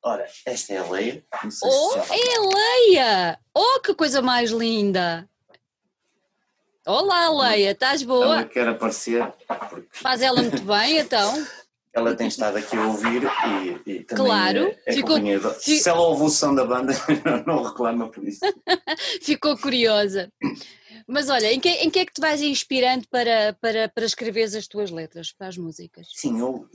Ora, 0.03 0.27
esta 0.45 0.73
é 0.73 0.77
a 0.77 0.89
Leia. 0.89 1.23
oh, 1.63 1.95
é 1.95 2.35
a 2.35 2.41
Leia! 2.55 3.39
Oh, 3.53 3.79
que 3.81 3.93
coisa 3.93 4.21
mais 4.21 4.49
linda! 4.49 5.29
Olá, 6.87 7.29
Leia, 7.29 7.71
estás 7.71 8.01
boa? 8.01 8.37
Ela 8.37 8.45
quer 8.45 8.67
aparecer. 8.67 9.31
Porque... 9.69 9.87
Faz 9.91 10.23
ela 10.23 10.41
muito 10.41 10.63
bem, 10.63 10.97
então. 10.97 11.47
Ela 11.93 12.15
tem 12.15 12.27
estado 12.27 12.57
aqui 12.57 12.77
a 12.77 12.87
ouvir 12.87 13.23
e, 13.85 13.91
e 13.91 14.03
também 14.03 14.25
claro, 14.25 14.59
é, 14.59 14.79
é 14.85 14.93
ficou, 14.93 15.17
Se 15.59 15.89
ela 15.89 16.01
ouve 16.01 16.23
o 16.23 16.29
som 16.29 16.55
da 16.55 16.65
banda, 16.65 16.93
não 17.45 17.63
reclama 17.63 18.09
por 18.09 18.23
isso. 18.25 18.39
ficou 19.21 19.57
curiosa. 19.57 20.31
Mas 21.07 21.29
olha, 21.29 21.51
em 21.51 21.59
que, 21.59 21.69
em 21.69 21.89
que 21.89 21.99
é 21.99 22.05
que 22.05 22.13
te 22.13 22.21
vais 22.21 22.41
inspirando 22.41 23.05
para, 23.09 23.57
para, 23.59 23.89
para 23.89 24.05
escrever 24.05 24.43
as 24.43 24.67
tuas 24.67 24.91
letras, 24.91 25.33
para 25.33 25.47
as 25.47 25.57
músicas? 25.57 26.07
Sim, 26.13 26.39
eu 26.39 26.69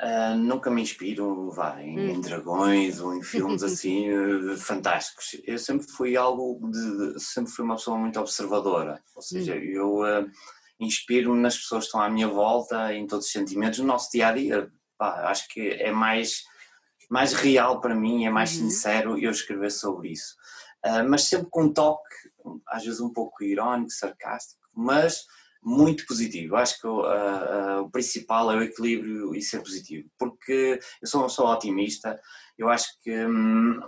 uh, 0.00 0.36
nunca 0.36 0.70
me 0.70 0.82
inspiro 0.82 1.50
vá, 1.50 1.80
em, 1.80 1.98
hum. 1.98 2.08
em 2.10 2.20
dragões 2.20 3.00
ou 3.00 3.14
em 3.14 3.22
filmes 3.22 3.62
assim 3.64 4.10
uh, 4.12 4.56
fantásticos. 4.58 5.40
Eu 5.46 5.58
sempre 5.58 5.86
fui 5.88 6.16
algo 6.16 6.70
de, 6.70 7.20
sempre 7.20 7.50
fui 7.52 7.64
uma 7.64 7.76
pessoa 7.76 7.96
muito 7.96 8.20
observadora, 8.20 9.00
ou 9.14 9.22
seja, 9.22 9.54
hum. 9.54 9.58
eu 9.58 10.00
uh, 10.00 10.30
inspiro-me 10.80 11.40
nas 11.40 11.56
pessoas 11.56 11.84
que 11.84 11.88
estão 11.88 12.00
à 12.00 12.08
minha 12.08 12.28
volta, 12.28 12.94
em 12.94 13.06
todos 13.06 13.26
os 13.26 13.32
sentimentos, 13.32 13.78
no 13.78 13.86
nosso 13.86 14.10
dia 14.10 14.28
a 14.28 14.32
dia. 14.32 14.72
Pá, 14.96 15.28
acho 15.28 15.46
que 15.48 15.68
é 15.68 15.92
mais, 15.92 16.42
mais 17.08 17.32
real 17.32 17.80
para 17.80 17.94
mim, 17.94 18.24
é 18.24 18.30
mais 18.30 18.52
uhum. 18.52 18.70
sincero 18.70 19.18
eu 19.18 19.30
escrever 19.30 19.70
sobre 19.70 20.10
isso. 20.10 20.34
Uh, 20.84 21.06
mas 21.08 21.24
sempre 21.24 21.48
com 21.50 21.64
um 21.64 21.72
toque, 21.72 22.16
às 22.66 22.84
vezes 22.84 23.00
um 23.00 23.12
pouco 23.12 23.44
irónico, 23.44 23.90
sarcástico, 23.90 24.60
mas 24.74 25.24
muito 25.62 26.06
positivo. 26.06 26.56
Acho 26.56 26.80
que 26.80 26.86
uh, 26.86 27.00
uh, 27.00 27.80
o 27.82 27.90
principal 27.90 28.50
é 28.50 28.56
o 28.56 28.62
equilíbrio 28.62 29.34
e 29.34 29.42
ser 29.42 29.60
positivo, 29.60 30.08
porque 30.18 30.80
eu 31.02 31.06
sou 31.06 31.20
uma 31.20 31.28
pessoa 31.28 31.54
otimista, 31.54 32.18
eu 32.56 32.68
acho 32.68 32.98
que. 33.02 33.12
Hum, 33.26 33.80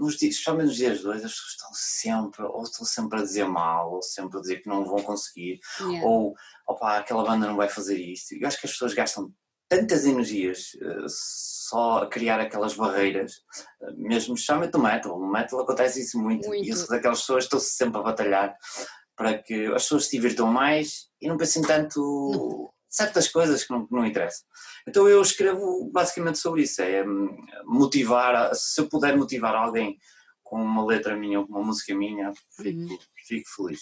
nos 0.00 0.16
dias, 0.16 0.32
especialmente 0.32 0.66
nos 0.68 0.76
dias 0.76 1.02
dois, 1.02 1.24
as 1.24 1.32
pessoas 1.32 1.50
estão 1.52 1.70
sempre, 1.72 2.42
ou 2.42 2.62
estão 2.62 2.86
sempre 2.86 3.18
a 3.18 3.22
dizer 3.22 3.46
mal, 3.46 3.92
ou 3.92 4.02
sempre 4.02 4.38
a 4.38 4.40
dizer 4.40 4.62
que 4.62 4.68
não 4.68 4.84
vão 4.84 5.02
conseguir, 5.02 5.60
yeah. 5.80 6.06
ou 6.06 6.34
opa, 6.66 6.96
aquela 6.96 7.24
banda 7.24 7.46
não 7.46 7.56
vai 7.56 7.68
fazer 7.68 7.98
isto. 7.98 8.34
Eu 8.34 8.48
acho 8.48 8.58
que 8.58 8.66
as 8.66 8.72
pessoas 8.72 8.94
gastam 8.94 9.32
tantas 9.68 10.04
energias 10.04 10.72
uh, 10.74 11.06
só 11.06 11.98
a 11.98 12.08
criar 12.08 12.40
aquelas 12.40 12.74
barreiras, 12.74 13.34
uh, 13.82 13.94
mesmo 13.96 14.34
especialmente 14.34 14.72
no 14.72 14.82
metal. 14.82 15.18
No 15.18 15.30
metal 15.30 15.60
acontece 15.60 16.00
isso 16.00 16.18
muito, 16.18 16.48
muito. 16.48 16.64
e 16.64 16.70
eu 16.70 16.76
sou 16.76 16.88
daquelas 16.88 17.20
pessoas 17.20 17.44
que 17.44 17.56
estão 17.56 17.60
sempre 17.60 18.00
a 18.00 18.04
batalhar 18.04 18.56
para 19.16 19.38
que 19.38 19.66
as 19.66 19.82
pessoas 19.82 20.06
se 20.06 20.16
divirtam 20.16 20.46
mais 20.46 21.08
e 21.20 21.28
não 21.28 21.36
pensem 21.36 21.62
tanto. 21.62 22.72
Certas 22.90 23.28
coisas 23.28 23.62
que 23.64 23.72
não, 23.72 23.86
não 23.90 24.04
interessam. 24.04 24.46
Então 24.86 25.08
eu 25.08 25.22
escrevo 25.22 25.88
basicamente 25.92 26.38
sobre 26.38 26.62
isso, 26.62 26.82
é 26.82 27.06
hum, 27.06 27.36
motivar, 27.64 28.52
se 28.54 28.80
eu 28.80 28.88
puder 28.88 29.16
motivar 29.16 29.54
alguém 29.54 29.96
com 30.42 30.60
uma 30.60 30.84
letra 30.84 31.16
minha 31.16 31.38
ou 31.38 31.46
com 31.46 31.52
uma 31.52 31.66
música 31.66 31.94
minha, 31.94 32.32
fico, 32.56 32.80
uhum. 32.80 32.98
fico 33.26 33.48
feliz. 33.54 33.80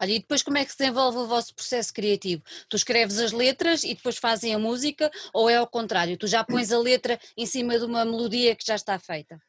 Olha, 0.00 0.12
e 0.12 0.18
depois 0.18 0.42
como 0.42 0.58
é 0.58 0.64
que 0.64 0.72
se 0.72 0.78
desenvolve 0.78 1.18
o 1.18 1.26
vosso 1.26 1.54
processo 1.54 1.92
criativo? 1.92 2.42
Tu 2.68 2.76
escreves 2.76 3.18
as 3.18 3.32
letras 3.32 3.84
e 3.84 3.94
depois 3.94 4.16
fazem 4.16 4.54
a 4.54 4.58
música 4.58 5.10
ou 5.32 5.48
é 5.48 5.56
ao 5.56 5.66
contrário? 5.66 6.16
Tu 6.16 6.26
já 6.26 6.44
pões 6.44 6.72
a 6.72 6.78
letra 6.78 7.18
em 7.36 7.46
cima 7.46 7.78
de 7.78 7.84
uma 7.84 8.04
melodia 8.04 8.56
que 8.56 8.66
já 8.66 8.74
está 8.74 8.98
feita? 8.98 9.40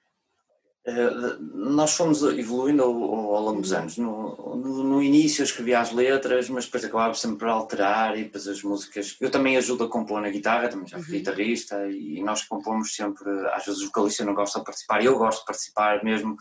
Eh, 0.83 1.37
nós 1.53 1.93
fomos 1.93 2.23
evoluindo 2.23 2.81
ao, 2.81 2.89
ao 2.89 3.41
longo 3.43 3.61
dos 3.61 3.71
anos. 3.71 3.97
No, 3.97 4.55
no, 4.55 4.83
no, 4.83 5.03
início 5.03 5.41
eu 5.41 5.45
escrevia 5.45 5.79
as 5.79 5.91
letras, 5.91 6.49
mas 6.49 6.65
depois 6.65 6.83
acabava 6.83 7.13
sempre 7.13 7.37
por 7.37 7.49
alterar 7.49 8.17
e 8.17 8.23
depois 8.23 8.47
as 8.47 8.63
músicas. 8.63 9.15
Eu 9.21 9.29
também 9.29 9.57
ajudo 9.57 9.83
a 9.83 9.89
compor 9.89 10.21
na 10.21 10.29
guitarra, 10.29 10.69
também 10.69 10.87
já 10.87 10.97
fui 10.97 11.13
uhum. 11.13 11.19
guitarrista 11.19 11.87
e 11.87 12.21
nós 12.23 12.43
compomos 12.43 12.95
sempre. 12.95 13.29
Às 13.49 13.65
vezes 13.65 13.81
o 13.81 13.87
vocalista 13.87 14.25
não 14.25 14.33
gosta 14.33 14.59
de 14.59 14.65
participar, 14.65 15.03
eu 15.03 15.17
gosto 15.17 15.41
de 15.41 15.45
participar 15.45 16.03
mesmo, 16.03 16.35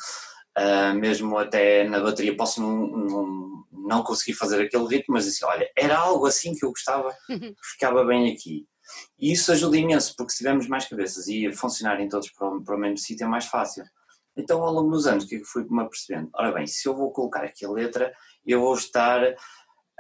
uh, 0.59 0.95
mesmo 0.95 1.37
até 1.37 1.85
na 1.85 2.01
bateria. 2.01 2.35
Posso 2.35 2.63
não, 2.63 2.87
não, 2.87 3.65
não, 3.73 4.03
conseguir 4.03 4.39
fazer 4.39 4.63
aquele 4.63 4.87
ritmo, 4.87 5.15
mas 5.15 5.29
assim, 5.29 5.45
olha, 5.45 5.71
era 5.77 5.99
algo 5.99 6.27
assim 6.27 6.55
que 6.55 6.65
eu 6.65 6.71
gostava, 6.71 7.15
que 7.29 7.55
ficava 7.73 8.05
bem 8.05 8.33
aqui. 8.33 8.67
E 9.19 9.33
isso 9.33 9.53
ajuda 9.53 9.77
imenso, 9.77 10.15
porque 10.17 10.33
se 10.33 10.39
tivermos 10.39 10.67
mais 10.67 10.87
cabeças 10.87 11.29
e 11.29 11.53
funcionarem 11.53 12.09
todos 12.09 12.31
para 12.31 12.49
o, 12.49 12.65
para 12.65 12.75
o 12.75 12.79
mesmo 12.79 12.97
sítio 12.97 13.25
é 13.25 13.29
mais 13.29 13.45
fácil. 13.45 13.85
Então, 14.37 14.63
ao 14.63 14.73
longo 14.73 14.91
dos 14.91 15.07
anos, 15.07 15.25
o 15.25 15.29
que 15.29 15.37
é 15.37 15.39
que 15.39 15.45
fui-me 15.45 15.83
apercebendo? 15.83 16.31
Ora 16.35 16.53
bem, 16.53 16.67
se 16.67 16.89
eu 16.89 16.97
vou 16.97 17.13
colocar 17.13 17.45
aqui 17.45 17.65
a 17.65 17.71
letra, 17.71 18.13
eu 18.45 18.61
vou 18.61 18.75
estar 18.75 19.35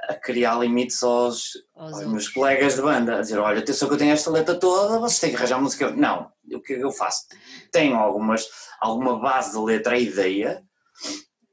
a 0.08 0.14
criar 0.14 0.58
limites 0.58 1.02
aos, 1.02 1.50
aos 1.74 2.06
meus 2.06 2.28
colegas 2.28 2.76
de 2.76 2.82
banda, 2.82 3.16
a 3.16 3.20
dizer, 3.20 3.38
olha, 3.38 3.58
atenção 3.58 3.88
que 3.88 3.94
eu 3.94 3.98
tenho 3.98 4.12
esta 4.12 4.30
letra 4.30 4.58
toda, 4.58 4.98
vocês 4.98 5.20
têm 5.20 5.30
que 5.30 5.36
arranjar 5.36 5.60
música. 5.60 5.90
Não, 5.90 6.30
o 6.52 6.60
que 6.60 6.74
é 6.74 6.76
que 6.76 6.84
eu 6.84 6.92
faço? 6.92 7.26
Tenho 7.70 7.96
algumas, 7.96 8.48
alguma 8.80 9.18
base 9.18 9.52
de 9.52 9.58
letra, 9.58 9.94
a 9.94 9.98
ideia, 9.98 10.62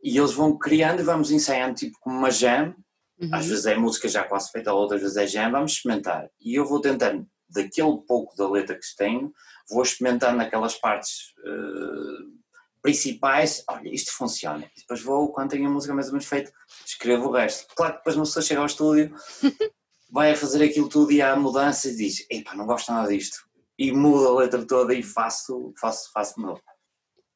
e 0.03 0.17
eles 0.17 0.33
vão 0.33 0.57
criando 0.57 1.01
e 1.01 1.03
vamos 1.03 1.31
ensaiando 1.31 1.75
tipo 1.75 1.97
como 1.99 2.17
uma 2.17 2.31
jam, 2.31 2.73
uhum. 3.19 3.29
às 3.33 3.45
vezes 3.45 3.65
é 3.65 3.75
música 3.75 4.07
já 4.07 4.23
quase 4.23 4.49
feita, 4.51 4.73
outras 4.73 5.01
vezes 5.01 5.17
é 5.17 5.27
jam, 5.27 5.51
vamos 5.51 5.73
experimentar. 5.73 6.29
E 6.39 6.55
eu 6.55 6.65
vou 6.65 6.79
tentando 6.79 7.27
daquele 7.49 7.97
pouco 8.07 8.35
da 8.35 8.49
letra 8.49 8.75
que 8.75 8.81
tenho, 8.97 9.31
vou 9.69 9.83
experimentando 9.83 10.41
aquelas 10.41 10.75
partes 10.75 11.33
uh, 11.39 12.36
principais, 12.81 13.63
olha, 13.69 13.89
isto 13.93 14.11
funciona. 14.11 14.65
E 14.75 14.79
depois 14.81 15.01
vou, 15.01 15.31
quando 15.31 15.51
tenho 15.51 15.67
a 15.67 15.71
música 15.71 15.93
mais 15.93 16.07
ou 16.07 16.13
menos 16.13 16.27
feita, 16.27 16.51
escrevo 16.85 17.27
o 17.27 17.31
resto. 17.31 17.67
Claro 17.75 17.93
que 17.93 17.99
depois 17.99 18.15
uma 18.15 18.25
pessoa 18.25 18.43
chega 18.43 18.59
ao 18.59 18.65
estúdio, 18.65 19.13
vai 20.11 20.31
a 20.31 20.35
fazer 20.35 20.63
aquilo 20.63 20.89
tudo 20.89 21.11
e 21.11 21.21
há 21.21 21.35
mudança 21.35 21.89
e 21.89 21.95
diz, 21.95 22.25
epá, 22.29 22.55
não 22.55 22.65
gosto 22.65 22.91
nada 22.91 23.09
disto. 23.09 23.37
E 23.77 23.91
muda 23.91 24.29
a 24.29 24.35
letra 24.35 24.65
toda 24.65 24.93
e 24.93 25.03
faço, 25.03 25.73
faço, 25.79 26.11
faço 26.11 26.35
de 26.35 26.41
novo. 26.41 26.61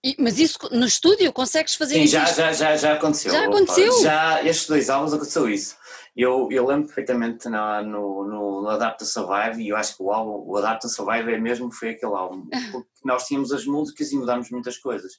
E, 0.04 0.16
mas 0.18 0.40
isso 0.40 0.58
no 0.72 0.86
estúdio 0.86 1.32
consegues 1.32 1.76
fazer 1.76 1.94
Sim, 1.94 2.04
isso? 2.04 2.14
já, 2.14 2.26
já, 2.26 2.52
já, 2.54 2.76
já 2.76 2.94
aconteceu. 2.94 3.32
Já 3.32 3.46
aconteceu? 3.46 4.02
Já, 4.02 4.44
estes 4.44 4.68
dois 4.68 4.90
álbuns 4.90 5.14
aconteceu 5.14 5.48
isso. 5.48 5.76
Eu, 6.16 6.50
eu 6.52 6.66
lembro 6.66 6.88
perfeitamente 6.88 7.48
na, 7.48 7.84
no, 7.84 8.26
no, 8.26 8.62
no 8.64 8.70
Adapt 8.70 9.00
to 9.00 9.06
Survive 9.06 9.62
e 9.62 9.70
eu 9.70 9.78
acho 9.78 9.96
que 9.96 10.04
o 10.04 10.12
álbum, 10.12 10.44
o 10.46 10.58
Adapt 10.58 10.82
to 10.82 10.90
Survive 10.90 11.32
é 11.32 11.38
mesmo 11.38 11.72
foi 11.72 11.92
aquele 11.92 12.14
álbum, 12.14 12.48
porque 12.72 12.90
nós 13.06 13.26
tínhamos 13.26 13.52
as 13.54 13.66
músicas 13.66 14.12
e 14.12 14.18
mudámos 14.18 14.50
muitas 14.50 14.78
coisas. 14.78 15.14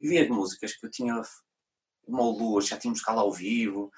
E 0.00 0.08
vi 0.08 0.18
as 0.18 0.28
músicas 0.28 0.72
que 0.74 0.86
eu 0.86 0.90
tinha 0.90 1.20
uma 2.06 2.22
ou 2.22 2.38
duas, 2.38 2.66
já 2.66 2.78
tínhamos 2.78 3.02
cá 3.02 3.12
lá 3.12 3.22
ao 3.22 3.32
vivo, 3.32 3.90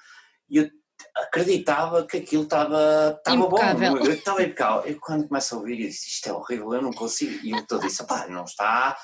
e 0.49 0.57
eu 0.57 0.69
acreditava 1.15 2.05
que 2.05 2.17
aquilo 2.17 2.43
estava, 2.43 3.15
estava 3.17 3.47
bom, 3.47 3.57
estava 4.09 4.43
impecável. 4.43 4.91
Eu 4.91 4.99
quando 4.99 5.27
começo 5.27 5.55
a 5.55 5.57
ouvir, 5.57 5.79
eu 5.79 5.87
disse, 5.87 6.09
isto 6.09 6.27
é 6.27 6.33
horrível, 6.33 6.73
eu 6.73 6.81
não 6.81 6.91
consigo. 6.91 7.39
E 7.45 7.51
eu 7.51 7.79
disse, 7.79 8.05
pá, 8.05 8.27
não 8.27 8.43
está, 8.43 8.97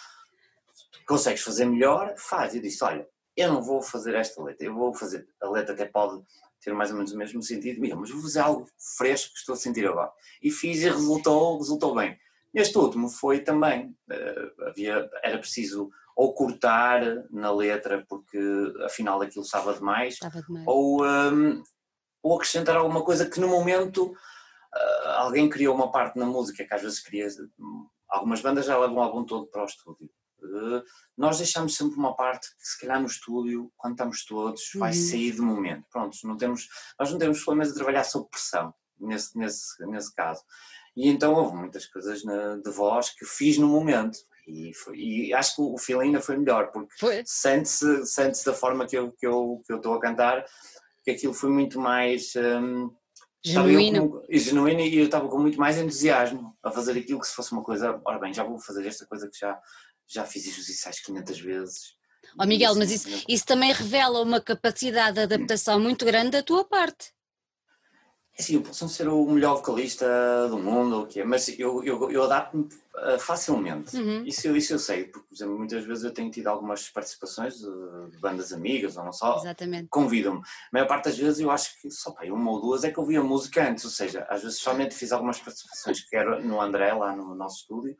consegues 1.07 1.41
fazer 1.41 1.65
melhor, 1.65 2.13
faz. 2.17 2.53
Eu 2.53 2.61
disse, 2.61 2.83
olha, 2.83 3.07
eu 3.35 3.53
não 3.53 3.61
vou 3.61 3.81
fazer 3.81 4.15
esta 4.15 4.43
letra, 4.43 4.65
eu 4.65 4.75
vou 4.75 4.93
fazer, 4.93 5.27
a 5.41 5.49
letra 5.49 5.73
até 5.73 5.85
pode 5.85 6.21
ter 6.61 6.73
mais 6.73 6.89
ou 6.89 6.97
menos 6.97 7.13
o 7.13 7.17
mesmo 7.17 7.41
sentido, 7.41 7.79
mas 7.79 8.09
vou 8.09 8.21
fazer 8.21 8.39
algo 8.39 8.67
fresco 8.97 9.31
que 9.31 9.39
estou 9.39 9.53
a 9.53 9.57
sentir 9.57 9.87
agora. 9.87 10.11
E 10.41 10.51
fiz 10.51 10.81
e 10.81 10.89
resultou, 10.89 11.57
resultou 11.57 11.95
bem. 11.95 12.17
Este 12.53 12.77
último 12.77 13.09
foi 13.09 13.39
também, 13.39 13.95
uh, 14.11 14.63
havia, 14.65 15.09
era 15.23 15.37
preciso 15.37 15.89
ou 16.15 16.33
cortar 16.33 17.01
na 17.29 17.51
letra 17.51 18.03
porque 18.09 18.39
afinal 18.83 19.21
aquilo 19.21 19.45
estava 19.45 19.73
demais, 19.73 20.15
estava 20.15 20.41
demais. 20.41 20.65
Ou, 20.67 21.05
um, 21.05 21.63
ou 22.23 22.35
acrescentar 22.35 22.75
alguma 22.75 23.03
coisa 23.03 23.29
que 23.29 23.39
no 23.39 23.47
momento 23.47 24.07
uh, 24.07 25.09
alguém 25.17 25.47
criou 25.47 25.75
uma 25.75 25.91
parte 25.91 26.17
na 26.17 26.25
música 26.25 26.65
que 26.65 26.73
às 26.73 26.81
vezes 26.81 26.99
queria, 26.99 27.27
algumas 28.09 28.41
bandas 28.41 28.65
já 28.65 28.77
levam 28.79 28.97
o 28.97 29.01
álbum 29.01 29.23
todo 29.23 29.45
para 29.45 29.61
o 29.61 29.65
estúdio 29.65 30.09
eh, 30.09 30.26
nós 31.17 31.37
deixamos 31.37 31.75
sempre 31.75 31.97
uma 31.97 32.15
parte 32.15 32.47
que 32.49 32.67
se 32.67 32.79
calhar 32.79 32.99
no 32.99 33.07
estúdio, 33.07 33.71
quando 33.75 33.93
estamos 33.93 34.25
todos, 34.25 34.69
vai 34.75 34.91
uhum. 34.91 35.01
sair 35.09 35.31
de 35.31 35.41
momento. 35.41 35.85
Pronto, 35.91 36.17
não 36.23 36.37
temos, 36.37 36.67
nós 36.99 37.11
não 37.11 37.17
temos 37.17 37.43
problemas 37.43 37.69
de 37.69 37.75
trabalhar 37.75 38.03
sob 38.03 38.29
pressão, 38.29 38.73
nesse, 38.99 39.37
nesse, 39.37 39.85
nesse 39.87 40.13
caso. 40.13 40.41
E 40.95 41.07
então 41.09 41.33
houve 41.33 41.55
muitas 41.55 41.85
coisas 41.85 42.23
na, 42.23 42.57
de 42.57 42.71
voz 42.71 43.11
que 43.11 43.23
fiz 43.23 43.57
no 43.57 43.67
momento. 43.67 44.17
E, 44.47 44.73
foi, 44.73 44.97
e 44.97 45.33
acho 45.33 45.55
que 45.55 45.61
o 45.61 45.77
feeling 45.77 46.05
ainda 46.05 46.21
foi 46.21 46.37
melhor, 46.37 46.71
porque 46.71 46.95
sente-se 47.25 48.05
sente 48.05 48.43
da 48.45 48.53
forma 48.53 48.87
que 48.87 48.97
eu, 48.97 49.11
que, 49.11 49.27
eu, 49.27 49.61
que 49.65 49.73
eu 49.73 49.77
estou 49.77 49.93
a 49.93 49.99
cantar, 49.99 50.45
que 51.03 51.11
aquilo 51.11 51.33
foi 51.33 51.49
muito 51.49 51.79
mais... 51.79 52.33
Um, 52.35 52.89
genuíno. 53.43 54.09
Com, 54.09 54.23
genuíno 54.29 54.81
e 54.81 54.97
eu 54.97 55.05
estava 55.05 55.27
com 55.27 55.37
muito 55.37 55.59
mais 55.59 55.77
entusiasmo 55.77 56.57
a 56.63 56.71
fazer 56.71 56.97
aquilo 56.97 57.19
que 57.19 57.27
se 57.27 57.35
fosse 57.35 57.51
uma 57.51 57.63
coisa, 57.63 58.01
ora 58.05 58.19
bem, 58.19 58.33
já 58.33 58.43
vou 58.43 58.59
fazer 58.59 58.87
esta 58.87 59.05
coisa 59.05 59.29
que 59.29 59.37
já, 59.37 59.59
já 60.07 60.25
fiz 60.25 60.57
os 60.57 60.69
ensaios 60.69 60.99
500 60.99 61.39
vezes. 61.39 61.97
Oh 62.39 62.45
Miguel, 62.45 62.75
mas 62.75 62.91
isso, 62.91 63.07
isso 63.27 63.45
também 63.45 63.71
revela 63.71 64.21
uma 64.21 64.41
capacidade 64.41 65.15
de 65.15 65.21
adaptação 65.21 65.79
muito 65.79 66.05
grande 66.05 66.31
da 66.31 66.43
tua 66.43 66.63
parte. 66.63 67.11
É 68.37 68.43
sim, 68.43 68.53
eu 68.53 68.61
posso 68.61 68.83
não 68.83 68.89
ser 68.89 69.07
o 69.07 69.25
melhor 69.25 69.55
vocalista 69.55 70.05
do 70.47 70.59
mundo, 70.59 71.01
o 71.01 71.07
que 71.07 71.21
é, 71.21 71.25
mas 71.25 71.47
eu, 71.57 71.83
eu, 71.83 72.11
eu 72.11 72.23
adapto-me 72.23 72.65
uh, 72.65 73.17
facilmente. 73.17 73.97
Uhum. 73.97 74.23
Isso, 74.25 74.55
isso 74.55 74.73
eu 74.73 74.77
sei, 74.77 75.05
porque, 75.05 75.27
por 75.27 75.33
exemplo, 75.35 75.57
muitas 75.57 75.83
vezes 75.83 76.03
eu 76.03 76.13
tenho 76.13 76.29
tido 76.29 76.45
algumas 76.45 76.87
participações 76.87 77.55
de, 77.57 78.19
bandas 78.19 78.53
amigas 78.53 78.95
ou 78.95 79.03
não 79.03 79.11
só. 79.11 79.37
Exatamente. 79.39 79.87
Convidam-me. 79.89 80.41
A 80.41 80.43
maior 80.71 80.87
parte 80.87 81.05
das 81.05 81.17
vezes 81.17 81.39
eu 81.39 81.49
acho 81.49 81.81
que 81.81 81.89
só 81.89 82.11
pá, 82.11 82.25
uma 82.25 82.51
ou 82.51 82.61
duas 82.61 82.83
é 82.83 82.91
que 82.91 82.99
eu 82.99 83.05
vi 83.07 83.17
a 83.17 83.23
música 83.23 83.67
antes, 83.67 83.83
ou 83.85 83.89
seja, 83.89 84.27
às 84.29 84.43
vezes 84.43 84.59
somente 84.59 84.93
fiz 84.93 85.11
algumas 85.11 85.39
participações 85.39 86.01
que 86.07 86.15
era 86.15 86.39
no 86.39 86.61
André, 86.61 86.93
lá 86.93 87.15
no 87.15 87.33
nosso 87.33 87.61
estúdio, 87.61 87.97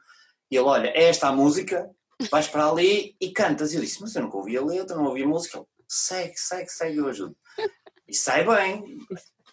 e 0.50 0.56
ele, 0.56 0.66
olha, 0.66 0.90
é 0.90 1.06
esta 1.06 1.28
a 1.28 1.32
música, 1.32 1.90
vais 2.32 2.48
para 2.48 2.70
ali 2.70 3.16
e 3.20 3.32
cantas. 3.32 3.74
E 3.74 3.76
eu 3.76 3.82
disse, 3.82 4.02
mas 4.02 4.16
eu 4.16 4.24
nunca 4.24 4.38
ouvi 4.38 4.58
a 4.58 4.64
letra, 4.64 4.96
não 4.96 5.06
ouvi 5.06 5.24
a 5.24 5.28
música. 5.28 5.58
Ele, 5.58 5.68
segue, 5.88 6.38
segue, 6.38 6.70
segue, 6.70 6.98
eu 6.98 7.08
ajudo. 7.08 7.36
E 8.08 8.14
sai 8.14 8.46
bem. 8.46 8.98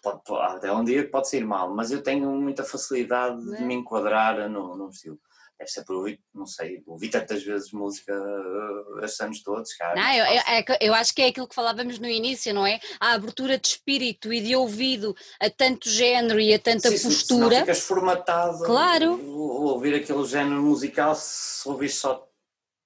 Pode, 0.01 0.21
pode, 0.23 0.57
até 0.57 0.71
um 0.71 0.83
dia 0.83 1.09
pode 1.09 1.29
sair 1.29 1.43
mal, 1.43 1.73
mas 1.73 1.91
eu 1.91 2.01
tenho 2.01 2.29
muita 2.29 2.63
facilidade 2.63 3.43
de 3.43 3.63
me 3.63 3.73
enquadrar 3.73 4.49
no, 4.49 4.77
no 4.77 4.89
estilo. 4.89 5.19
Deve 5.57 5.71
ser 5.71 5.85
por 5.85 5.95
ouvir, 5.95 6.19
não 6.33 6.45
sei, 6.45 6.83
ouvi 6.85 7.09
tantas 7.09 7.41
vezes 7.41 7.71
música 7.71 8.13
uh, 8.13 9.23
anos 9.23 9.41
todos, 9.41 9.73
cara. 9.75 9.95
Não, 9.95 10.13
eu, 10.13 10.25
eu, 10.25 10.41
é 10.41 10.65
eu, 10.81 10.93
acho 10.93 11.15
que 11.15 11.21
é 11.21 11.27
aquilo 11.27 11.47
que 11.47 11.55
falávamos 11.55 11.97
no 11.97 12.07
início, 12.07 12.53
não 12.53 12.67
é? 12.67 12.77
A 12.99 13.13
abertura 13.13 13.57
de 13.57 13.67
espírito 13.67 14.33
e 14.33 14.41
de 14.41 14.53
ouvido 14.53 15.15
a 15.39 15.49
tanto 15.49 15.89
género 15.89 16.41
e 16.41 16.53
a 16.53 16.59
tanta 16.59 16.91
Sim, 16.91 17.03
postura. 17.03 17.59
Não 17.59 17.59
ficas 17.61 17.79
formatado. 17.79 18.65
Claro. 18.65 19.13
Ouvir 19.25 19.95
aquele 19.95 20.25
género 20.25 20.61
musical 20.61 21.15
se 21.15 21.67
ouvir 21.69 21.89
só 21.89 22.27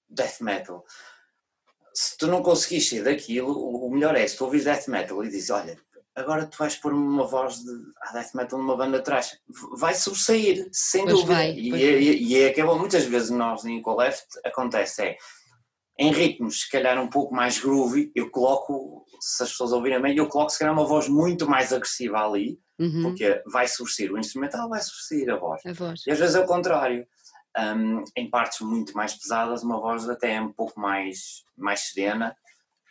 death 0.08 0.40
metal. 0.42 0.86
Se 1.92 2.18
tu 2.18 2.28
não 2.28 2.44
conseguis 2.44 2.88
sair 2.88 3.04
daquilo, 3.04 3.52
o 3.52 3.90
melhor 3.90 4.16
é 4.16 4.28
se 4.28 4.38
tu 4.38 4.46
ouvis 4.46 4.64
death 4.64 4.88
metal 4.88 5.24
e 5.24 5.30
dizes, 5.30 5.50
olha, 5.50 5.76
agora 6.16 6.46
tu 6.46 6.58
vais 6.58 6.76
pôr 6.76 6.94
uma 6.94 7.26
voz 7.26 7.58
de 7.58 7.72
ah, 8.02 8.14
death 8.14 8.34
metal 8.34 8.60
numa 8.60 8.76
banda 8.76 8.98
atrás, 8.98 9.38
vai 9.78 9.96
sobressair, 9.96 10.68
sem 10.72 11.04
pois 11.04 11.16
dúvida. 11.16 11.34
Vai, 11.34 11.54
e, 11.54 11.74
é, 11.74 12.02
e, 12.02 12.44
é 12.44 12.52
que 12.52 12.62
é 12.62 12.66
bom, 12.66 12.78
muitas 12.78 13.06
vezes 13.06 13.30
nós 13.30 13.66
em 13.66 13.82
Coleft 13.82 14.26
acontece, 14.46 15.02
é 15.02 15.18
em 16.00 16.14
ritmos 16.14 16.62
se 16.62 16.70
calhar 16.70 16.98
um 16.98 17.10
pouco 17.10 17.34
mais 17.36 17.60
groovy, 17.60 18.12
eu 18.16 18.30
coloco, 18.32 19.06
se 19.20 19.44
as 19.44 19.50
pessoas 19.50 19.74
ouvirem 19.74 20.02
bem, 20.02 20.16
eu 20.16 20.28
coloco 20.28 20.52
se 20.52 20.60
calhar 20.60 20.74
uma 20.74 20.86
voz 20.86 21.10
muito 21.10 21.50
mais 21.50 21.74
agressiva 21.74 22.26
ali, 22.26 22.58
uhum. 22.80 23.04
porque 23.04 23.44
vai 23.52 23.68
sobressair 23.68 24.12
o 24.12 24.18
instrumental, 24.18 24.70
vai 24.70 24.82
sobressair 24.82 25.30
a 25.30 25.38
voz. 25.38 25.62
a 25.66 25.74
voz. 25.74 26.02
E 26.08 26.12
às 26.12 26.20
vezes 26.20 26.36
é 26.36 26.40
o 26.40 26.46
contrário 26.46 27.06
um, 27.58 28.04
em 28.16 28.30
partes 28.30 28.62
muito 28.62 28.94
mais 28.94 29.14
pesadas, 29.14 29.64
uma 29.64 29.80
voz 29.80 30.08
até 30.08 30.40
um 30.40 30.54
pouco 30.54 30.80
mais, 30.80 31.44
mais 31.58 31.82
serena. 31.92 32.36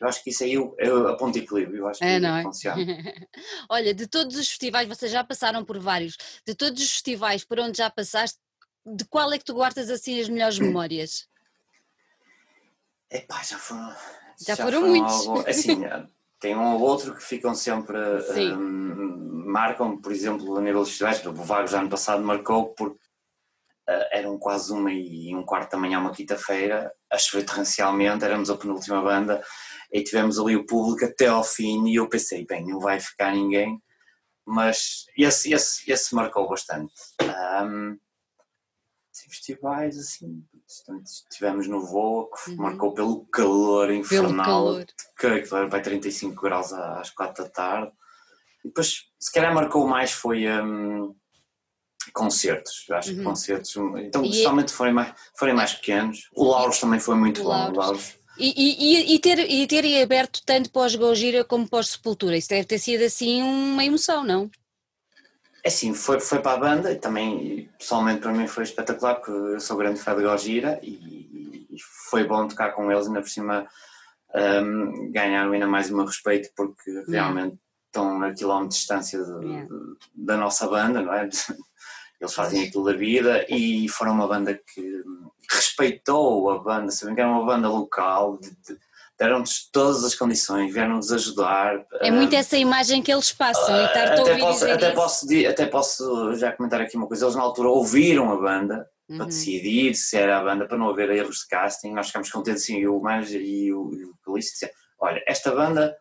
Eu 0.00 0.06
acho 0.06 0.22
que 0.22 0.30
isso 0.30 0.44
aí 0.44 0.54
é 0.78 0.88
a 0.88 1.16
ponto 1.16 1.32
de 1.32 1.40
equilíbrio, 1.40 1.78
eu 1.78 1.88
acho 1.88 1.98
que 1.98 2.04
é, 2.04 2.20
não 2.20 2.36
é? 2.36 2.42
funciona. 2.42 2.76
Olha, 3.68 3.92
de 3.92 4.06
todos 4.06 4.36
os 4.36 4.48
festivais, 4.48 4.86
vocês 4.86 5.10
já 5.10 5.24
passaram 5.24 5.64
por 5.64 5.78
vários, 5.78 6.16
de 6.46 6.54
todos 6.54 6.80
os 6.80 6.90
festivais 6.90 7.44
por 7.44 7.58
onde 7.58 7.78
já 7.78 7.90
passaste, 7.90 8.38
de 8.86 9.04
qual 9.06 9.32
é 9.32 9.38
que 9.38 9.44
tu 9.44 9.54
guardas 9.54 9.90
assim 9.90 10.20
as 10.20 10.28
melhores 10.28 10.58
memórias? 10.58 11.28
Epá, 13.10 13.42
já 13.42 13.58
foram. 13.58 13.88
Já, 14.40 14.54
já 14.54 14.56
foram, 14.56 14.80
foram, 14.80 14.94
muitos. 14.94 15.26
Algo, 15.26 15.48
assim, 15.48 15.80
tem 16.38 16.56
um 16.56 16.74
ou 16.74 16.80
outro 16.80 17.14
que 17.14 17.22
ficam 17.22 17.54
sempre. 17.54 17.98
Um, 18.36 19.44
marcam, 19.46 20.00
por 20.00 20.12
exemplo, 20.12 20.56
a 20.56 20.60
nível 20.60 20.80
dos 20.80 20.90
festivais, 20.90 21.24
o 21.24 21.32
Vagos 21.32 21.74
ano 21.74 21.88
passado 21.88 22.22
marcou 22.22 22.74
porque 22.74 23.00
uh, 23.88 24.06
eram 24.12 24.38
quase 24.38 24.72
uma 24.72 24.92
e 24.92 25.34
um 25.34 25.42
quarto 25.42 25.72
da 25.72 25.78
manhã, 25.78 25.98
uma 25.98 26.12
quinta-feira, 26.12 26.92
a 27.10 27.18
chover 27.18 27.44
torrencialmente, 27.44 28.24
éramos 28.24 28.50
a 28.50 28.56
penúltima 28.56 29.02
banda 29.02 29.42
e 29.92 30.02
tivemos 30.02 30.38
ali 30.38 30.56
o 30.56 30.66
público 30.66 31.04
até 31.04 31.26
ao 31.26 31.44
fim 31.44 31.88
e 31.88 31.96
eu 31.96 32.08
pensei, 32.08 32.44
bem, 32.44 32.66
não 32.66 32.78
vai 32.78 33.00
ficar 33.00 33.32
ninguém, 33.32 33.82
mas 34.46 35.06
esse, 35.16 35.52
esse, 35.52 35.90
esse 35.90 36.14
marcou 36.14 36.48
bastante. 36.48 36.92
Um, 37.62 37.98
festivais 39.28 39.98
assim, 39.98 40.44
estivemos 41.04 41.66
no 41.66 41.84
voo 41.84 42.30
que 42.30 42.50
uhum. 42.50 42.56
marcou 42.56 42.94
pelo 42.94 43.26
calor 43.26 43.90
infernal, 43.90 44.34
pelo 44.34 44.86
calor. 45.16 45.42
que 45.42 45.68
vai 45.68 45.82
35 45.82 46.40
graus 46.40 46.72
às 46.72 47.10
4 47.10 47.44
da 47.44 47.50
tarde. 47.50 47.92
E 48.64 48.68
depois, 48.68 49.04
se 49.18 49.32
calhar 49.32 49.54
marcou 49.54 49.86
mais 49.86 50.12
foi 50.12 50.46
um, 50.48 51.14
concertos, 52.12 52.84
eu 52.88 52.96
acho 52.96 53.10
uhum. 53.10 53.18
que 53.18 53.24
concertos, 53.24 53.76
então 53.98 54.24
e 54.24 54.30
especialmente 54.30 54.72
forem 54.72 54.92
mais, 54.92 55.14
forem 55.38 55.54
mais 55.54 55.74
pequenos. 55.74 56.28
O 56.34 56.44
Lauros 56.44 56.80
também 56.80 57.00
foi 57.00 57.14
muito 57.14 57.40
o 57.40 57.44
bom, 57.44 57.50
Lauros. 57.50 57.76
o 57.76 57.80
Lauros. 57.80 58.17
E, 58.38 58.54
e, 58.56 59.14
e, 59.14 59.18
ter, 59.18 59.38
e 59.38 59.66
ter 59.66 60.02
aberto 60.02 60.40
tanto 60.46 60.70
pós 60.70 60.94
Gojira 60.94 61.44
como 61.44 61.68
pós 61.68 61.88
Sepultura, 61.88 62.36
isso 62.36 62.48
deve 62.48 62.64
ter 62.64 62.78
sido 62.78 63.02
assim 63.02 63.42
uma 63.42 63.84
emoção, 63.84 64.22
não? 64.22 64.48
É 65.64 65.70
sim, 65.70 65.92
foi, 65.92 66.20
foi 66.20 66.38
para 66.38 66.52
a 66.52 66.56
banda 66.56 66.92
e 66.92 66.96
também, 66.96 67.68
pessoalmente 67.78 68.20
para 68.20 68.32
mim 68.32 68.46
foi 68.46 68.62
espetacular, 68.62 69.16
porque 69.16 69.32
eu 69.32 69.60
sou 69.60 69.76
grande 69.76 70.00
fã 70.00 70.14
de 70.14 70.22
Gojira 70.22 70.78
e, 70.82 71.66
e 71.68 71.76
foi 72.08 72.24
bom 72.24 72.46
tocar 72.46 72.72
com 72.72 72.90
eles, 72.92 73.08
ainda 73.08 73.20
por 73.20 73.28
cima 73.28 73.66
um, 74.34 75.10
ganharam 75.10 75.52
ainda 75.52 75.66
mais 75.66 75.90
o 75.90 75.96
meu 75.96 76.04
respeito, 76.04 76.50
porque 76.56 77.04
realmente 77.08 77.58
estão 77.86 78.22
a 78.22 78.32
quilómetro 78.32 78.68
de 78.68 78.74
distância 78.76 79.22
de, 79.22 79.46
yeah. 79.46 79.68
de, 79.68 79.96
da 80.14 80.36
nossa 80.36 80.68
banda, 80.68 81.02
não 81.02 81.12
é? 81.12 81.28
Eles 82.20 82.34
fazem 82.34 82.66
aquilo 82.66 82.84
da 82.84 82.92
vida 82.94 83.46
e 83.48 83.88
foram 83.88 84.12
uma 84.12 84.26
banda 84.26 84.52
que 84.54 85.04
respeitou 85.50 86.50
a 86.50 86.58
banda, 86.58 86.90
sabem 86.90 87.14
que 87.14 87.20
era 87.20 87.30
uma 87.30 87.44
banda 87.44 87.68
local 87.68 88.38
de, 88.38 88.50
de, 88.50 88.78
deram-nos 89.18 89.68
todas 89.70 90.04
as 90.04 90.14
condições, 90.14 90.72
vieram-nos 90.72 91.12
ajudar. 91.12 91.84
É 92.00 92.10
muito 92.10 92.34
essa 92.34 92.56
imagem 92.56 93.02
que 93.02 93.12
eles 93.12 93.32
passam 93.32 93.74
uh, 93.74 93.80
e 93.80 93.84
estar 93.84 94.12
até, 94.12 94.38
posso, 94.38 94.64
até, 94.70 94.90
posso, 94.92 95.26
até 95.48 95.66
posso 95.66 96.34
já 96.36 96.52
comentar 96.52 96.80
aqui 96.80 96.96
uma 96.96 97.08
coisa, 97.08 97.24
eles 97.24 97.34
na 97.34 97.42
altura 97.42 97.68
ouviram 97.68 98.30
a 98.30 98.36
banda 98.36 98.88
uhum. 99.08 99.16
para 99.16 99.26
decidir 99.26 99.94
se 99.94 100.16
era 100.16 100.38
a 100.38 100.44
banda, 100.44 100.66
para 100.66 100.78
não 100.78 100.90
haver 100.90 101.10
erros 101.10 101.38
de 101.38 101.48
casting, 101.48 101.92
nós 101.92 102.08
ficámos 102.08 102.30
contentes 102.30 102.64
sim, 102.64 102.86
o 102.86 103.00
manager 103.00 103.40
e 103.40 103.72
o, 103.72 103.90
vocalista 104.24 104.70
olha, 105.00 105.22
esta 105.26 105.52
banda 105.52 105.96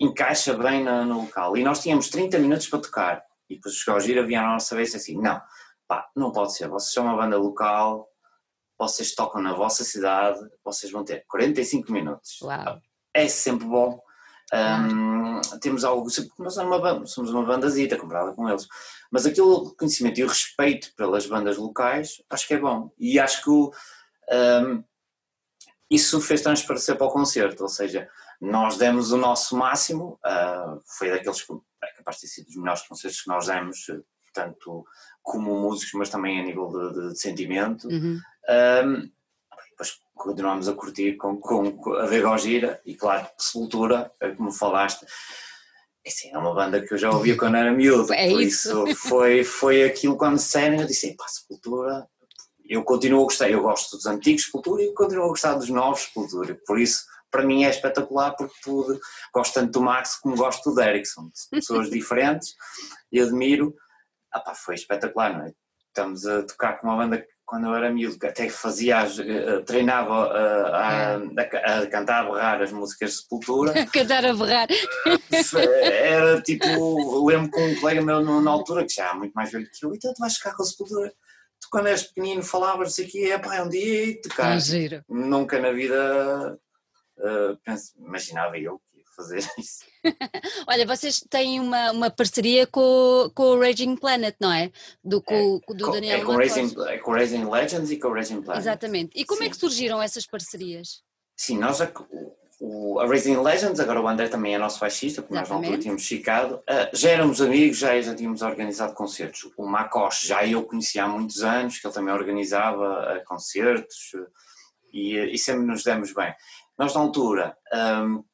encaixa 0.00 0.54
bem 0.54 0.84
no, 0.84 1.04
no, 1.04 1.20
local, 1.22 1.56
e 1.56 1.64
nós 1.64 1.82
tínhamos 1.82 2.08
30 2.08 2.38
minutos 2.38 2.68
para 2.68 2.80
tocar, 2.80 3.24
e 3.48 3.56
depois 3.56 3.74
os 3.74 4.04
Gira 4.04 4.24
vieram 4.24 4.50
à 4.50 4.52
nossa 4.52 4.76
vez 4.76 4.94
assim, 4.94 5.20
não, 5.20 5.40
pá, 5.88 6.08
não 6.14 6.30
pode 6.30 6.54
ser, 6.54 6.68
vocês 6.68 6.92
são 6.92 7.04
uma 7.04 7.16
banda 7.16 7.36
local, 7.36 8.07
vocês 8.78 9.14
tocam 9.14 9.42
na 9.42 9.54
vossa 9.54 9.84
cidade, 9.84 10.38
vocês 10.64 10.92
vão 10.92 11.04
ter 11.04 11.24
45 11.28 11.92
minutos. 11.92 12.40
Uau. 12.42 12.80
É 13.12 13.26
sempre 13.26 13.66
bom. 13.66 14.00
Um, 14.52 15.40
temos 15.60 15.84
algo, 15.84 16.08
nós 16.38 16.54
somos 16.54 16.56
uma, 16.56 16.80
banda, 16.80 17.06
somos 17.06 17.30
uma 17.30 17.44
bandazita 17.44 17.98
comprada 17.98 18.32
com 18.32 18.48
eles, 18.48 18.66
mas 19.10 19.26
aquele 19.26 19.74
conhecimento 19.78 20.18
e 20.18 20.24
o 20.24 20.28
respeito 20.28 20.94
pelas 20.96 21.26
bandas 21.26 21.58
locais 21.58 22.22
acho 22.30 22.48
que 22.48 22.54
é 22.54 22.58
bom 22.58 22.90
e 22.98 23.20
acho 23.20 23.44
que 23.44 23.50
um, 23.50 24.82
isso 25.90 26.18
fez 26.22 26.40
transparecer 26.40 26.96
para 26.96 27.06
o 27.06 27.10
concerto, 27.10 27.62
ou 27.62 27.68
seja, 27.68 28.08
nós 28.40 28.78
demos 28.78 29.12
o 29.12 29.18
nosso 29.18 29.56
máximo, 29.56 30.18
uh, 30.24 30.80
foi 30.96 31.10
daqueles 31.10 31.42
que 31.42 31.52
é 31.82 31.92
capaz 31.96 32.16
de 32.16 32.22
ter 32.22 32.28
sido 32.28 32.46
dos 32.46 32.56
melhores 32.56 32.82
concertos 32.82 33.20
que 33.20 33.28
nós 33.28 33.46
demos, 33.46 33.86
tanto 34.32 34.84
como 35.22 35.60
músicos, 35.60 35.94
mas 35.94 36.08
também 36.10 36.40
a 36.40 36.44
nível 36.44 36.68
de, 36.68 37.10
de 37.10 37.18
sentimento. 37.18 37.88
Uhum. 37.88 38.18
Um, 38.48 39.10
depois 39.70 40.00
continuamos 40.14 40.68
a 40.68 40.74
curtir 40.74 41.16
com, 41.16 41.36
com 41.36 41.92
a 41.94 42.06
Vega 42.06 42.36
Gira 42.36 42.80
e 42.84 42.94
claro, 42.94 43.28
Sepultura, 43.38 44.10
é 44.20 44.30
como 44.30 44.50
falaste, 44.50 45.06
assim, 46.06 46.30
é 46.32 46.38
uma 46.38 46.54
banda 46.54 46.84
que 46.84 46.92
eu 46.92 46.98
já 46.98 47.10
ouvia 47.10 47.36
quando 47.36 47.56
era 47.56 47.70
miúdo, 47.70 48.10
é 48.14 48.30
por 48.30 48.42
isso, 48.42 48.88
isso 48.88 49.08
foi, 49.08 49.44
foi 49.44 49.84
aquilo 49.84 50.16
quando 50.16 50.36
disseram, 50.36 50.80
eu 50.80 50.86
disse, 50.86 51.14
pá, 51.14 51.26
Sepultura, 51.28 52.08
eu 52.68 52.82
continuo 52.82 53.20
a 53.20 53.24
gostar, 53.24 53.50
eu 53.50 53.62
gosto 53.62 53.96
dos 53.96 54.06
antigos 54.06 54.46
Sepultura 54.46 54.82
e 54.82 54.92
continuo 54.92 55.26
a 55.26 55.28
gostar 55.28 55.54
dos 55.54 55.68
novos 55.68 56.02
Sepultura, 56.02 56.58
por 56.66 56.78
isso 56.78 57.04
para 57.30 57.44
mim 57.44 57.64
é 57.64 57.70
espetacular 57.70 58.34
porque 58.34 58.54
pude, 58.64 58.98
gosto 59.32 59.54
tanto 59.54 59.72
do 59.72 59.82
Max 59.82 60.16
como 60.16 60.34
gosto 60.34 60.72
do 60.72 60.80
Ericsson, 60.80 61.30
pessoas 61.50 61.88
diferentes 61.90 62.54
e 63.12 63.20
admiro, 63.20 63.74
ah 64.32 64.40
pá, 64.40 64.54
foi 64.54 64.74
espetacular, 64.74 65.36
não 65.36 65.44
é? 65.46 65.52
Estamos 65.88 66.26
a 66.26 66.42
tocar 66.42 66.78
com 66.78 66.86
uma 66.86 66.96
banda 66.96 67.24
quando 67.48 67.66
eu 67.66 67.74
era 67.74 67.90
miúdo, 67.90 68.18
até 68.26 68.46
fazia, 68.50 68.98
eh, 68.98 69.62
treinava 69.62 70.26
a, 70.26 70.76
a, 70.76 71.16
a, 71.16 71.78
a 71.78 71.86
cantar 71.86 72.26
a 72.26 72.30
berrar 72.30 72.60
as 72.60 72.70
músicas 72.70 73.12
de 73.12 73.16
Sepultura. 73.16 73.72
cantar 73.90 74.26
a 74.26 74.34
berrar. 74.34 74.68
Era 75.82 76.42
tipo, 76.42 77.26
lembro 77.26 77.50
com 77.50 77.66
um 77.66 77.80
colega 77.80 78.02
meu 78.02 78.20
na 78.20 78.50
altura, 78.50 78.84
que 78.84 78.92
já 78.92 79.08
é 79.08 79.14
muito 79.14 79.32
mais 79.32 79.50
velho 79.50 79.66
que 79.66 79.82
eu, 79.82 79.94
então 79.94 80.12
tu 80.12 80.18
vais 80.18 80.34
ficar 80.34 80.54
com 80.54 80.62
a 80.62 80.66
Sepultura. 80.66 81.08
Tu 81.58 81.68
quando 81.70 81.86
eras 81.86 82.02
pequenino 82.02 82.42
falavas 82.42 82.98
aqui, 82.98 83.32
é 83.32 83.38
pá, 83.38 83.56
é 83.56 83.62
um 83.62 83.68
dia 83.70 84.04
e 84.04 84.20
tocar. 84.20 84.54
É 84.54 84.60
giro. 84.60 85.02
Nunca 85.08 85.58
na 85.58 85.72
vida 85.72 86.58
uh, 87.16 87.56
penso, 87.64 87.94
imaginava 87.98 88.58
eu 88.58 88.78
fazer 89.18 89.38
isso. 89.58 89.80
Olha, 90.68 90.86
vocês 90.86 91.20
têm 91.28 91.58
uma, 91.58 91.90
uma 91.90 92.10
parceria 92.10 92.66
com, 92.66 93.30
com 93.34 93.42
o 93.42 93.60
Raging 93.60 93.96
Planet, 93.96 94.36
não 94.40 94.52
é? 94.52 94.70
Do, 95.02 95.20
com, 95.20 95.60
é, 95.68 95.74
do 95.74 95.90
Daniel 95.90 96.20
é 96.20 96.24
com, 96.24 96.40
é 96.84 96.98
com 96.98 97.12
Raging 97.12 97.44
Legends 97.44 97.90
e 97.90 97.96
com 97.98 98.08
o 98.08 98.14
Raging 98.14 98.42
Planet. 98.42 98.62
Exatamente. 98.62 99.10
E 99.14 99.24
como 99.24 99.42
é 99.42 99.44
Sim. 99.44 99.48
é 99.48 99.50
que 99.50 99.56
surgiram 99.56 100.00
essas 100.00 100.24
parcerias? 100.24 101.02
Sim, 101.36 101.58
nós 101.58 101.80
a, 101.80 101.90
o, 102.60 103.00
a 103.00 103.06
Raging 103.06 103.36
Legends, 103.36 103.80
agora 103.80 104.00
o 104.00 104.08
André 104.08 104.28
também 104.28 104.54
é 104.54 104.58
nosso 104.58 104.80
baixista, 104.80 105.20
porque 105.20 105.34
nós 105.34 105.48
na 105.48 105.56
altura 105.56 105.78
tínhamos 105.78 106.06
ficado, 106.06 106.56
uh, 106.56 106.96
já 106.96 107.10
éramos 107.10 107.40
amigos, 107.40 107.78
já, 107.78 108.00
já 108.00 108.14
tínhamos 108.14 108.42
organizado 108.42 108.94
concertos. 108.94 109.48
O 109.56 109.66
Macoche 109.66 110.28
já 110.28 110.46
eu 110.46 110.62
conhecia 110.64 111.04
há 111.04 111.08
muitos 111.08 111.42
anos, 111.42 111.78
que 111.78 111.86
ele 111.86 111.94
também 111.94 112.14
organizava 112.14 113.16
uh, 113.16 113.24
concertos 113.24 114.12
uh, 114.14 114.26
e, 114.92 115.16
e 115.34 115.38
sempre 115.38 115.66
nos 115.66 115.82
demos 115.82 116.12
bem. 116.12 116.34
Nós 116.78 116.94
na 116.94 117.00
altura 117.00 117.56
um, 117.74 118.24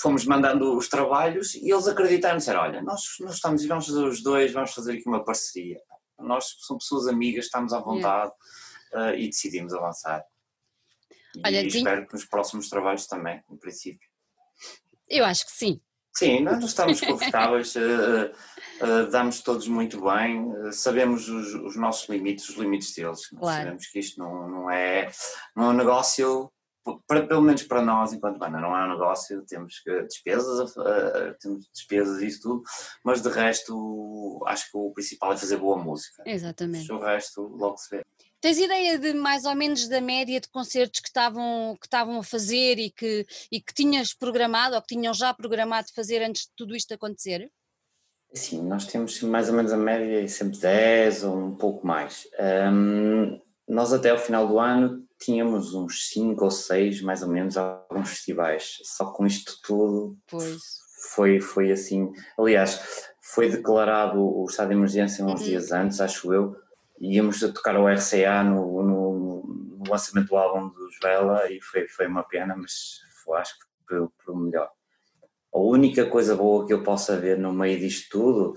fomos 0.00 0.24
mandando 0.24 0.76
os 0.76 0.88
trabalhos 0.88 1.54
e 1.54 1.70
eles 1.70 1.88
acreditaram, 1.88 2.38
disseram, 2.38 2.60
olha, 2.60 2.82
nós, 2.82 3.02
nós 3.20 3.34
estamos 3.34 3.64
e 3.64 3.66
vamos 3.66 3.86
fazer 3.86 4.04
os 4.04 4.22
dois, 4.22 4.52
vamos 4.52 4.72
fazer 4.72 4.92
aqui 4.92 5.08
uma 5.08 5.24
parceria. 5.24 5.80
Nós 6.18 6.56
somos 6.60 6.84
pessoas 6.84 7.08
amigas, 7.08 7.46
estamos 7.46 7.72
à 7.72 7.80
vontade 7.80 8.32
yeah. 8.92 9.12
uh, 9.12 9.18
e 9.18 9.26
decidimos 9.28 9.74
avançar. 9.74 10.24
Olha, 11.44 11.62
e 11.62 11.66
espero 11.66 12.06
que 12.06 12.14
nos 12.14 12.24
próximos 12.24 12.68
trabalhos 12.68 13.06
também, 13.06 13.42
no 13.48 13.58
princípio. 13.58 14.08
Eu 15.08 15.24
acho 15.24 15.44
que 15.44 15.52
sim. 15.52 15.80
Sim, 16.14 16.40
nós 16.40 16.64
estamos 16.64 16.98
confortáveis, 17.00 17.74
uh, 17.76 18.32
uh, 18.82 19.10
damos 19.10 19.42
todos 19.42 19.68
muito 19.68 20.00
bem, 20.00 20.50
sabemos 20.72 21.28
os, 21.28 21.54
os, 21.54 21.76
nossos 21.76 22.08
limites, 22.08 22.48
os 22.48 22.56
limites 22.56 22.94
deles. 22.94 23.26
Claro. 23.28 23.64
Sabemos 23.64 23.86
que 23.88 23.98
isto 23.98 24.18
não, 24.18 24.48
não, 24.48 24.70
é, 24.70 25.10
não 25.54 25.64
é 25.64 25.68
um 25.68 25.72
negócio 25.74 26.50
para, 27.06 27.26
pelo 27.26 27.42
menos 27.42 27.62
para 27.62 27.82
nós, 27.82 28.12
enquanto 28.12 28.38
banda, 28.38 28.60
não 28.60 28.76
é 28.76 28.84
um 28.84 28.90
negócio, 28.90 29.44
temos 29.46 29.82
despesas, 30.08 30.76
uh, 30.76 31.34
temos 31.40 31.68
despesas 31.72 32.20
e 32.20 32.26
isso 32.26 32.42
tudo, 32.42 32.62
mas 33.04 33.22
de 33.22 33.28
resto 33.28 34.42
acho 34.46 34.70
que 34.70 34.76
o 34.76 34.92
principal 34.92 35.32
é 35.32 35.36
fazer 35.36 35.56
boa 35.56 35.76
música. 35.76 36.22
Exatamente. 36.26 36.90
O 36.92 36.98
resto 36.98 37.42
logo 37.42 37.76
se 37.78 37.96
vê. 37.96 38.04
Tens 38.40 38.58
ideia 38.58 38.98
de 38.98 39.12
mais 39.14 39.44
ou 39.44 39.54
menos 39.54 39.88
da 39.88 40.00
média 40.00 40.40
de 40.40 40.48
concertos 40.48 41.00
que 41.00 41.08
estavam, 41.08 41.76
que 41.80 41.86
estavam 41.86 42.18
a 42.18 42.22
fazer 42.22 42.78
e 42.78 42.90
que, 42.90 43.26
e 43.50 43.60
que 43.60 43.74
tinhas 43.74 44.12
programado 44.14 44.76
ou 44.76 44.82
que 44.82 44.94
tinham 44.94 45.12
já 45.12 45.32
programado 45.32 45.88
fazer 45.94 46.22
antes 46.22 46.42
de 46.42 46.52
tudo 46.56 46.76
isto 46.76 46.92
acontecer? 46.92 47.50
Sim, 48.34 48.62
nós 48.62 48.86
temos 48.86 49.20
mais 49.22 49.48
ou 49.48 49.54
menos 49.54 49.72
a 49.72 49.76
média 49.76 50.28
sempre 50.28 50.58
10 50.58 51.24
ou 51.24 51.38
um 51.38 51.56
pouco 51.56 51.86
mais. 51.86 52.28
Um, 52.70 53.40
nós 53.66 53.92
até 53.92 54.10
ao 54.10 54.18
final 54.18 54.46
do 54.46 54.58
ano 54.58 55.05
tínhamos 55.18 55.74
uns 55.74 56.08
5 56.10 56.44
ou 56.44 56.50
6 56.50 57.02
mais 57.02 57.22
ou 57.22 57.28
menos 57.28 57.56
alguns 57.56 58.10
festivais, 58.10 58.78
só 58.82 59.12
com 59.12 59.26
isto 59.26 59.58
tudo 59.62 60.16
pois. 60.28 60.60
foi, 61.14 61.40
foi 61.40 61.72
assim, 61.72 62.12
aliás 62.38 63.14
foi 63.32 63.50
declarado 63.50 64.20
o 64.20 64.46
estado 64.48 64.68
de 64.68 64.74
emergência 64.74 65.24
uns 65.24 65.40
uhum. 65.40 65.46
dias 65.46 65.72
antes, 65.72 66.00
acho 66.00 66.32
eu, 66.32 66.56
e 66.98 67.16
íamos 67.16 67.42
a 67.42 67.52
tocar 67.52 67.76
o 67.76 67.88
RCA 67.88 68.42
no, 68.44 68.82
no, 68.82 69.46
no, 69.78 69.84
lançamento 69.88 70.28
do 70.28 70.36
álbum 70.36 70.68
dos 70.68 70.98
Vela 71.02 71.50
e 71.50 71.60
foi, 71.60 71.88
foi 71.88 72.06
uma 72.06 72.22
pena, 72.22 72.56
mas 72.56 73.00
foi, 73.24 73.38
acho 73.38 73.54
que 73.58 73.94
foi 74.24 74.34
o 74.34 74.36
melhor. 74.36 74.70
A 75.52 75.58
única 75.58 76.06
coisa 76.06 76.36
boa 76.36 76.66
que 76.66 76.72
eu 76.72 76.82
possa 76.82 77.18
ver 77.18 77.38
no 77.38 77.52
meio 77.52 77.78
disto 77.78 78.08
tudo 78.10 78.54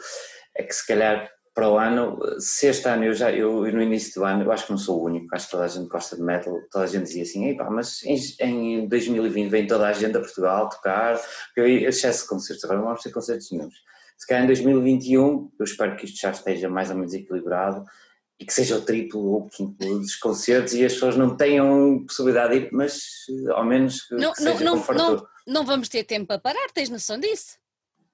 é 0.55 0.64
que 0.64 0.74
se 0.74 0.86
calhar 0.86 1.30
para 1.60 1.70
o 1.70 1.78
ano, 1.78 2.18
se 2.39 2.68
este 2.68 2.88
ano 2.88 3.03
eu 3.03 3.14
já, 3.14 3.34
eu 3.34 3.70
no 3.70 3.82
início 3.82 4.14
do 4.14 4.24
ano, 4.24 4.45
eu 4.45 4.51
acho 4.51 4.66
que 4.66 4.72
não 4.72 4.78
sou 4.78 5.01
o 5.01 5.03
único, 5.03 5.28
acho 5.36 5.45
que 5.45 5.51
toda 5.51 5.66
a 5.66 5.68
gente 5.68 5.89
gosta 5.89 6.16
de 6.16 6.22
metal, 6.22 6.57
toda 6.72 6.86
a 6.86 6.88
gente 6.88 7.03
dizia 7.03 7.24
assim, 7.24 7.53
mas 7.70 8.01
em, 8.03 8.80
em 8.80 8.88
2020 8.88 9.49
vem 9.49 9.68
toda 9.68 9.86
a 9.86 9.91
gente 9.91 10.16
a 10.16 10.22
Portugal 10.22 10.70
tocar, 10.70 11.20
porque 11.47 11.60
eu 11.60 11.89
excesso 11.89 12.24
de 12.24 12.30
concertos, 12.30 12.64
agora 12.64 12.80
não 12.80 12.86
vamos 12.88 13.03
ter 13.03 13.12
concertos 13.12 13.51
nenhum. 13.51 13.70
Se 14.18 14.26
calhar 14.26 14.45
em 14.45 14.47
2021, 14.47 15.51
eu 15.60 15.64
espero 15.66 15.97
que 15.97 16.05
isto 16.05 16.18
já 16.22 16.32
esteja 16.32 16.70
mais 16.70 16.89
ou 16.91 16.95
menos 16.95 17.14
equilibrado 17.14 17.84
e 18.39 18.45
que 18.45 18.53
seja 18.53 18.78
o 18.78 18.82
triplo 18.82 19.22
ou 19.22 19.41
o 19.41 19.49
quinto 19.49 19.86
dos 19.99 20.16
concertos 20.16 20.74
e 20.76 20.86
as 20.86 20.93
pessoas 20.93 21.18
não 21.18 21.36
tenham 21.36 22.05
possibilidade 22.05 22.57
de 22.57 22.68
ir, 22.68 22.70
mas 22.72 23.01
ao 23.49 23.66
menos 23.66 24.03
que, 24.03 24.16
não, 24.16 24.32
que 24.32 24.43
seja 24.43 24.64
não, 24.64 24.78
não, 24.78 24.93
não, 24.93 25.28
não 25.45 25.66
vamos 25.66 25.89
ter 25.89 26.05
tempo 26.05 26.28
para 26.28 26.39
parar, 26.39 26.70
tens 26.74 26.89
noção 26.89 27.20
disso? 27.20 27.57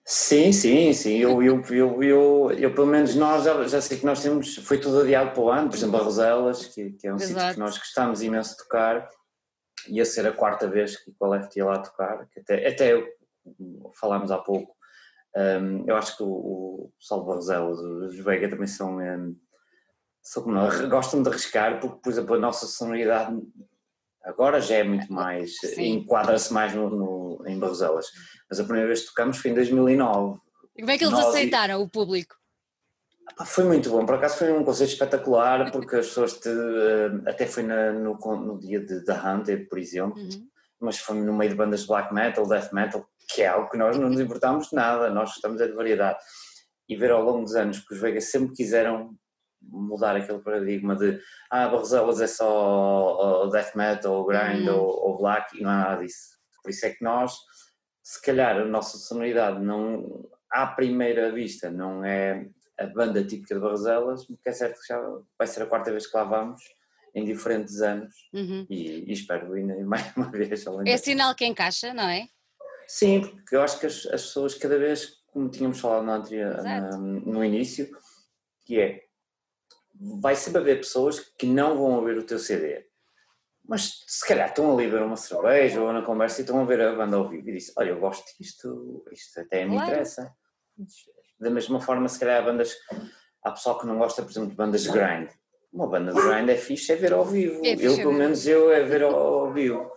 Sim, 0.08 0.51
sim, 0.51 0.93
sim. 0.93 1.18
Eu, 1.18 1.41
eu, 1.41 1.64
eu, 1.72 2.03
eu, 2.03 2.51
eu, 2.51 2.76
pelo 2.76 2.86
menos 2.86 3.16
nós 3.16 3.43
já, 3.43 3.68
já, 3.68 3.82
sei 3.82 3.97
que 3.97 4.06
nós 4.06 4.22
temos, 4.22 4.56
foi 4.58 4.80
tudo 4.80 5.01
adiado 5.01 5.32
para 5.32 5.41
o 5.41 5.49
ano, 5.49 5.68
por 5.68 5.76
exemplo, 5.76 5.99
a 5.99 6.03
Roselas, 6.03 6.68
que, 6.68 6.91
que 6.91 7.08
é 7.08 7.14
um 7.14 7.18
sítio 7.18 7.53
que 7.53 7.60
nós 7.60 7.76
gostamos 7.76 8.22
imenso 8.22 8.51
de 8.51 8.58
tocar, 8.58 9.10
ia 9.88 10.06
ser 10.06 10.28
a 10.28 10.32
quarta 10.32 10.68
vez 10.68 10.95
que 10.95 11.12
o 11.20 11.28
Left 11.28 11.58
ia 11.58 11.66
lá 11.66 11.80
tocar, 11.80 12.28
que 12.28 12.39
até, 12.39 12.68
até 12.68 13.16
falámos 13.99 14.30
há 14.30 14.38
pouco, 14.38 14.76
um, 15.36 15.84
eu 15.88 15.95
acho 15.95 16.16
que 16.16 16.24
o, 16.24 16.28
o 16.28 16.93
Salvo 16.99 17.34
Roselas, 17.34 17.80
os 17.80 18.16
Vega 18.20 18.47
também 18.47 18.68
são, 18.68 18.99
um, 18.99 19.36
são 20.22 20.43
gostam 20.88 21.24
de 21.24 21.30
arriscar, 21.30 21.80
porque, 21.80 21.99
por 22.03 22.12
exemplo, 22.12 22.36
a 22.36 22.39
nossa 22.39 22.68
sonoridade 22.68 23.36
Agora 24.26 24.59
já 24.59 24.78
é 24.78 24.84
muito 24.84 25.11
mais, 25.11 25.53
enquadra-se 25.78 26.51
mais 26.51 26.73
no, 26.73 26.89
no, 26.89 27.43
em 27.47 27.59
Barroselas. 27.59 28.07
Mas 28.49 28.59
a 28.59 28.63
primeira 28.63 28.88
vez 28.88 29.01
que 29.01 29.07
tocamos 29.07 29.38
foi 29.38 29.51
em 29.51 29.53
2009. 29.53 30.39
E 30.76 30.82
como 30.82 30.91
é 30.91 30.97
que 30.97 31.03
eles 31.03 31.13
Nós, 31.13 31.28
aceitaram 31.28 31.82
o 31.82 31.89
público? 31.89 32.36
Foi 33.45 33.63
muito 33.63 33.89
bom, 33.89 34.05
por 34.05 34.15
acaso 34.15 34.38
foi 34.38 34.51
um 34.53 34.63
concerto 34.63 34.93
espetacular, 34.93 35.71
porque 35.71 35.95
as 35.97 36.07
pessoas 36.07 36.34
te, 36.39 36.47
eh, 36.47 37.30
até 37.30 37.45
foi 37.45 37.63
na, 37.63 37.91
no, 37.91 38.15
no, 38.15 38.59
dia 38.59 38.80
de 38.80 39.03
The 39.03 39.13
Hunted, 39.13 39.65
por 39.65 39.80
exemplo, 39.80 40.21
uhum. 40.21 40.47
mas 40.80 40.99
foi 40.99 41.17
no 41.17 41.34
meio 41.34 41.49
de 41.49 41.57
bandas 41.57 41.82
de 41.82 41.88
black 41.88 42.13
metal, 42.13 42.47
death 42.47 42.71
metal, 42.71 43.05
que 43.34 43.41
é 43.41 43.47
algo 43.47 43.69
que 43.69 43.78
nós 43.78 43.97
não 43.97 44.09
nos 44.09 44.21
importamos 44.21 44.71
nada, 44.71 45.09
nós 45.09 45.32
estamos 45.32 45.59
é 45.59 45.67
de 45.67 45.73
variedade. 45.73 46.19
E 46.88 46.95
ver 46.95 47.11
ao 47.11 47.23
longo 47.23 47.41
dos 47.41 47.55
anos 47.55 47.80
que 47.80 47.95
os 47.95 47.99
Vegas 47.99 48.26
sempre 48.26 48.53
quiseram 48.53 49.09
mudar 49.62 50.16
aquele 50.16 50.39
paradigma 50.39 50.95
de 50.95 51.20
ah, 51.49 51.68
Barroselas 51.68 52.22
é 52.22 52.28
só 52.28 53.47
death 53.47 53.76
metal, 53.76 54.14
ou 54.14 54.26
grind 54.26 54.68
uhum. 54.68 54.76
ou, 54.76 55.10
ou, 55.10 55.18
black 55.18 55.58
e 55.58 55.64
não 55.64 55.70
há 55.70 55.78
nada 55.78 56.03
disso. 56.03 56.36
Por 56.62 56.70
isso 56.70 56.86
é 56.86 56.89
que 56.91 57.03
nós, 57.03 57.36
se 58.03 58.22
calhar 58.22 58.58
a 58.58 58.66
nossa 58.66 58.97
sonoridade 58.97 59.60
não, 59.64 60.30
à 60.51 60.68
primeira 60.68 61.32
vista, 61.32 61.70
não 61.70 62.03
é 62.03 62.47
a 62.78 62.86
banda 62.88 63.24
típica 63.24 63.56
de 63.56 63.62
Barroselas, 63.62 64.26
porque 64.26 64.49
é 64.49 64.51
certo 64.51 64.80
que 64.80 64.88
já 64.88 65.01
vai 65.38 65.47
ser 65.47 65.64
a 65.64 65.68
quarta 65.68 65.91
vez 65.91 66.08
que 66.08 66.18
lá 66.18 66.24
vamos 66.24 66.62
em 67.14 67.24
diferentes 67.24 67.82
anos 67.82 68.14
uhum. 68.34 68.68
e, 68.70 69.10
e, 69.10 69.14
espero 69.14 69.53
ainda 69.53 69.76
mais 69.86 70.16
uma 70.16 70.30
vez. 70.30 70.51
É 70.86 70.97
sinal 70.97 71.34
que 71.34 71.45
encaixa, 71.45 71.93
não 71.93 72.10
é? 72.10 72.28
Sim, 72.88 73.22
porque 73.22 73.56
eu 73.56 73.62
acho 73.62 73.80
que 73.80 73.86
as, 73.86 74.06
as 74.08 74.24
pessoas 74.24 74.53
cada 74.53 74.78
vez, 74.78 75.24
como 75.32 75.49
tínhamos 75.49 75.80
falado 75.80 76.06
na, 76.06 76.62
na, 76.62 76.97
no 76.97 77.43
início, 77.43 77.89
que 78.66 78.80
é 78.80 79.05
vai 80.22 80.36
sempre 80.36 80.62
haver 80.62 80.78
pessoas 80.78 81.20
que 81.20 81.46
não 81.46 81.78
vão 81.78 81.96
ouvir 81.98 82.18
o 82.18 82.24
teu 82.24 82.39
CD. 82.39 82.86
Mas 83.68 84.04
se 84.06 84.26
calhar 84.28 84.50
estão 84.50 84.74
ali 84.74 84.86
a 84.86 84.89
ver 84.89 85.02
uma 85.02 85.16
cerveja 85.16 85.82
ou 85.82 85.91
na 85.91 86.04
conversa 86.04 86.39
e 86.39 86.43
estão 86.43 86.62
a 86.62 86.66
ver 86.66 86.82
a 86.82 86.96
banda 86.96 87.18
ao 87.18 87.28
vivo 87.28 87.50
e 87.50 87.54
dizem, 87.54 87.74
olha, 87.78 87.89
eu 87.89 88.00
gosto 88.00 88.26
disto, 88.39 89.04
isto 89.12 89.39
até 89.39 89.66
me 89.66 89.76
interessa. 89.76 90.32
Da 91.39 91.50
mesma 91.50 91.80
forma, 91.80 92.08
se 92.08 92.20
calhar 92.20 92.43
bandas, 92.43 92.76
há 93.43 93.52
pessoal 93.52 93.80
que 93.80 93.88
não 93.88 93.98
gosta, 93.98 94.22
por 94.22 94.30
exemplo, 94.32 94.50
de 94.50 94.56
bandas 94.56 94.84
de 94.84 94.91
grind. 94.91 95.30
Uma 95.74 95.88
banda 95.88 96.14
de 96.14 96.22
grind 96.22 96.50
é 96.50 96.56
fixe, 96.56 96.93
é 96.93 96.96
ver 96.96 97.14
ao 97.14 97.26
vivo. 97.26 97.66
É 97.66 97.76
eu, 97.80 97.96
pelo 97.96 98.14
menos 98.14 98.46
eu, 98.48 98.72
é 98.72 98.84
ver 98.84 99.04
ao, 99.04 99.52
vivo. 99.52 99.91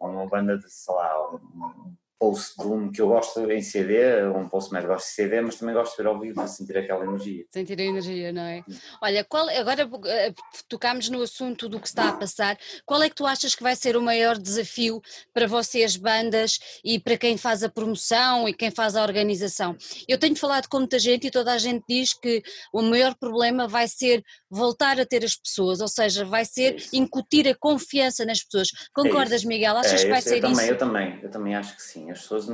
uma 0.00 0.26
banda 0.26 0.56
de, 0.56 0.70
sei 0.70 0.94
lá, 0.94 1.34
um, 1.34 1.94
post-doom 2.20 2.92
que 2.92 3.00
eu 3.00 3.08
gosto 3.08 3.50
em 3.50 3.62
CD, 3.62 4.26
um 4.26 4.46
post-metal 4.46 4.90
gosto 4.90 5.06
de 5.06 5.12
CD, 5.14 5.40
mas 5.40 5.56
também 5.56 5.74
gosto 5.74 5.96
de 5.96 6.02
ver 6.02 6.08
ao 6.08 6.20
vivo, 6.20 6.46
sentir 6.46 6.76
aquela 6.76 7.02
energia. 7.04 7.46
Sentir 7.50 7.80
a 7.80 7.82
energia, 7.82 8.30
não 8.30 8.42
é? 8.42 8.62
Olha, 9.00 9.24
qual, 9.24 9.48
agora 9.48 9.86
uh, 9.86 10.34
tocámos 10.68 11.08
no 11.08 11.22
assunto 11.22 11.66
do 11.66 11.80
que 11.80 11.88
está 11.88 12.10
a 12.10 12.12
passar, 12.12 12.58
qual 12.84 13.02
é 13.02 13.08
que 13.08 13.14
tu 13.14 13.24
achas 13.24 13.54
que 13.54 13.62
vai 13.62 13.74
ser 13.74 13.96
o 13.96 14.02
maior 14.02 14.36
desafio 14.36 15.00
para 15.32 15.46
vocês, 15.46 15.96
bandas, 15.96 16.60
e 16.84 17.00
para 17.00 17.16
quem 17.16 17.38
faz 17.38 17.62
a 17.62 17.70
promoção 17.70 18.46
e 18.46 18.52
quem 18.52 18.70
faz 18.70 18.96
a 18.96 19.02
organização? 19.02 19.74
Eu 20.06 20.18
tenho 20.18 20.36
falado 20.36 20.68
com 20.68 20.78
muita 20.78 20.98
gente 20.98 21.28
e 21.28 21.30
toda 21.30 21.54
a 21.54 21.58
gente 21.58 21.82
diz 21.88 22.12
que 22.12 22.42
o 22.70 22.82
maior 22.82 23.14
problema 23.14 23.66
vai 23.66 23.88
ser 23.88 24.22
voltar 24.50 24.98
a 24.98 25.06
ter 25.06 25.24
as 25.24 25.36
pessoas, 25.36 25.80
ou 25.80 25.88
seja, 25.88 26.24
vai 26.24 26.44
ser 26.44 26.74
é 26.74 26.78
incutir 26.92 27.46
a 27.46 27.54
confiança 27.54 28.24
nas 28.24 28.42
pessoas. 28.42 28.68
Concordas, 28.92 29.44
é 29.44 29.46
Miguel? 29.46 29.76
Achas 29.76 30.00
é, 30.00 30.04
que 30.04 30.10
vai 30.10 30.20
ser 30.20 30.36
eu 30.36 30.40
também, 30.40 30.52
isso? 30.52 30.72
Eu 30.72 30.78
também, 30.78 31.20
eu 31.22 31.30
também 31.30 31.54
acho 31.54 31.76
que 31.76 31.82
sim 31.82 32.10
as 32.10 32.20
pessoas, 32.20 32.46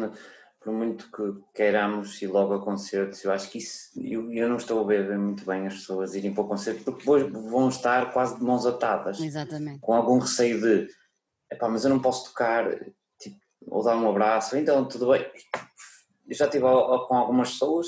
por 0.61 0.73
muito 0.73 1.11
que 1.11 1.23
queiramos 1.55 2.21
ir 2.21 2.27
logo 2.27 2.53
a 2.53 2.63
concertos, 2.63 3.25
eu 3.25 3.33
acho 3.33 3.49
que 3.51 3.59
isso, 3.59 3.91
eu, 3.97 4.31
eu 4.33 4.49
não 4.49 4.57
estou 4.57 4.83
a 4.83 4.87
ver 4.87 5.17
muito 5.17 5.47
bem 5.47 5.67
as 5.67 5.75
pessoas 5.75 6.15
irem 6.15 6.35
para 6.35 6.43
o 6.43 6.49
concerto, 6.49 6.85
porque 6.85 7.01
depois 7.01 7.31
vão 7.33 7.69
estar 7.69 8.13
quase 8.13 8.37
de 8.37 8.45
mãos 8.45 8.67
atadas. 8.67 9.21
Exatamente. 9.21 9.81
Com 9.81 9.95
algum 9.95 10.19
receio 10.19 10.61
de, 10.61 10.89
epá, 11.51 11.69
mas 11.69 11.85
eu 11.85 11.91
não 11.91 12.01
posso 12.01 12.27
tocar, 12.27 12.69
tipo, 13.19 13.39
ou 13.69 13.83
dar 13.83 13.97
um 13.97 14.11
abraço, 14.11 14.57
então 14.57 14.87
tudo 14.87 15.13
bem. 15.13 15.25
Eu 16.29 16.37
já 16.37 16.47
estive 16.47 16.65
com 16.65 17.15
algumas 17.15 17.53
pessoas, 17.53 17.87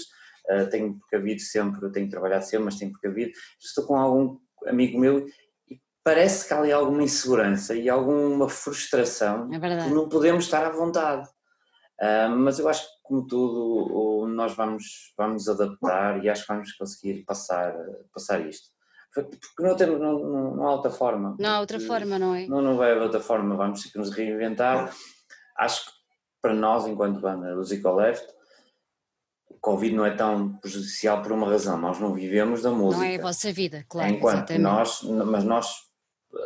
uh, 0.51 0.69
tenho 0.71 0.99
precavido 0.99 1.41
sempre, 1.41 1.91
tenho 1.91 2.09
trabalhado 2.09 2.45
sempre, 2.45 2.67
mas 2.67 2.77
tenho 2.77 2.93
precavido, 2.93 3.33
estou 3.61 3.85
com 3.85 3.97
algum 3.97 4.39
amigo 4.67 4.99
meu 4.99 5.27
e 5.71 5.81
parece 6.03 6.47
que 6.47 6.55
há 6.55 6.59
ali 6.59 6.73
alguma 6.73 7.03
insegurança 7.03 7.75
e 7.75 7.89
alguma 7.89 8.49
frustração 8.49 9.49
é 9.53 9.91
não 9.91 10.09
podemos 10.09 10.45
estar 10.45 10.65
à 10.65 10.71
vontade. 10.71 11.29
Uh, 12.01 12.31
mas 12.31 12.59
eu 12.59 12.69
acho 12.69 12.83
que, 12.83 12.93
como 13.03 13.27
tudo, 13.27 14.29
nós 14.29 14.55
vamos, 14.55 15.13
vamos 15.17 15.49
adaptar 15.49 16.25
e 16.25 16.29
acho 16.29 16.47
que 16.47 16.53
vamos 16.53 16.73
conseguir 16.73 17.25
passar, 17.25 17.75
passar 18.15 18.47
isto. 18.47 18.69
Porque 19.13 19.37
não, 19.61 19.75
temos, 19.75 19.99
não, 20.01 20.19
não, 20.19 20.57
não 20.57 20.67
há 20.69 20.73
outra 20.75 20.91
forma. 20.91 21.37
Não 21.39 21.51
há 21.51 21.61
outra 21.61 21.81
forma, 21.81 22.19
não 22.19 22.35
é? 22.35 22.47
Não, 22.47 22.63
não 22.63 22.77
vai 22.77 22.93
haver 22.93 23.03
outra 23.03 23.21
forma, 23.21 23.57
vamos 23.57 23.83
ter 23.83 23.91
que 23.91 23.99
nos 23.99 24.11
reinventar. 24.11 24.95
Acho 25.57 25.87
que 25.87 25.93
para 26.41 26.55
nós, 26.55 26.87
enquanto 26.87 27.21
banda 27.21 27.55
do 27.55 27.65
Zico 27.65 27.91
Left, 27.91 28.27
o 28.31 28.38
Covid 29.61 29.95
não 29.95 30.07
é 30.07 30.15
tão 30.15 30.55
prejudicial 30.59 31.23
por 31.23 31.33
uma 31.33 31.49
razão, 31.49 31.79
nós 31.79 31.99
não 31.99 32.15
vivemos 32.15 32.63
da 32.63 32.71
música. 32.71 33.05
Não 33.05 33.11
é 33.11 33.17
a 33.17 33.23
vossa 33.23 33.53
vida, 33.53 33.85
claro. 33.89 34.11
Enquanto 34.11 34.51
exatamente. 34.51 34.63
nós, 34.63 35.03
mas 35.27 35.45
nós 35.45 35.75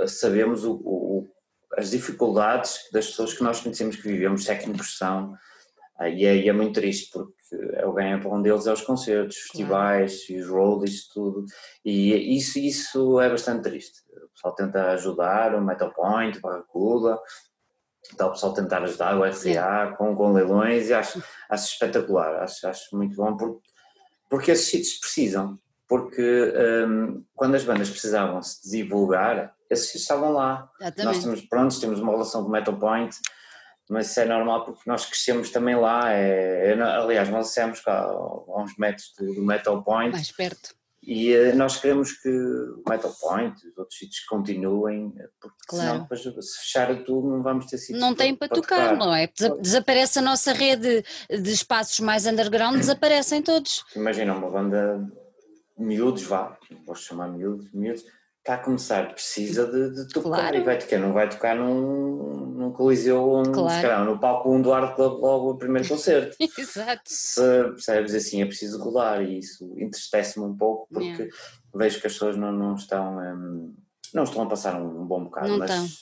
sabemos 0.07 0.65
o, 0.65 0.75
o, 0.75 1.31
as 1.77 1.91
dificuldades 1.91 2.79
das 2.93 3.09
pessoas 3.09 3.35
que 3.35 3.43
nós 3.43 3.61
conhecemos 3.61 3.97
que 3.97 4.03
vivemos 4.03 4.45
século 4.45 4.73
em 4.73 4.77
pressão 4.77 5.35
e 6.01 6.27
é, 6.27 6.37
e 6.37 6.49
é 6.49 6.53
muito 6.53 6.75
triste 6.75 7.11
porque 7.13 7.85
o 7.85 7.93
ganha-pão 7.93 8.41
deles 8.41 8.67
é 8.67 8.73
os 8.73 8.81
concertos, 8.81 9.37
os 9.37 9.43
festivais 9.43 10.29
e 10.29 10.39
os 10.39 10.49
roadies, 10.49 11.09
tudo 11.09 11.45
e 11.85 12.37
isso, 12.37 12.59
isso 12.59 13.21
é 13.21 13.29
bastante 13.29 13.63
triste. 13.63 14.01
O 14.11 14.29
pessoal 14.35 14.55
tenta 14.55 14.91
ajudar, 14.93 15.55
o 15.55 15.65
Metal 15.65 15.93
Point, 15.93 16.39
o 16.39 16.41
Barracuda, 16.41 17.19
então 18.13 18.29
o 18.29 18.33
pessoal 18.33 18.55
tentar 18.55 18.83
ajudar 18.83 19.17
o 19.17 19.25
RCA 19.25 19.95
com, 19.97 20.15
com 20.15 20.33
leilões 20.33 20.89
e 20.89 20.95
acho, 20.95 21.23
acho 21.49 21.73
espetacular, 21.73 22.43
acho, 22.43 22.67
acho 22.67 22.97
muito 22.97 23.17
bom 23.17 23.37
porque, 23.37 23.69
porque 24.29 24.51
esses 24.51 24.67
sítios 24.67 24.99
precisam, 24.99 25.59
porque 25.89 26.53
um, 26.87 27.25
quando 27.35 27.55
as 27.55 27.65
bandas 27.65 27.91
precisavam 27.91 28.43
se 28.43 28.71
divulgar, 28.71 29.55
esses 29.69 29.95
estavam 29.95 30.33
lá. 30.33 30.71
Exatamente. 30.81 31.05
Nós 31.05 31.25
temos, 31.25 31.41
prontos, 31.43 31.79
temos 31.79 32.01
uma 32.01 32.13
relação 32.13 32.43
com 32.43 32.49
o 32.49 32.53
Metal 32.53 32.79
Point, 32.79 33.17
mas 33.91 34.11
isso 34.11 34.21
é 34.21 34.25
normal 34.25 34.65
porque 34.65 34.83
nós 34.87 35.05
crescemos 35.05 35.51
também 35.51 35.77
lá. 35.77 36.13
É, 36.13 36.73
é, 36.73 36.83
aliás, 36.83 37.29
nós 37.29 37.49
dissemos 37.49 37.83
a 37.87 38.63
uns 38.63 38.77
metros 38.79 39.13
do, 39.19 39.35
do, 39.35 39.43
Metal 39.45 39.83
Point. 39.83 40.13
Mais 40.13 40.31
perto. 40.33 40.75
E 41.03 41.35
uh, 41.37 41.57
nós 41.57 41.79
queremos 41.79 42.13
que 42.13 42.29
o 42.29 42.83
Metal 42.89 43.13
Point, 43.21 43.57
os 43.67 43.77
outros 43.77 43.99
sítios 43.99 44.25
continuem, 44.25 45.13
porque 45.41 45.57
claro. 45.67 45.85
senão 45.85 46.03
depois 46.03 46.23
se 46.23 46.61
fechar 46.61 47.05
tudo 47.05 47.29
não 47.29 47.43
vamos 47.43 47.67
ter 47.67 47.79
sítios 47.79 48.01
Não 48.01 48.15
tem 48.15 48.35
para, 48.37 48.49
para 48.49 48.61
tocar, 48.61 48.91
tocar, 48.91 48.97
não 48.97 49.13
é? 49.13 49.29
Desaparece 49.61 50.21
a 50.21 50.23
nossa 50.23 50.53
rede 50.53 51.05
de 51.29 51.53
espaços 51.53 51.99
mais 52.01 52.25
underground, 52.25 52.77
desaparecem 52.77 53.43
todos. 53.43 53.85
Imagina 53.97 54.33
uma 54.35 54.49
banda 54.49 55.05
miúdos, 55.77 56.23
vá, 56.23 56.57
posso 56.87 57.03
chamar 57.03 57.29
miúdos, 57.29 57.73
miúdos, 57.73 58.05
está 58.43 58.55
a 58.55 58.59
começar, 58.59 59.12
precisa 59.14 59.66
de, 59.66 59.95
de 59.95 60.09
tocar 60.09 60.28
claro. 60.28 60.57
e 60.57 60.61
vai 60.64 60.76
tocar, 60.76 60.99
não 60.99 61.12
vai 61.12 61.28
tocar 61.28 61.55
num, 61.55 62.47
num 62.57 62.72
coliseu, 62.72 63.36
um, 63.36 63.45
claro. 63.45 63.82
calhar, 63.82 64.05
no 64.05 64.18
palco 64.18 64.53
um 64.53 64.61
do 64.61 64.72
Art 64.72 64.97
Club 64.97 65.20
logo 65.20 65.51
o 65.51 65.59
primeiro 65.59 65.88
concerto. 65.88 66.36
Exato. 66.59 67.03
Se 67.07 67.40
percebes 67.40 68.14
assim, 68.14 68.43
é 68.43 68.47
preciso 68.47 68.82
rodar 68.82 69.22
e 69.22 69.38
isso 69.38 69.72
entristece-me 69.78 70.45
um 70.45 70.57
pouco 70.57 70.88
porque 70.93 71.22
yeah. 71.22 71.36
vejo 71.72 72.01
que 72.01 72.07
as 72.09 72.12
pessoas 72.14 72.36
não, 72.36 72.51
não 72.51 72.74
estão 72.74 73.16
um, 73.18 73.76
não 74.12 74.24
estão 74.24 74.43
a 74.43 74.49
passar 74.49 74.74
um, 74.74 75.03
um 75.03 75.07
bom 75.07 75.22
bocado, 75.22 75.49
não 75.49 75.59
mas, 75.59 76.01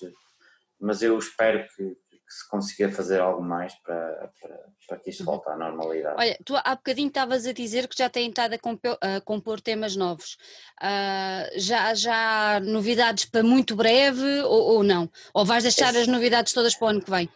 mas 0.81 1.03
eu 1.03 1.19
espero 1.19 1.67
que 1.77 1.95
se 2.33 2.49
consiga 2.49 2.91
fazer 2.91 3.21
algo 3.21 3.43
mais 3.43 3.75
para, 3.83 4.31
para, 4.41 4.61
para 4.89 4.99
que 4.99 5.11
isto 5.11 5.25
volte 5.25 5.49
à 5.49 5.57
normalidade. 5.57 6.15
Olha, 6.17 6.39
tu 6.45 6.55
há 6.57 6.77
bocadinho 6.77 7.09
estavas 7.09 7.45
a 7.45 7.53
dizer 7.53 7.89
que 7.89 7.99
já 7.99 8.09
têm 8.09 8.29
estado 8.29 8.55
a 8.55 8.59
compor, 8.59 8.97
a 9.01 9.21
compor 9.21 9.61
temas 9.61 9.97
novos. 9.97 10.39
Uh, 10.81 11.59
já, 11.59 11.93
já 11.95 12.57
há 12.57 12.61
novidades 12.61 13.25
para 13.25 13.43
muito 13.43 13.75
breve 13.75 14.43
ou, 14.43 14.77
ou 14.77 14.83
não? 14.85 15.11
Ou 15.35 15.45
vais 15.45 15.65
deixar 15.65 15.91
Esse... 15.91 16.03
as 16.03 16.07
novidades 16.07 16.53
todas 16.53 16.75
para 16.77 16.87
o 16.87 16.91
ano 16.91 17.03
que 17.03 17.11
vem? 17.11 17.29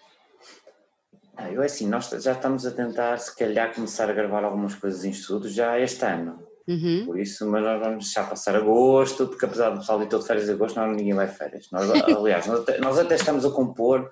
Ah, 1.36 1.50
eu 1.50 1.62
é 1.62 1.66
assim, 1.66 1.88
nós 1.88 2.08
já 2.08 2.32
estamos 2.32 2.64
a 2.64 2.70
tentar 2.70 3.18
se 3.18 3.36
calhar 3.36 3.74
começar 3.74 4.08
a 4.08 4.12
gravar 4.12 4.44
algumas 4.44 4.76
coisas 4.76 5.04
em 5.04 5.10
estudo 5.10 5.48
já 5.48 5.78
este 5.80 6.04
ano. 6.04 6.40
Uhum. 6.66 7.04
Por 7.04 7.18
isso, 7.18 7.46
mas 7.50 7.62
nós 7.62 7.80
vamos 7.80 8.04
deixar 8.04 8.28
passar 8.28 8.56
agosto, 8.56 9.26
porque 9.26 9.44
apesar 9.44 9.70
do 9.70 9.78
pessoal 9.80 10.02
ir 10.02 10.08
todo 10.08 10.22
de 10.22 10.26
férias 10.26 10.46
de 10.46 10.52
agosto, 10.52 10.78
não, 10.78 10.92
ninguém 10.92 11.12
vai 11.12 11.26
de 11.26 11.34
férias. 11.34 11.68
Nós, 11.70 11.90
aliás, 12.08 12.46
nós 12.46 12.60
até, 12.60 12.78
nós 12.78 12.98
até 12.98 13.16
estamos 13.16 13.44
a 13.44 13.50
compor 13.50 14.10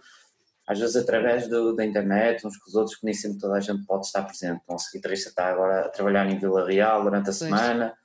às 0.67 0.79
vezes 0.79 0.97
através 0.97 1.49
do, 1.49 1.75
da 1.75 1.85
internet, 1.85 2.47
uns 2.47 2.57
com 2.57 2.69
os 2.69 2.75
outros, 2.75 2.97
que 2.97 3.05
nem 3.05 3.15
sempre 3.15 3.39
toda 3.39 3.55
a 3.55 3.61
gente 3.61 3.85
pode 3.85 4.07
estar 4.07 4.23
presente. 4.23 4.61
Então, 4.63 4.77
o 4.77 4.93
guitarrista 4.93 5.29
está 5.29 5.47
agora 5.47 5.87
a 5.87 5.89
trabalhar 5.89 6.27
em 6.31 6.39
Vila 6.39 6.67
Real 6.67 7.03
durante 7.03 7.23
a 7.23 7.25
pois. 7.25 7.37
semana, 7.37 7.97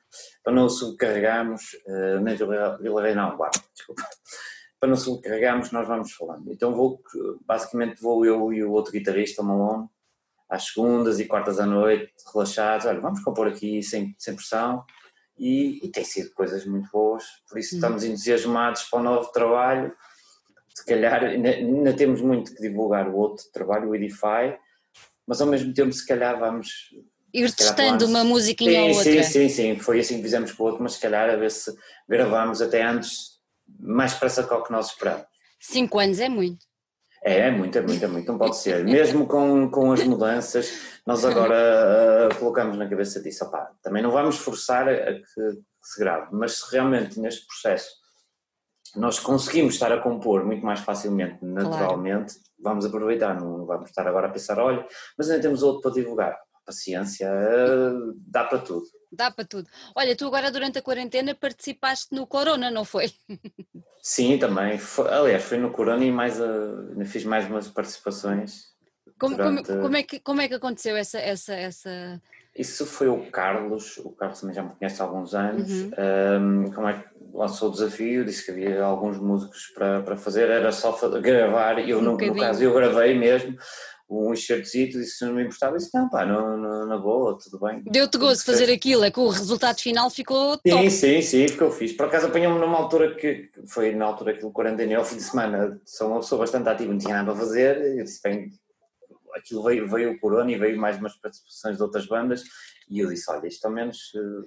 para 0.43 0.53
não 0.53 0.67
subcarregarmos, 0.69 1.73
uh, 1.85 2.19
nem 2.21 2.35
Vila, 2.35 2.77
Vila 2.81 3.01
Real, 3.01 3.15
não, 3.15 3.37
guarda, 3.37 3.59
desculpa. 3.73 4.03
Para 4.79 4.89
não 4.89 4.95
subcarregarmos, 4.95 5.71
nós 5.71 5.87
vamos 5.87 6.11
falando. 6.13 6.51
Então, 6.51 6.73
vou, 6.73 7.01
basicamente, 7.45 8.01
vou 8.01 8.25
eu 8.25 8.51
e 8.53 8.63
o 8.63 8.71
outro 8.71 8.91
guitarrista, 8.91 9.41
o 9.41 9.45
Malone, 9.45 9.87
às 10.49 10.65
segundas 10.65 11.19
e 11.19 11.25
quartas 11.25 11.59
à 11.59 11.65
noite, 11.65 12.11
relaxados, 12.33 12.85
olha, 12.85 13.01
vamos 13.01 13.23
compor 13.23 13.47
aqui 13.47 13.83
sem, 13.83 14.15
sem 14.17 14.35
pressão. 14.35 14.83
E, 15.37 15.85
e 15.85 15.91
tem 15.91 16.03
sido 16.03 16.31
coisas 16.33 16.65
muito 16.65 16.89
boas, 16.91 17.23
por 17.47 17.59
isso 17.59 17.75
hum. 17.75 17.77
estamos 17.77 18.03
entusiasmados 18.03 18.83
para 18.83 18.99
o 18.99 19.03
novo 19.03 19.31
trabalho 19.31 19.93
se 20.77 20.85
calhar 20.85 21.23
ainda, 21.23 21.91
temos 21.93 22.21
muito 22.21 22.53
que 22.53 22.61
divulgar 22.61 23.09
o 23.09 23.17
outro 23.17 23.43
trabalho, 23.51 23.89
o 23.89 23.95
Edify, 23.95 24.55
mas 25.25 25.41
ao 25.41 25.47
mesmo 25.47 25.73
tempo 25.73 25.91
se 25.91 26.05
calhar 26.05 26.39
vamos... 26.39 26.93
Ir 27.33 27.51
testando 27.51 28.05
uma 28.05 28.23
musiquinha 28.23 28.71
sim, 28.71 28.91
ou 28.91 28.95
outra. 28.95 29.23
Sim, 29.23 29.23
sim, 29.23 29.49
sim, 29.49 29.79
foi 29.79 29.99
assim 29.99 30.17
que 30.17 30.21
fizemos 30.21 30.51
com 30.51 30.63
o 30.63 30.65
outro, 30.67 30.83
mas 30.83 30.93
se 30.93 30.99
calhar 30.99 31.31
a 31.31 31.35
ver 31.35 31.49
se 31.49 31.75
gravamos 32.07 32.61
até 32.61 32.83
antes, 32.83 33.39
mais 33.79 34.13
pressa 34.13 34.43
que 34.43 34.53
o 34.53 34.63
que 34.63 34.71
nós 34.71 34.89
esperamos. 34.89 35.25
Cinco 35.59 35.97
anos 35.97 36.19
é 36.19 36.29
muito. 36.29 36.63
É, 37.23 37.47
é 37.47 37.51
muito, 37.51 37.75
é 37.75 37.81
muito, 37.81 38.05
é 38.05 38.07
muito, 38.07 38.31
não 38.31 38.37
pode 38.37 38.57
ser. 38.57 38.85
Mesmo 38.85 39.25
com, 39.25 39.71
com 39.71 39.91
as 39.91 40.03
mudanças, 40.03 40.71
nós 41.07 41.25
agora 41.25 42.29
uh, 42.31 42.35
colocamos 42.37 42.77
na 42.77 42.87
cabeça 42.87 43.19
disso, 43.19 43.43
opá, 43.45 43.71
também 43.81 44.03
não 44.03 44.11
vamos 44.11 44.37
forçar 44.37 44.87
a 44.87 45.13
que, 45.13 45.23
que 45.23 45.87
se 45.87 45.99
grave, 45.99 46.27
mas 46.31 46.59
se 46.59 46.71
realmente 46.71 47.19
neste 47.19 47.47
processo 47.47 47.89
nós 48.97 49.19
conseguimos 49.19 49.75
estar 49.75 49.91
a 49.91 49.99
compor 49.99 50.45
muito 50.45 50.65
mais 50.65 50.79
facilmente, 50.79 51.37
naturalmente, 51.43 52.33
claro. 52.33 52.51
vamos 52.59 52.85
aproveitar, 52.85 53.39
não 53.39 53.65
vamos 53.65 53.89
estar 53.89 54.07
agora 54.07 54.27
a 54.27 54.31
pensar, 54.31 54.59
olha, 54.59 54.85
mas 55.17 55.29
ainda 55.29 55.41
temos 55.41 55.63
outro 55.63 55.81
para 55.81 55.91
divulgar. 55.91 56.37
Paciência, 56.65 57.31
dá 58.27 58.43
para 58.43 58.57
tudo. 58.57 58.83
Dá 59.09 59.31
para 59.31 59.45
tudo. 59.45 59.69
Olha, 59.95 60.17
tu 60.17 60.27
agora 60.27 60.51
durante 60.51 60.77
a 60.77 60.81
quarentena 60.81 61.33
participaste 61.33 62.13
no 62.13 62.27
Corona, 62.27 62.69
não 62.69 62.83
foi? 62.83 63.09
Sim, 64.03 64.37
também. 64.37 64.77
Foi, 64.77 65.07
aliás, 65.09 65.43
foi 65.43 65.57
no 65.57 65.71
Corona 65.71 66.03
e 66.03 66.11
mais 66.11 66.41
a, 66.41 67.05
fiz 67.05 67.23
mais 67.23 67.49
umas 67.49 67.69
participações. 67.69 68.65
Como, 69.17 69.37
durante... 69.37 69.63
como, 69.65 69.81
como, 69.81 69.95
é 69.95 70.03
que, 70.03 70.19
como 70.19 70.41
é 70.41 70.47
que 70.49 70.55
aconteceu 70.55 70.97
essa, 70.97 71.19
essa, 71.19 71.53
essa... 71.53 72.21
Isso 72.53 72.85
foi 72.85 73.07
o 73.07 73.31
Carlos, 73.31 73.97
o 73.99 74.11
Carlos 74.11 74.41
também 74.41 74.55
já 74.55 74.63
me 74.63 74.75
conhece 74.75 75.01
há 75.01 75.05
alguns 75.05 75.33
anos, 75.33 75.71
uhum. 75.71 76.65
um, 76.65 76.71
como 76.71 76.87
é 76.87 76.93
que 76.93 77.16
lançou 77.37 77.69
o 77.69 77.71
desafio, 77.71 78.25
disse 78.25 78.43
que 78.43 78.51
havia 78.51 78.83
alguns 78.83 79.19
músicos 79.19 79.67
para, 79.75 80.01
para 80.01 80.17
fazer, 80.17 80.49
era 80.49 80.71
só 80.71 80.91
gravar, 81.19 81.87
eu 81.87 81.99
um 81.99 82.01
no, 82.01 82.17
no, 82.17 82.35
caso 82.35 82.63
eu 82.63 82.73
gravei 82.73 83.13
mesmo 83.13 83.55
um 84.09 84.33
enxertozito, 84.33 84.97
disse 84.97 85.17
se 85.17 85.25
não 85.25 85.33
me 85.33 85.43
importava, 85.43 85.77
disse 85.77 85.93
não 85.93 86.09
pá, 86.09 86.25
não, 86.25 86.57
não, 86.57 86.87
na 86.87 86.97
boa, 86.97 87.37
tudo 87.37 87.59
bem. 87.59 87.83
Deu-te 87.85 88.17
gozo 88.17 88.43
fazer 88.43 88.71
aquilo, 88.71 89.03
é 89.03 89.11
que 89.11 89.19
o 89.19 89.27
resultado 89.27 89.79
final 89.79 90.09
ficou 90.09 90.53
sim, 90.53 90.69
top. 90.69 90.89
Sim, 90.89 90.89
sim, 90.89 91.21
sim, 91.21 91.47
ficou 91.49 91.69
fixe. 91.69 91.93
Por 91.93 92.05
acaso 92.05 92.27
apanhou-me 92.27 92.57
numa 92.57 92.77
altura 92.77 93.15
que, 93.15 93.51
foi 93.67 93.93
na 93.93 94.05
altura 94.05 94.33
que 94.33 94.45
o 94.45 94.51
quarentena, 94.51 94.97
ao 94.97 95.03
fim 95.03 95.17
de 95.17 95.23
semana, 95.23 95.79
sou 95.85 96.07
uma 96.07 96.21
pessoa 96.21 96.39
bastante 96.39 96.69
ativa, 96.69 96.91
não 96.91 96.99
tinha 96.99 97.15
nada 97.15 97.31
para 97.31 97.39
fazer, 97.39 97.97
eu 97.97 98.05
disse 98.05 98.21
bem, 98.23 98.49
aquilo 99.35 99.61
veio, 99.63 99.87
veio 99.89 100.11
o 100.13 100.19
Corona 100.19 100.51
e 100.51 100.57
veio 100.57 100.79
mais 100.79 100.97
umas 100.97 101.15
participações 101.17 101.75
de 101.75 101.83
outras 101.83 102.07
bandas, 102.07 102.43
e 102.89 102.99
eu 102.99 103.09
disse, 103.09 103.29
olha, 103.29 103.45
isto 103.45 103.65
ao 103.65 103.71
menos 103.73 104.13
uh, 104.15 104.45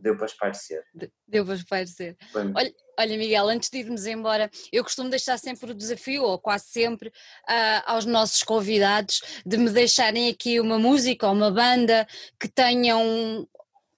deu 0.00 0.16
para 0.16 0.26
espairecer. 0.26 0.82
Deu 1.26 1.44
para 1.44 1.54
espairecer. 1.54 2.16
Olha, 2.34 2.74
olha, 2.98 3.18
Miguel, 3.18 3.48
antes 3.48 3.70
de 3.70 3.78
irmos 3.78 4.06
embora, 4.06 4.50
eu 4.72 4.82
costumo 4.82 5.08
deixar 5.10 5.38
sempre 5.38 5.70
o 5.70 5.74
desafio, 5.74 6.22
ou 6.22 6.38
quase 6.38 6.66
sempre, 6.66 7.08
uh, 7.08 7.82
aos 7.86 8.04
nossos 8.04 8.42
convidados, 8.42 9.20
de 9.44 9.56
me 9.56 9.70
deixarem 9.70 10.28
aqui 10.28 10.60
uma 10.60 10.78
música 10.78 11.26
ou 11.26 11.32
uma 11.32 11.50
banda 11.50 12.06
que 12.38 12.48
tenham 12.48 13.46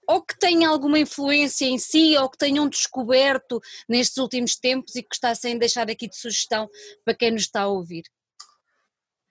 ou 0.08 0.20
que 0.20 0.36
tenha 0.38 0.68
alguma 0.68 0.98
influência 0.98 1.64
em 1.64 1.78
si, 1.78 2.16
ou 2.16 2.28
que 2.28 2.36
tenham 2.36 2.68
descoberto 2.68 3.60
nestes 3.88 4.18
últimos 4.18 4.56
tempos 4.56 4.94
e 4.96 5.02
que 5.02 5.08
gostassem 5.08 5.54
de 5.54 5.60
deixar 5.60 5.88
aqui 5.88 6.08
de 6.08 6.16
sugestão 6.16 6.68
para 7.04 7.14
quem 7.14 7.30
nos 7.30 7.42
está 7.42 7.62
a 7.62 7.68
ouvir. 7.68 8.02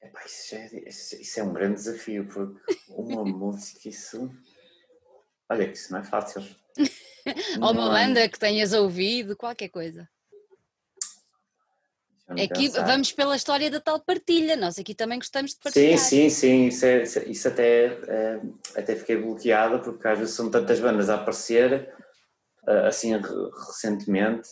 Epá, 0.01 0.25
isso, 0.25 0.55
é, 0.55 0.89
isso, 0.89 1.39
é 1.39 1.43
um 1.43 1.53
grande 1.53 1.75
desafio, 1.75 2.27
porque 2.27 2.59
uma 2.89 3.23
música, 3.25 3.87
isso. 3.87 4.31
Olha, 5.49 5.67
que 5.67 5.77
isso 5.77 5.91
não 5.91 5.99
é 5.99 6.03
fácil. 6.03 6.41
Ou 7.61 7.71
uma 7.71 7.89
banda 7.89 8.27
que 8.27 8.39
tenhas 8.39 8.73
ouvido, 8.73 9.35
qualquer 9.35 9.69
coisa. 9.69 10.07
Aqui 12.29 12.67
é 12.67 12.83
vamos 12.83 13.11
pela 13.11 13.35
história 13.35 13.69
da 13.69 13.79
tal 13.81 13.99
partilha, 13.99 14.55
nós 14.55 14.79
aqui 14.79 14.95
também 14.95 15.19
gostamos 15.19 15.51
de 15.51 15.59
partilhar. 15.59 15.97
Sim, 15.97 16.29
sim, 16.29 16.29
sim, 16.29 16.67
isso, 16.67 16.85
é, 16.85 17.03
isso 17.27 17.47
até, 17.47 17.85
é, 17.87 18.41
até 18.75 18.95
fiquei 18.95 19.17
bloqueada 19.17 19.79
porque 19.79 20.07
às 20.07 20.17
vezes 20.17 20.33
são 20.33 20.49
tantas 20.49 20.79
bandas 20.79 21.09
a 21.09 21.15
aparecer, 21.15 21.93
eh, 22.67 22.87
assim 22.87 23.11
recentemente, 23.67 24.47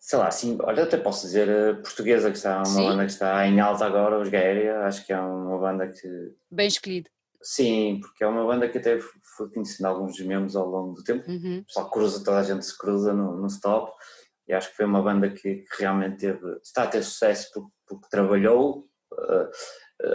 sei 0.00 0.18
lá, 0.18 0.26
assim, 0.26 0.58
olha, 0.62 0.82
até 0.82 0.96
posso 0.96 1.26
dizer 1.26 1.48
eh, 1.48 1.74
portuguesa, 1.74 2.30
que 2.30 2.36
está 2.36 2.56
uma 2.56 2.64
sim. 2.64 2.86
banda 2.86 3.04
que 3.04 3.12
está 3.12 3.46
em 3.46 3.60
alta 3.60 3.84
agora, 3.84 4.18
os 4.18 4.28
Gaéria, 4.28 4.80
acho 4.80 5.06
que 5.06 5.12
é 5.12 5.20
uma 5.20 5.58
banda 5.58 5.86
que... 5.86 6.32
Bem 6.50 6.66
escolhido. 6.66 7.08
Sim, 7.42 7.98
porque 8.00 8.22
é 8.22 8.26
uma 8.26 8.46
banda 8.46 8.68
que 8.68 8.78
até 8.78 8.98
fui 9.36 9.50
conhecendo 9.52 9.86
alguns 9.86 10.16
dos 10.16 10.26
membros 10.26 10.54
ao 10.54 10.68
longo 10.68 10.94
do 10.94 11.02
tempo. 11.02 11.28
Uhum. 11.28 11.64
Só 11.66 11.84
cruza, 11.84 12.22
toda 12.24 12.38
a 12.38 12.42
gente 12.42 12.64
se 12.64 12.76
cruza 12.78 13.12
no, 13.12 13.36
no 13.36 13.46
stop. 13.48 13.92
E 14.46 14.52
acho 14.52 14.70
que 14.70 14.76
foi 14.76 14.86
uma 14.86 15.02
banda 15.02 15.28
que, 15.28 15.56
que 15.56 15.80
realmente 15.80 16.18
teve, 16.18 16.58
está 16.62 16.84
a 16.84 16.86
ter 16.86 17.02
sucesso 17.02 17.50
porque, 17.52 17.70
porque 17.86 18.08
trabalhou, 18.08 18.86
uh, 19.12 19.50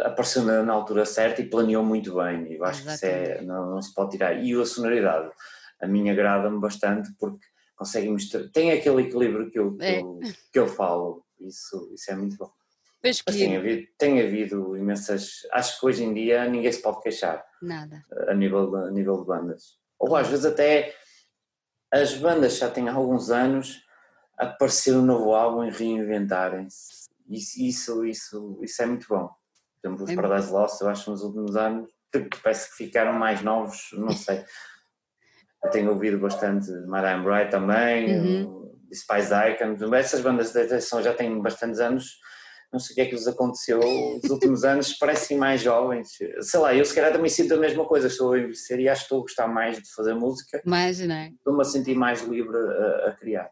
apareceu 0.04 0.44
na, 0.44 0.64
na, 0.64 0.74
altura 0.74 1.06
certa 1.06 1.42
e 1.42 1.50
planeou 1.50 1.84
muito 1.84 2.16
bem. 2.16 2.52
E 2.52 2.58
eu 2.58 2.64
acho 2.64 2.82
Exatamente. 2.82 3.00
que 3.00 3.34
isso 3.34 3.42
é, 3.42 3.46
não, 3.46 3.72
não, 3.72 3.82
se 3.82 3.94
pode 3.94 4.12
tirar. 4.12 4.34
E 4.34 4.54
a 4.60 4.66
sonoridade, 4.66 5.32
a 5.82 5.88
minha 5.88 6.14
agrada-me 6.14 6.60
bastante 6.60 7.10
porque 7.20 7.46
consegue 7.76 8.10
misturar, 8.10 8.50
tem 8.52 8.72
aquele 8.72 9.04
equilíbrio 9.04 9.50
que 9.50 9.60
eu, 9.60 9.76
que, 9.76 9.84
é. 9.84 10.02
eu, 10.02 10.20
que 10.52 10.60
eu 10.60 10.68
falo. 10.68 11.24
Isso, 11.40 11.92
isso 11.94 12.12
é 12.12 12.16
muito 12.16 12.36
bom. 12.36 12.52
Mas 13.04 13.22
tem 13.22 13.56
havido, 13.56 13.88
tem 13.98 14.22
havido 14.22 14.76
imensas. 14.76 15.48
Acho 15.52 15.80
que 15.80 15.86
hoje 15.86 16.04
em 16.04 16.14
dia 16.14 16.48
ninguém 16.50 16.72
se 16.72 16.82
pode 16.82 17.02
queixar. 17.02 17.46
Nada. 17.62 18.04
A 18.28 18.34
nível 18.34 18.70
de, 18.70 18.88
a 18.88 18.92
nível 18.92 19.18
de 19.18 19.26
bandas. 19.26 19.78
Ou 20.00 20.16
às 20.16 20.28
vezes 20.28 20.46
até 20.46 20.94
as 21.92 22.16
bandas 22.16 22.58
já 22.58 22.70
têm 22.70 22.90
alguns 22.90 23.30
anos 23.30 23.82
aparecer 24.38 24.96
um 24.96 25.02
novo 25.02 25.34
álbum 25.34 25.64
e 25.64 25.72
reinventarem-se. 25.72 27.08
Isso, 27.30 27.62
isso, 27.62 28.06
isso, 28.06 28.60
isso 28.62 28.82
é 28.82 28.86
muito 28.86 29.08
bom. 29.08 29.28
Por 29.82 29.88
exemplo, 29.88 30.04
os 30.04 30.10
é 30.10 30.16
Paradise 30.16 30.52
Lost, 30.52 30.82
eu 30.82 30.90
acho 30.90 31.06
que 31.06 31.12
nos 31.12 31.24
últimos 31.24 31.56
anos 31.56 31.90
parece 32.42 32.70
que 32.70 32.78
ficaram 32.78 33.14
mais 33.14 33.42
novos, 33.42 33.90
não 33.94 34.12
sei. 34.12 34.44
eu 35.64 35.70
tenho 35.70 35.90
ouvido 35.92 36.18
bastante 36.20 36.72
Madame 36.88 37.24
Bright 37.24 37.52
também, 37.52 38.20
uhum. 38.20 38.80
Spice 38.94 39.34
Icon, 39.34 39.94
essas 39.94 40.22
bandas 40.22 40.54
de 40.54 40.62
atenção 40.62 41.02
já 41.02 41.14
têm 41.14 41.42
bastantes 41.42 41.80
anos 41.80 42.18
não 42.72 42.80
sei 42.80 42.94
o 42.94 42.96
que 42.96 43.02
é 43.02 43.06
que 43.06 43.16
lhes 43.16 43.28
aconteceu 43.28 43.80
nos 43.80 44.30
últimos 44.30 44.64
anos, 44.64 44.94
parecem 44.94 45.38
mais 45.38 45.62
jovens. 45.62 46.10
Sei 46.42 46.60
lá, 46.60 46.76
eu 46.76 46.84
se 46.84 46.94
calhar 46.94 47.12
também 47.12 47.30
sinto 47.30 47.54
a 47.54 47.58
mesma 47.58 47.86
coisa, 47.86 48.08
estou 48.08 48.34
a 48.34 48.40
envelhecer 48.40 48.80
e 48.80 48.90
acho 48.90 49.02
que 49.02 49.06
estou 49.06 49.20
a 49.20 49.22
gostar 49.22 49.48
mais 49.48 49.78
de 49.78 49.94
fazer 49.94 50.14
música. 50.14 50.62
Mais, 50.66 51.00
não 51.00 51.16
é? 51.16 51.30
Estou-me 51.30 51.62
a 51.62 51.66
sentir 51.66 51.96
mais 51.96 52.22
livre 52.24 52.58
a, 52.58 53.10
a 53.10 53.12
criar. 53.14 53.50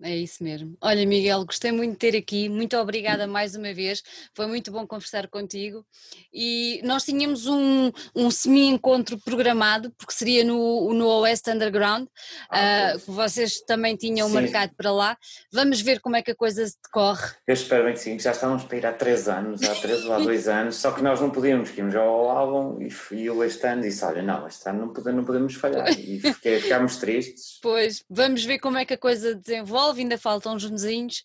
É 0.00 0.16
isso 0.16 0.42
mesmo. 0.42 0.76
Olha, 0.80 1.04
Miguel, 1.06 1.44
gostei 1.44 1.70
muito 1.70 1.92
de 1.92 1.98
ter 1.98 2.16
aqui. 2.16 2.48
Muito 2.48 2.76
obrigada 2.76 3.26
mais 3.26 3.54
uma 3.54 3.74
vez. 3.74 4.02
Foi 4.34 4.46
muito 4.46 4.72
bom 4.72 4.86
conversar 4.86 5.28
contigo. 5.28 5.84
E 6.32 6.80
nós 6.82 7.04
tínhamos 7.04 7.46
um, 7.46 7.92
um 8.16 8.30
semi-encontro 8.30 9.18
programado, 9.18 9.92
porque 9.98 10.14
seria 10.14 10.44
no, 10.44 10.92
no 10.94 11.06
Oeste 11.20 11.50
Underground, 11.50 12.08
ah, 12.50 12.94
uh, 12.96 13.00
que 13.00 13.10
vocês 13.10 13.60
também 13.60 13.94
tinham 13.94 14.28
sim. 14.28 14.34
marcado 14.34 14.72
para 14.76 14.90
lá. 14.90 15.16
Vamos 15.52 15.80
ver 15.82 16.00
como 16.00 16.16
é 16.16 16.22
que 16.22 16.30
a 16.30 16.34
coisa 16.34 16.66
se 16.66 16.76
decorre. 16.82 17.28
Eu 17.46 17.54
espero 17.54 17.84
bem 17.84 17.92
que 17.92 18.00
sim, 18.00 18.18
já 18.18 18.32
estávamos 18.32 18.64
para 18.64 18.78
ir 18.78 18.86
há 18.86 18.92
três 18.92 19.28
anos, 19.28 19.62
há 19.62 19.74
três 19.74 20.04
ou 20.04 20.12
há 20.14 20.18
dois 20.18 20.48
anos, 20.48 20.76
só 20.76 20.90
que 20.92 21.02
nós 21.02 21.20
não 21.20 21.30
podíamos, 21.30 21.70
que 21.70 21.78
íamos 21.78 21.94
ao 21.94 22.30
álbum 22.30 22.80
e, 22.80 22.88
e 23.14 23.26
eu 23.26 23.44
este 23.44 23.66
ano 23.66 23.82
disse: 23.82 24.04
Olha, 24.04 24.22
não, 24.22 24.48
este 24.48 24.66
ano 24.68 24.86
não 24.86 24.92
podemos, 24.92 25.18
não 25.18 25.24
podemos 25.24 25.54
falhar. 25.54 25.90
E 25.92 26.18
fiquei, 26.18 26.60
ficámos 26.60 26.96
tristes. 26.96 27.58
Pois, 27.62 28.02
vamos 28.08 28.42
ver 28.44 28.58
como 28.58 28.78
é 28.78 28.84
que 28.84 28.94
a 28.94 28.98
coisa 28.98 29.34
desenvolve 29.34 29.81
ainda 29.90 30.16
faltam 30.16 30.54
uns 30.54 30.68
mesinhos, 30.70 31.22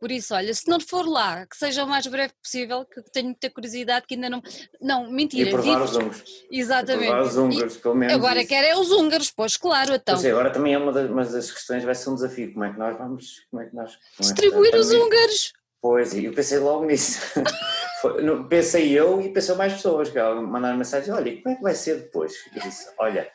por 0.00 0.10
isso, 0.10 0.34
olha, 0.34 0.54
se 0.54 0.66
não 0.66 0.80
for 0.80 1.06
lá, 1.06 1.46
que 1.46 1.54
seja 1.54 1.84
o 1.84 1.86
mais 1.86 2.06
breve 2.06 2.32
possível, 2.42 2.86
que 2.86 3.02
tenho 3.12 3.26
muita 3.26 3.50
curiosidade, 3.50 4.06
que 4.06 4.14
ainda 4.14 4.30
não. 4.30 4.42
Não, 4.80 5.12
mentira. 5.12 5.50
E 5.50 5.52
provar 5.52 5.82
os 5.82 5.94
húngaros. 5.94 6.24
Exatamente. 6.50 7.04
E 7.04 7.06
provar 7.08 7.22
os 7.22 7.36
húngaros, 7.36 7.76
pelo 7.76 7.94
menos. 7.94 8.14
Agora 8.14 8.44
quer 8.46 8.64
é 8.64 8.76
os 8.76 8.90
húngaros, 8.90 9.30
pois 9.30 9.58
claro, 9.58 9.94
então. 9.94 10.14
Pois 10.14 10.24
é, 10.24 10.30
agora 10.30 10.50
também 10.50 10.72
é 10.72 10.78
uma 10.78 10.90
das, 10.90 11.10
uma 11.10 11.24
das 11.24 11.52
questões, 11.52 11.84
vai 11.84 11.94
ser 11.94 12.08
um 12.08 12.14
desafio, 12.14 12.52
como 12.52 12.64
é 12.64 12.72
que 12.72 12.78
nós 12.78 12.96
vamos. 12.96 13.46
Como 13.50 13.62
é 13.62 13.66
que 13.66 13.76
nós, 13.76 13.92
é 13.92 14.22
Distribuir 14.22 14.74
os 14.74 14.90
húngaros. 14.90 15.52
Pois, 15.82 16.14
e 16.14 16.24
eu 16.24 16.32
pensei 16.32 16.58
logo 16.58 16.86
nisso. 16.86 17.20
pensei 18.48 18.98
eu 18.98 19.20
e 19.20 19.32
pensou 19.32 19.56
mais 19.56 19.74
pessoas 19.74 20.08
que 20.08 20.18
mandaram 20.18 20.78
mensagem, 20.78 21.12
olha, 21.12 21.42
como 21.42 21.54
é 21.54 21.56
que 21.56 21.62
vai 21.62 21.74
ser 21.74 21.96
depois? 21.96 22.34
Eu 22.54 22.62
disse, 22.62 22.90
olha, 22.98 23.30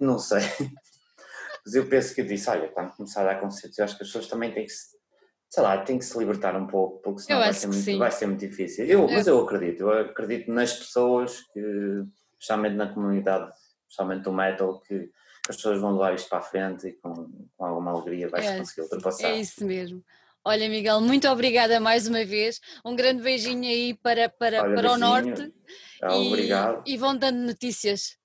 não 0.00 0.18
sei. 0.18 0.40
Mas 1.64 1.74
eu 1.74 1.88
penso 1.88 2.14
que 2.14 2.20
eu 2.20 2.26
disse, 2.26 2.50
olha, 2.50 2.68
quando 2.68 2.92
começar 2.92 3.22
a 3.22 3.32
dar 3.32 3.40
concertos, 3.40 3.78
eu 3.78 3.84
acho 3.84 3.96
que 3.96 4.02
as 4.02 4.08
pessoas 4.08 4.26
também 4.28 4.52
têm 4.52 4.64
que 4.64 4.72
se, 4.72 4.96
sei 5.48 5.62
lá, 5.62 5.78
têm 5.78 5.98
que 5.98 6.04
se 6.04 6.18
libertar 6.18 6.56
um 6.56 6.66
pouco, 6.66 7.00
porque 7.02 7.22
senão 7.22 7.40
vai 7.40 7.52
ser, 7.52 7.66
muito, 7.68 7.98
vai 7.98 8.10
ser, 8.10 8.26
muito, 8.26 8.40
difícil. 8.40 8.84
Eu, 8.86 9.06
Mas 9.08 9.26
eu 9.26 9.38
acredito, 9.40 9.82
eu 9.82 9.92
acredito 10.00 10.50
nas 10.50 10.72
pessoas, 10.72 11.40
que, 11.52 11.60
especialmente 12.32 12.76
na 12.76 12.92
comunidade, 12.92 13.52
especialmente 13.88 14.22
do 14.24 14.32
metal, 14.32 14.80
que, 14.80 15.10
as 15.48 15.56
pessoas 15.56 15.80
vão 15.80 15.92
levar 15.92 16.14
isto 16.14 16.28
para 16.28 16.38
a 16.38 16.42
frente 16.42 16.86
e 16.86 16.92
com, 16.92 17.28
com 17.56 17.64
alguma 17.64 17.90
alegria 17.90 18.28
vai-se 18.28 18.48
é, 18.48 18.58
conseguir 18.58 18.82
ultrapassar. 18.82 19.28
É 19.28 19.40
isso 19.40 19.64
mesmo. 19.66 20.02
Olha, 20.44 20.68
Miguel, 20.68 21.00
muito 21.00 21.28
obrigada 21.28 21.78
mais 21.80 22.06
uma 22.06 22.24
vez. 22.24 22.60
Um 22.84 22.96
grande 22.96 23.22
beijinho 23.22 23.64
aí 23.64 23.94
para, 23.94 24.28
para, 24.28 24.62
Olha, 24.62 24.74
para 24.74 24.92
o 24.92 24.98
norte. 24.98 25.52
Ah, 26.02 26.16
e, 26.16 26.28
obrigado. 26.28 26.82
E 26.86 26.96
vão 26.96 27.16
dando 27.16 27.38
notícias. 27.38 28.16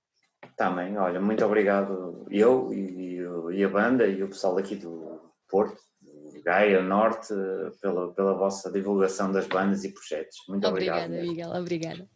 Também, 0.56 0.98
olha, 0.98 1.20
muito 1.20 1.46
obrigado 1.46 2.26
eu 2.32 2.74
e, 2.74 3.07
e, 3.52 3.64
a 3.64 3.70
banda 3.70 4.08
e 4.08 4.24
o 4.24 4.28
pessoal 4.28 4.58
aqui 4.58 4.76
do 4.76 5.22
Porto, 5.50 5.78
Gaia 6.44 6.82
Norte, 6.82 7.34
pela, 7.82 8.14
pela 8.14 8.34
vossa 8.34 8.72
divulgação 8.72 9.32
das 9.32 9.48
bandas 9.48 9.84
e 9.84 9.94
projetos. 9.94 10.38
Muito 10.48 10.66
obrigado. 10.68 11.06
Obrigada, 11.06 11.28
Miguel, 11.28 11.50
obrigada. 11.52 12.10